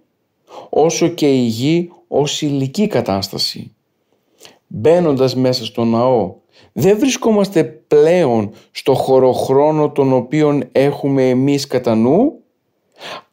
όσο 0.69 1.09
και 1.09 1.35
η 1.35 1.45
γη 1.45 1.91
ως 2.09 2.43
υλική 2.43 2.87
κατάσταση. 2.87 3.73
Μπαίνοντας 4.67 5.35
μέσα 5.37 5.65
στο 5.65 5.85
ναό 5.85 6.35
δεν 6.73 6.99
βρισκόμαστε 6.99 7.65
πλέον 7.65 8.51
στο 8.71 8.95
χωροχρόνο 8.95 9.91
τον 9.91 10.13
οποίον 10.13 10.69
έχουμε 10.73 11.29
εμείς 11.29 11.67
κατά 11.67 11.95
νου 11.95 12.33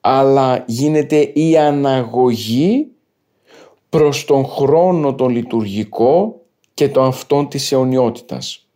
αλλά 0.01 0.63
γίνεται 0.67 1.31
η 1.33 1.57
αναγωγή 1.57 2.87
προς 3.89 4.25
τον 4.25 4.45
χρόνο 4.45 5.15
τον 5.15 5.29
λειτουργικό 5.29 6.41
και 6.73 6.89
το 6.89 7.03
αυτόν 7.03 7.47
της 7.47 7.71
αιωνιότητας. 7.71 8.67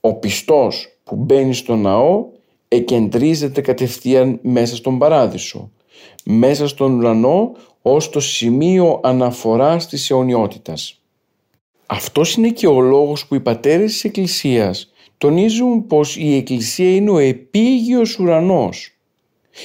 Ο 0.00 0.14
πιστός 0.14 0.88
που 1.04 1.16
μπαίνει 1.16 1.54
στο 1.54 1.76
ναό 1.76 2.26
εκεντρίζεται 2.68 3.60
κατευθείαν 3.60 4.38
μέσα 4.42 4.76
στον 4.76 4.98
παράδεισο, 4.98 5.70
μέσα 6.24 6.68
στον 6.68 6.98
ουρανό 6.98 7.52
ως 7.82 8.10
το 8.10 8.20
σημείο 8.20 9.00
αναφοράς 9.02 9.86
της 9.86 10.10
αιωνιότητας. 10.10 11.00
Αυτός 11.86 12.34
είναι 12.34 12.48
και 12.48 12.66
ο 12.66 12.80
λόγος 12.80 13.26
που 13.26 13.34
οι 13.34 13.40
πατέρες 13.40 13.92
της 13.92 14.04
Εκκλησίας 14.04 14.92
τονίζουν 15.18 15.86
πως 15.86 16.16
η 16.16 16.36
Εκκλησία 16.36 16.94
είναι 16.94 17.10
ο 17.10 17.18
επίγειος 17.18 18.18
ουρανός, 18.18 18.98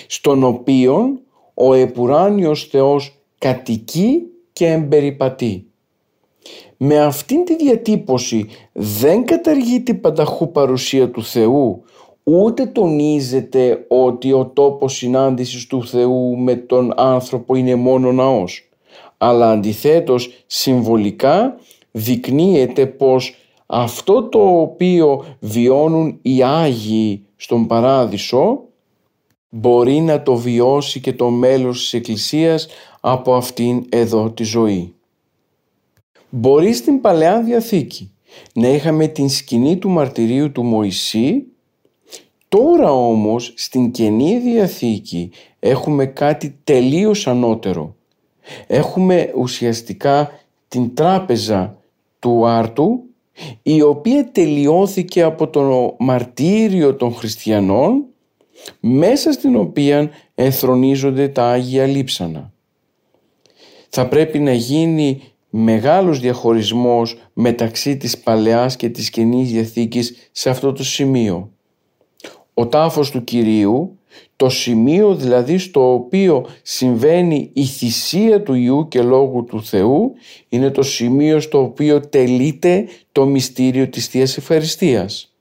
στον 0.08 0.44
οποίον 0.44 1.20
ο 1.54 1.74
επουράνιος 1.74 2.68
Θεός 2.72 3.22
κατοικεί 3.38 4.22
και 4.54 4.68
εμπεριπατεί. 4.68 5.66
Με 6.78 7.00
αυτήν 7.00 7.46
τη 7.46 7.56
διατύπωση 7.56 8.48
δεν 8.72 9.26
καταργεί 9.26 9.82
την 9.82 10.02
πανταχού 10.02 10.52
παρουσία 10.52 11.12
του 11.12 11.24
Θεού, 11.24 11.84
ούτε 12.24 12.66
τονίζεται 12.66 13.86
ότι 13.88 14.34
ο 14.34 14.46
τόπος 14.46 14.94
συνάντησης 14.94 15.68
του 15.68 15.88
Θεού 15.88 16.38
με 16.38 16.56
τον 16.56 16.94
άνθρωπο 16.96 17.56
είναι 17.56 17.76
μόνο 17.76 18.12
ναός, 18.12 18.70
αλλά 19.18 19.52
αντιθέτως 19.52 20.44
συμβολικά 20.46 21.58
δεικνύεται 21.92 22.86
πως 22.86 23.36
αυτό 23.66 24.24
το 24.24 24.60
οποίο 24.62 25.26
βιώνουν 25.40 26.20
οι 26.22 26.44
Άγιοι 26.44 27.26
στον 27.36 27.68
Παράδεισο 27.68 28.64
μπορεί 29.50 30.00
να 30.00 30.24
το 30.24 30.36
βιώσει 30.36 31.00
και 31.00 31.14
το 31.14 31.30
μέλος 31.30 31.80
της 31.80 31.94
Εκκλησίας 31.94 32.68
από 33.00 33.36
αυτήν 33.36 33.86
εδώ 33.90 34.32
τη 34.32 34.44
ζωή. 34.44 34.94
Μπορεί 36.30 36.74
στην 36.74 37.02
Παλαιά 37.02 37.42
Διαθήκη 37.42 38.12
να 38.54 38.68
είχαμε 38.68 39.08
την 39.08 39.30
σκηνή 39.30 39.78
του 39.78 39.90
μαρτυρίου 39.90 40.52
του 40.52 40.64
Μωυσή, 40.64 41.44
τώρα 42.48 42.92
όμως 42.92 43.54
στην 43.56 43.92
Καινή 43.92 44.38
Διαθήκη 44.40 45.32
έχουμε 45.60 46.06
κάτι 46.06 46.60
τελείως 46.64 47.28
ανώτερο. 47.28 47.96
Έχουμε 48.68 49.34
ουσιαστικά 49.36 50.32
την 50.68 50.96
τράπεζα 50.96 51.81
του 52.22 52.48
Άρτου 52.48 53.04
η 53.64 53.82
οποία 53.82 54.32
τελειώθηκε 54.32 55.22
από 55.22 55.48
το 55.48 55.96
μαρτύριο 56.00 56.96
των 56.96 57.14
χριστιανών 57.14 58.06
μέσα 58.80 59.32
στην 59.32 59.56
οποία 59.56 60.10
ενθρονίζονται 60.36 61.28
τα 61.28 61.50
Άγια 61.50 61.86
Λείψανα. 61.86 62.54
Θα 63.90 64.08
πρέπει 64.08 64.40
να 64.40 64.54
γίνει 64.54 65.22
μεγάλος 65.50 66.20
διαχωρισμός 66.20 67.18
μεταξύ 67.34 67.98
της 67.98 68.18
Παλαιάς 68.18 68.76
και 68.76 68.90
της 68.90 69.10
Καινής 69.10 69.52
Διαθήκης 69.52 70.30
σε 70.32 70.50
αυτό 70.50 70.74
το 70.74 70.84
σημείο. 70.84 71.52
Ο 72.54 72.68
τάφος 72.68 73.12
του 73.12 73.24
Κυρίου, 73.24 74.00
το 74.36 74.50
σημείο 74.50 75.16
δηλαδή 75.16 75.58
στο 75.58 75.94
οποίο 75.94 76.46
συμβαίνει 76.62 77.50
η 77.54 77.66
θυσία 77.66 78.44
του 78.44 78.54
Ιού 78.54 78.88
και 78.88 79.02
Λόγου 79.02 79.44
του 79.44 79.64
Θεού, 79.64 80.14
είναι 80.50 80.70
το 80.70 80.84
σημείο 80.84 81.40
στο 81.40 81.62
οποίο 81.62 82.00
τελείται 82.00 82.88
το 83.12 83.26
μυστήριο 83.26 83.88
της 83.88 84.08
Θείας 84.08 84.38
Ευχαριστίας. 84.38 85.34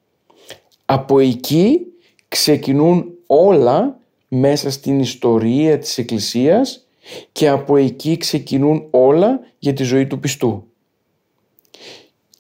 Από 0.85 1.19
εκεί 1.19 1.81
ξεκινούν 2.29 3.05
όλα 3.27 3.99
μέσα 4.29 4.71
στην 4.71 5.01
ιστορία 5.01 5.79
της 5.79 5.99
Εκκλησίας 5.99 6.87
και 7.33 7.49
από 7.49 7.77
εκεί 7.77 8.17
ξεκινούν 8.17 8.87
όλα 8.91 9.41
για 9.59 9.73
τη 9.73 9.83
ζωή 9.83 10.07
του 10.07 10.21
πιστού. 10.21 10.65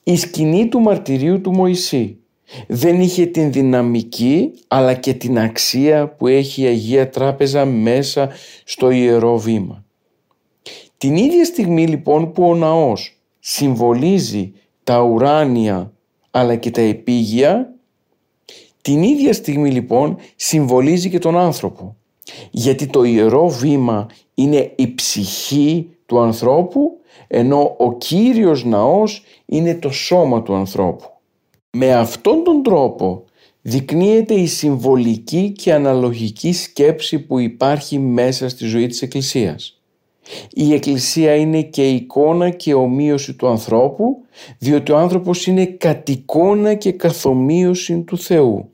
Η 0.02 0.16
σκηνή 0.16 0.68
του 0.68 0.80
μαρτυρίου 0.80 1.40
του 1.40 1.50
Μωυσή 1.50 2.19
δεν 2.66 3.00
είχε 3.00 3.26
την 3.26 3.52
δυναμική 3.52 4.52
αλλά 4.68 4.94
και 4.94 5.14
την 5.14 5.38
αξία 5.38 6.08
που 6.08 6.26
έχει 6.26 6.62
η 6.62 6.66
Αγία 6.66 7.08
Τράπεζα 7.08 7.64
μέσα 7.64 8.30
στο 8.64 8.90
Ιερό 8.90 9.38
Βήμα. 9.38 9.84
Την 10.96 11.16
ίδια 11.16 11.44
στιγμή 11.44 11.86
λοιπόν 11.86 12.32
που 12.32 12.48
ο 12.48 12.54
ναός 12.54 13.20
συμβολίζει 13.38 14.52
τα 14.84 15.02
ουράνια 15.02 15.92
αλλά 16.30 16.56
και 16.56 16.70
τα 16.70 16.80
επίγεια, 16.80 17.74
την 18.82 19.02
ίδια 19.02 19.32
στιγμή 19.32 19.70
λοιπόν 19.70 20.16
συμβολίζει 20.36 21.10
και 21.10 21.18
τον 21.18 21.38
άνθρωπο. 21.38 21.96
Γιατί 22.50 22.86
το 22.86 23.04
Ιερό 23.04 23.48
Βήμα 23.48 24.06
είναι 24.34 24.72
η 24.76 24.94
ψυχή 24.94 25.88
του 26.06 26.20
ανθρώπου 26.20 27.00
ενώ 27.26 27.74
ο 27.78 27.92
Κύριος 27.92 28.64
Ναός 28.64 29.22
είναι 29.46 29.74
το 29.74 29.90
σώμα 29.90 30.42
του 30.42 30.54
ανθρώπου. 30.54 31.19
Με 31.72 31.94
αυτόν 31.94 32.44
τον 32.44 32.62
τρόπο 32.62 33.24
δεικνύεται 33.62 34.34
η 34.34 34.46
συμβολική 34.46 35.52
και 35.52 35.72
αναλογική 35.72 36.52
σκέψη 36.52 37.18
που 37.18 37.38
υπάρχει 37.38 37.98
μέσα 37.98 38.48
στη 38.48 38.66
ζωή 38.66 38.86
της 38.86 39.02
Εκκλησίας. 39.02 39.80
Η 40.50 40.72
Εκκλησία 40.72 41.34
είναι 41.34 41.62
και 41.62 41.88
εικόνα 41.88 42.50
και 42.50 42.74
ομοίωση 42.74 43.34
του 43.34 43.48
ανθρώπου 43.48 44.16
διότι 44.58 44.92
ο 44.92 44.96
άνθρωπος 44.96 45.46
είναι 45.46 45.66
κατ' 45.66 46.08
εικόνα 46.08 46.74
και 46.74 46.92
καθομοίωση 46.92 48.00
του 48.00 48.18
Θεού. 48.18 48.70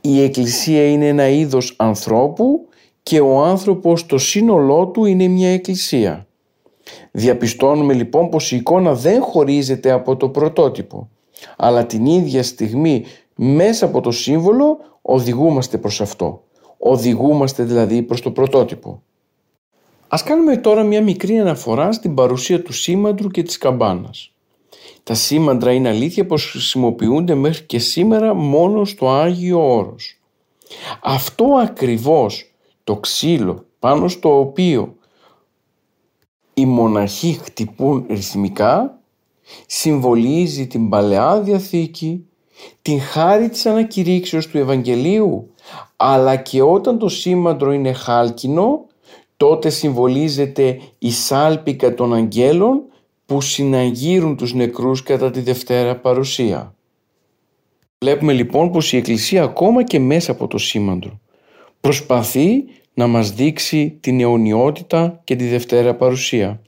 Η 0.00 0.22
Εκκλησία 0.22 0.90
είναι 0.90 1.08
ένα 1.08 1.28
είδος 1.28 1.74
ανθρώπου 1.78 2.68
και 3.02 3.20
ο 3.20 3.42
άνθρωπος 3.44 4.06
το 4.06 4.18
σύνολό 4.18 4.86
του 4.86 5.04
είναι 5.04 5.26
μια 5.26 5.52
εκκλησία. 5.52 6.26
Διαπιστώνουμε 7.10 7.94
λοιπόν 7.94 8.28
πως 8.28 8.52
η 8.52 8.56
εικόνα 8.56 8.94
δεν 8.94 9.22
χωρίζεται 9.22 9.90
από 9.90 10.16
το 10.16 10.28
πρωτότυπο, 10.28 11.08
αλλά 11.56 11.86
την 11.86 12.06
ίδια 12.06 12.42
στιγμή 12.42 13.04
μέσα 13.34 13.86
από 13.86 14.00
το 14.00 14.10
σύμβολο 14.10 14.78
οδηγούμαστε 15.02 15.78
προς 15.78 16.00
αυτό. 16.00 16.42
Οδηγούμαστε 16.78 17.62
δηλαδή 17.62 18.02
προς 18.02 18.20
το 18.20 18.30
πρωτότυπο. 18.30 19.02
Ας 20.08 20.22
κάνουμε 20.22 20.56
τώρα 20.56 20.82
μια 20.82 21.02
μικρή 21.02 21.38
αναφορά 21.38 21.92
στην 21.92 22.14
παρουσία 22.14 22.62
του 22.62 22.72
σήμαντρου 22.72 23.28
και 23.28 23.42
της 23.42 23.58
καμπάνας. 23.58 24.32
Τα 25.02 25.14
σήμαντρα 25.14 25.72
είναι 25.72 25.88
αλήθεια 25.88 26.26
πως 26.26 26.50
χρησιμοποιούνται 26.50 27.34
μέχρι 27.34 27.64
και 27.64 27.78
σήμερα 27.78 28.34
μόνο 28.34 28.84
στο 28.84 29.10
Άγιο 29.10 29.74
Όρος. 29.74 30.20
Αυτό 31.02 31.44
ακριβώς 31.44 32.54
το 32.84 32.96
ξύλο 32.96 33.64
πάνω 33.78 34.08
στο 34.08 34.38
οποίο 34.38 34.94
οι 36.54 36.66
μοναχοί 36.66 37.38
χτυπούν 37.42 38.06
ρυθμικά 38.08 38.99
συμβολίζει 39.66 40.66
την 40.66 40.88
Παλαιά 40.88 41.40
Διαθήκη, 41.40 42.24
την 42.82 43.00
χάρη 43.00 43.48
της 43.48 43.66
ανακηρύξεως 43.66 44.46
του 44.46 44.58
Ευαγγελίου, 44.58 45.54
αλλά 45.96 46.36
και 46.36 46.62
όταν 46.62 46.98
το 46.98 47.08
σήμαντρο 47.08 47.72
είναι 47.72 47.92
χάλκινο, 47.92 48.84
τότε 49.36 49.70
συμβολίζεται 49.70 50.80
η 50.98 51.10
σάλπικα 51.10 51.94
των 51.94 52.14
αγγέλων 52.14 52.82
που 53.26 53.40
συναγύρουν 53.40 54.36
τους 54.36 54.54
νεκρούς 54.54 55.02
κατά 55.02 55.30
τη 55.30 55.40
Δευτέρα 55.40 55.96
παρουσία. 55.96 56.74
Βλέπουμε 57.98 58.32
λοιπόν 58.32 58.70
πως 58.70 58.92
η 58.92 58.96
Εκκλησία 58.96 59.42
ακόμα 59.42 59.84
και 59.84 59.98
μέσα 59.98 60.30
από 60.32 60.46
το 60.46 60.58
σήμαντρο 60.58 61.20
προσπαθεί 61.80 62.64
να 62.94 63.06
μας 63.06 63.32
δείξει 63.32 63.98
την 64.00 64.20
αιωνιότητα 64.20 65.20
και 65.24 65.36
τη 65.36 65.48
Δευτέρα 65.48 65.94
παρουσία. 65.94 66.60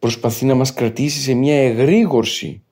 Προσπαθεί 0.00 0.44
να 0.44 0.54
μας 0.54 0.74
κρατήσει 0.74 1.20
σε 1.20 1.34
μια 1.34 1.62
εγρήγορση 1.62 2.62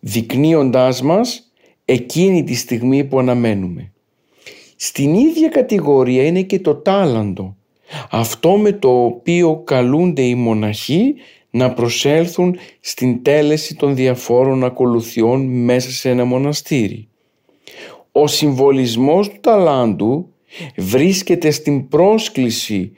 δεικνύοντάς 0.00 1.02
μας 1.02 1.52
εκείνη 1.84 2.44
τη 2.44 2.54
στιγμή 2.54 3.04
που 3.04 3.18
αναμένουμε. 3.18 3.92
Στην 4.76 5.14
ίδια 5.14 5.48
κατηγορία 5.48 6.26
είναι 6.26 6.42
και 6.42 6.60
το 6.60 6.74
τάλαντο, 6.74 7.56
αυτό 8.10 8.56
με 8.56 8.72
το 8.72 9.04
οποίο 9.04 9.62
καλούνται 9.64 10.22
οι 10.22 10.34
μοναχοί 10.34 11.14
να 11.50 11.72
προσέλθουν 11.72 12.56
στην 12.80 13.22
τέλεση 13.22 13.76
των 13.76 13.94
διαφόρων 13.94 14.64
ακολουθιών 14.64 15.40
μέσα 15.44 15.90
σε 15.90 16.10
ένα 16.10 16.24
μοναστήρι. 16.24 17.08
Ο 18.12 18.26
συμβολισμός 18.26 19.28
του 19.28 19.40
ταλάντου 19.40 20.32
βρίσκεται 20.76 21.50
στην 21.50 21.88
πρόσκληση 21.88 22.92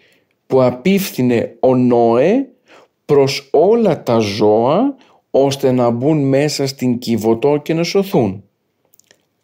που 0.46 0.62
απίφθινε 0.62 1.56
ο 1.60 1.76
Νόε 1.76 2.48
προς 3.04 3.48
όλα 3.52 4.02
τα 4.02 4.18
ζώα 4.18 4.96
ώστε 5.30 5.72
να 5.72 5.90
μπουν 5.90 6.28
μέσα 6.28 6.66
στην 6.66 6.98
Κιβωτό 6.98 7.56
και 7.62 7.74
να 7.74 7.82
σωθούν. 7.82 8.44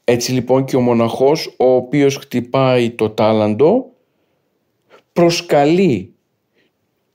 Έτσι 0.04 0.32
λοιπόν 0.32 0.64
και 0.64 0.76
ο 0.76 0.80
μοναχός 0.80 1.54
ο 1.58 1.74
οποίος 1.74 2.16
χτυπάει 2.16 2.90
το 2.90 3.10
τάλαντο 3.10 3.90
προσκαλεί 5.12 6.14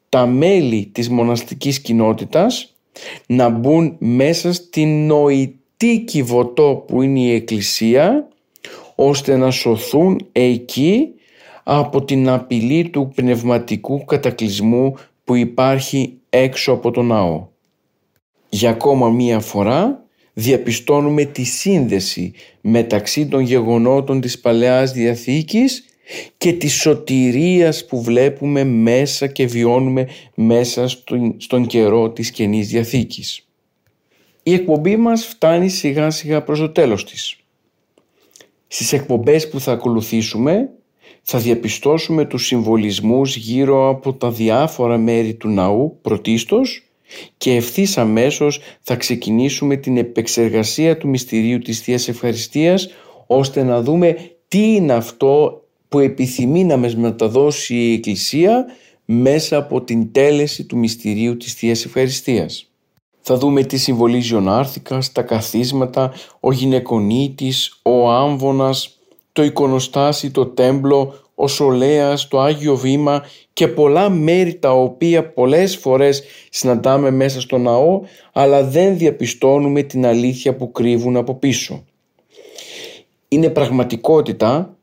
τα 0.09 0.25
μέλη 0.25 0.85
της 0.85 1.09
μοναστικής 1.09 1.81
κοινότητας 1.81 2.75
να 3.27 3.49
μπουν 3.49 3.95
μέσα 3.99 4.53
στην 4.53 5.05
νοητή 5.05 6.03
κυβωτό 6.07 6.83
που 6.87 7.01
είναι 7.01 7.19
η 7.19 7.33
Εκκλησία 7.33 8.27
ώστε 8.95 9.37
να 9.37 9.51
σωθούν 9.51 10.27
εκεί 10.31 11.07
από 11.63 12.03
την 12.03 12.29
απειλή 12.29 12.89
του 12.89 13.11
πνευματικού 13.15 14.05
κατακλυσμού 14.05 14.93
που 15.23 15.35
υπάρχει 15.35 16.19
έξω 16.35 16.71
από 16.71 16.91
τον 16.91 17.05
ναό. 17.05 17.47
Για 18.49 18.69
ακόμα 18.69 19.09
μία 19.09 19.39
φορά 19.39 20.05
διαπιστώνουμε 20.33 21.23
τη 21.25 21.43
σύνδεση 21.43 22.33
μεταξύ 22.61 23.27
των 23.27 23.41
γεγονότων 23.41 24.21
της 24.21 24.39
Παλαιάς 24.39 24.91
Διαθήκης 24.91 25.85
και 26.37 26.53
της 26.53 26.73
σωτηρίας 26.73 27.85
που 27.85 28.01
βλέπουμε 28.01 28.63
μέσα 28.63 29.27
και 29.27 29.45
βιώνουμε 29.45 30.07
μέσα 30.35 30.87
στον, 30.87 31.35
στον 31.37 31.65
καιρό 31.65 32.09
της 32.09 32.31
Καινής 32.31 32.67
Διαθήκης. 32.67 33.47
Η 34.43 34.53
εκπομπή 34.53 34.97
μας 34.97 35.25
φτάνει 35.25 35.69
σιγά 35.69 36.09
σιγά 36.09 36.43
προς 36.43 36.59
το 36.59 36.69
τέλος 36.69 37.05
της. 37.05 37.37
Στις 38.67 38.93
εκπομπές 38.93 39.49
που 39.49 39.59
θα 39.59 39.71
ακολουθήσουμε 39.71 40.69
θα 41.27 41.39
διαπιστώσουμε 41.39 42.25
τους 42.25 42.45
συμβολισμούς 42.45 43.35
γύρω 43.35 43.89
από 43.89 44.13
τα 44.13 44.31
διάφορα 44.31 44.97
μέρη 44.97 45.33
του 45.33 45.49
ναού 45.49 45.97
πρωτίστως 46.01 46.83
και 47.37 47.55
ευθύς 47.55 47.97
αμέσως 47.97 48.59
θα 48.81 48.95
ξεκινήσουμε 48.95 49.75
την 49.75 49.97
επεξεργασία 49.97 50.97
του 50.97 51.07
μυστηρίου 51.07 51.59
της 51.59 51.79
Θείας 51.79 52.07
Ευχαριστίας 52.07 52.89
ώστε 53.27 53.63
να 53.63 53.81
δούμε 53.81 54.15
τι 54.47 54.75
είναι 54.75 54.93
αυτό 54.93 55.61
που 55.89 55.99
επιθυμεί 55.99 56.63
να 56.63 56.77
μας 56.77 56.95
μεταδώσει 56.95 57.75
η 57.75 57.93
Εκκλησία 57.93 58.65
μέσα 59.05 59.57
από 59.57 59.81
την 59.81 60.11
τέλεση 60.11 60.65
του 60.65 60.77
μυστηρίου 60.77 61.37
της 61.37 61.53
Θείας 61.53 61.85
Ευχαριστίας. 61.85 62.69
Θα 63.21 63.37
δούμε 63.37 63.63
τι 63.63 63.77
συμβολίζει 63.77 64.35
ο 64.35 64.39
Νάρθικας, 64.39 65.11
τα 65.11 65.21
καθίσματα, 65.21 66.13
ο 66.39 66.51
γυναικονίτης, 66.51 67.79
ο 67.83 68.09
άμβονας, 68.11 68.99
το 69.35 69.43
εικονοστάσι, 69.43 70.31
το 70.31 70.45
τέμπλο, 70.45 71.13
ο 71.35 71.47
Σολέας, 71.47 72.27
το 72.27 72.39
Άγιο 72.39 72.75
Βήμα 72.75 73.23
και 73.53 73.67
πολλά 73.67 74.09
μέρη 74.09 74.55
τα 74.55 74.71
οποία 74.71 75.31
πολλές 75.31 75.77
φορές 75.77 76.23
συναντάμε 76.49 77.11
μέσα 77.11 77.41
στο 77.41 77.57
ναό 77.57 78.01
αλλά 78.33 78.63
δεν 78.63 78.97
διαπιστώνουμε 78.97 79.81
την 79.81 80.05
αλήθεια 80.05 80.55
που 80.55 80.71
κρύβουν 80.71 81.17
από 81.17 81.35
πίσω. 81.35 81.83
Είναι 83.27 83.49
πραγματικότητα 83.49 84.77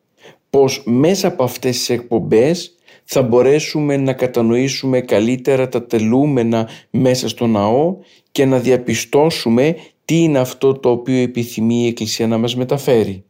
πως 0.51 0.83
μέσα 0.85 1.29
από 1.29 1.45
αυτές 1.45 1.77
τις 1.77 1.91
εκπομπές 1.91 2.75
θα 3.05 3.23
μπορέσουμε 3.23 3.97
να 3.97 4.13
κατανοήσουμε 4.13 5.01
καλύτερα 5.01 5.69
τα 5.69 5.87
τελούμενα 5.87 6.69
μέσα 6.91 7.29
στο 7.29 7.47
ναό 7.47 7.97
και 8.33 8.45
να 8.45 8.59
διαπιστώσουμε 8.59 9.77
τι 10.05 10.23
είναι 10.23 10.39
αυτό 10.39 10.75
το 10.75 10.91
οποίο 10.91 11.17
επιθυμεί 11.23 11.83
η 11.83 11.87
Εκκλησία 11.87 12.27
να 12.27 12.39
μας 12.39 12.57
μεταφέρει. 12.57 13.25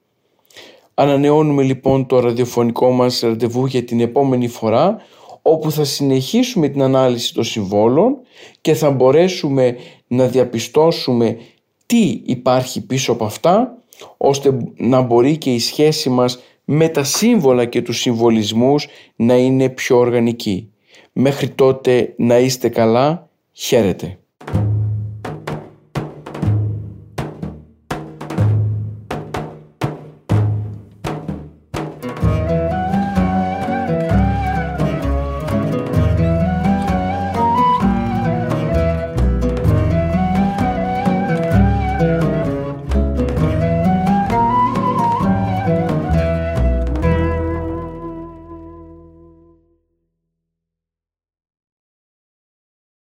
Ανανεώνουμε 0.94 1.62
λοιπόν 1.62 2.06
το 2.06 2.20
ραδιοφωνικό 2.20 2.90
μας 2.90 3.20
ραντεβού 3.20 3.66
για 3.66 3.84
την 3.84 4.00
επόμενη 4.00 4.48
φορά 4.48 4.96
όπου 5.42 5.70
θα 5.70 5.84
συνεχίσουμε 5.84 6.68
την 6.68 6.82
ανάλυση 6.82 7.34
των 7.34 7.44
συμβόλων 7.44 8.16
και 8.60 8.74
θα 8.74 8.90
μπορέσουμε 8.90 9.76
να 10.06 10.26
διαπιστώσουμε 10.26 11.38
τι 11.86 12.22
υπάρχει 12.24 12.86
πίσω 12.86 13.12
από 13.12 13.24
αυτά 13.24 13.76
ώστε 14.16 14.56
να 14.76 15.00
μπορεί 15.00 15.36
και 15.36 15.54
η 15.54 15.58
σχέση 15.58 16.08
μας 16.08 16.38
με 16.64 16.88
τα 16.88 17.04
σύμβολα 17.04 17.64
και 17.64 17.82
τους 17.82 18.00
συμβολισμούς 18.00 18.86
να 19.16 19.36
είναι 19.36 19.68
πιο 19.68 19.98
οργανική. 19.98 20.72
Μέχρι 21.12 21.48
τότε 21.48 22.14
να 22.16 22.38
είστε 22.38 22.68
καλά, 22.68 23.28
χαίρετε. 23.52 24.21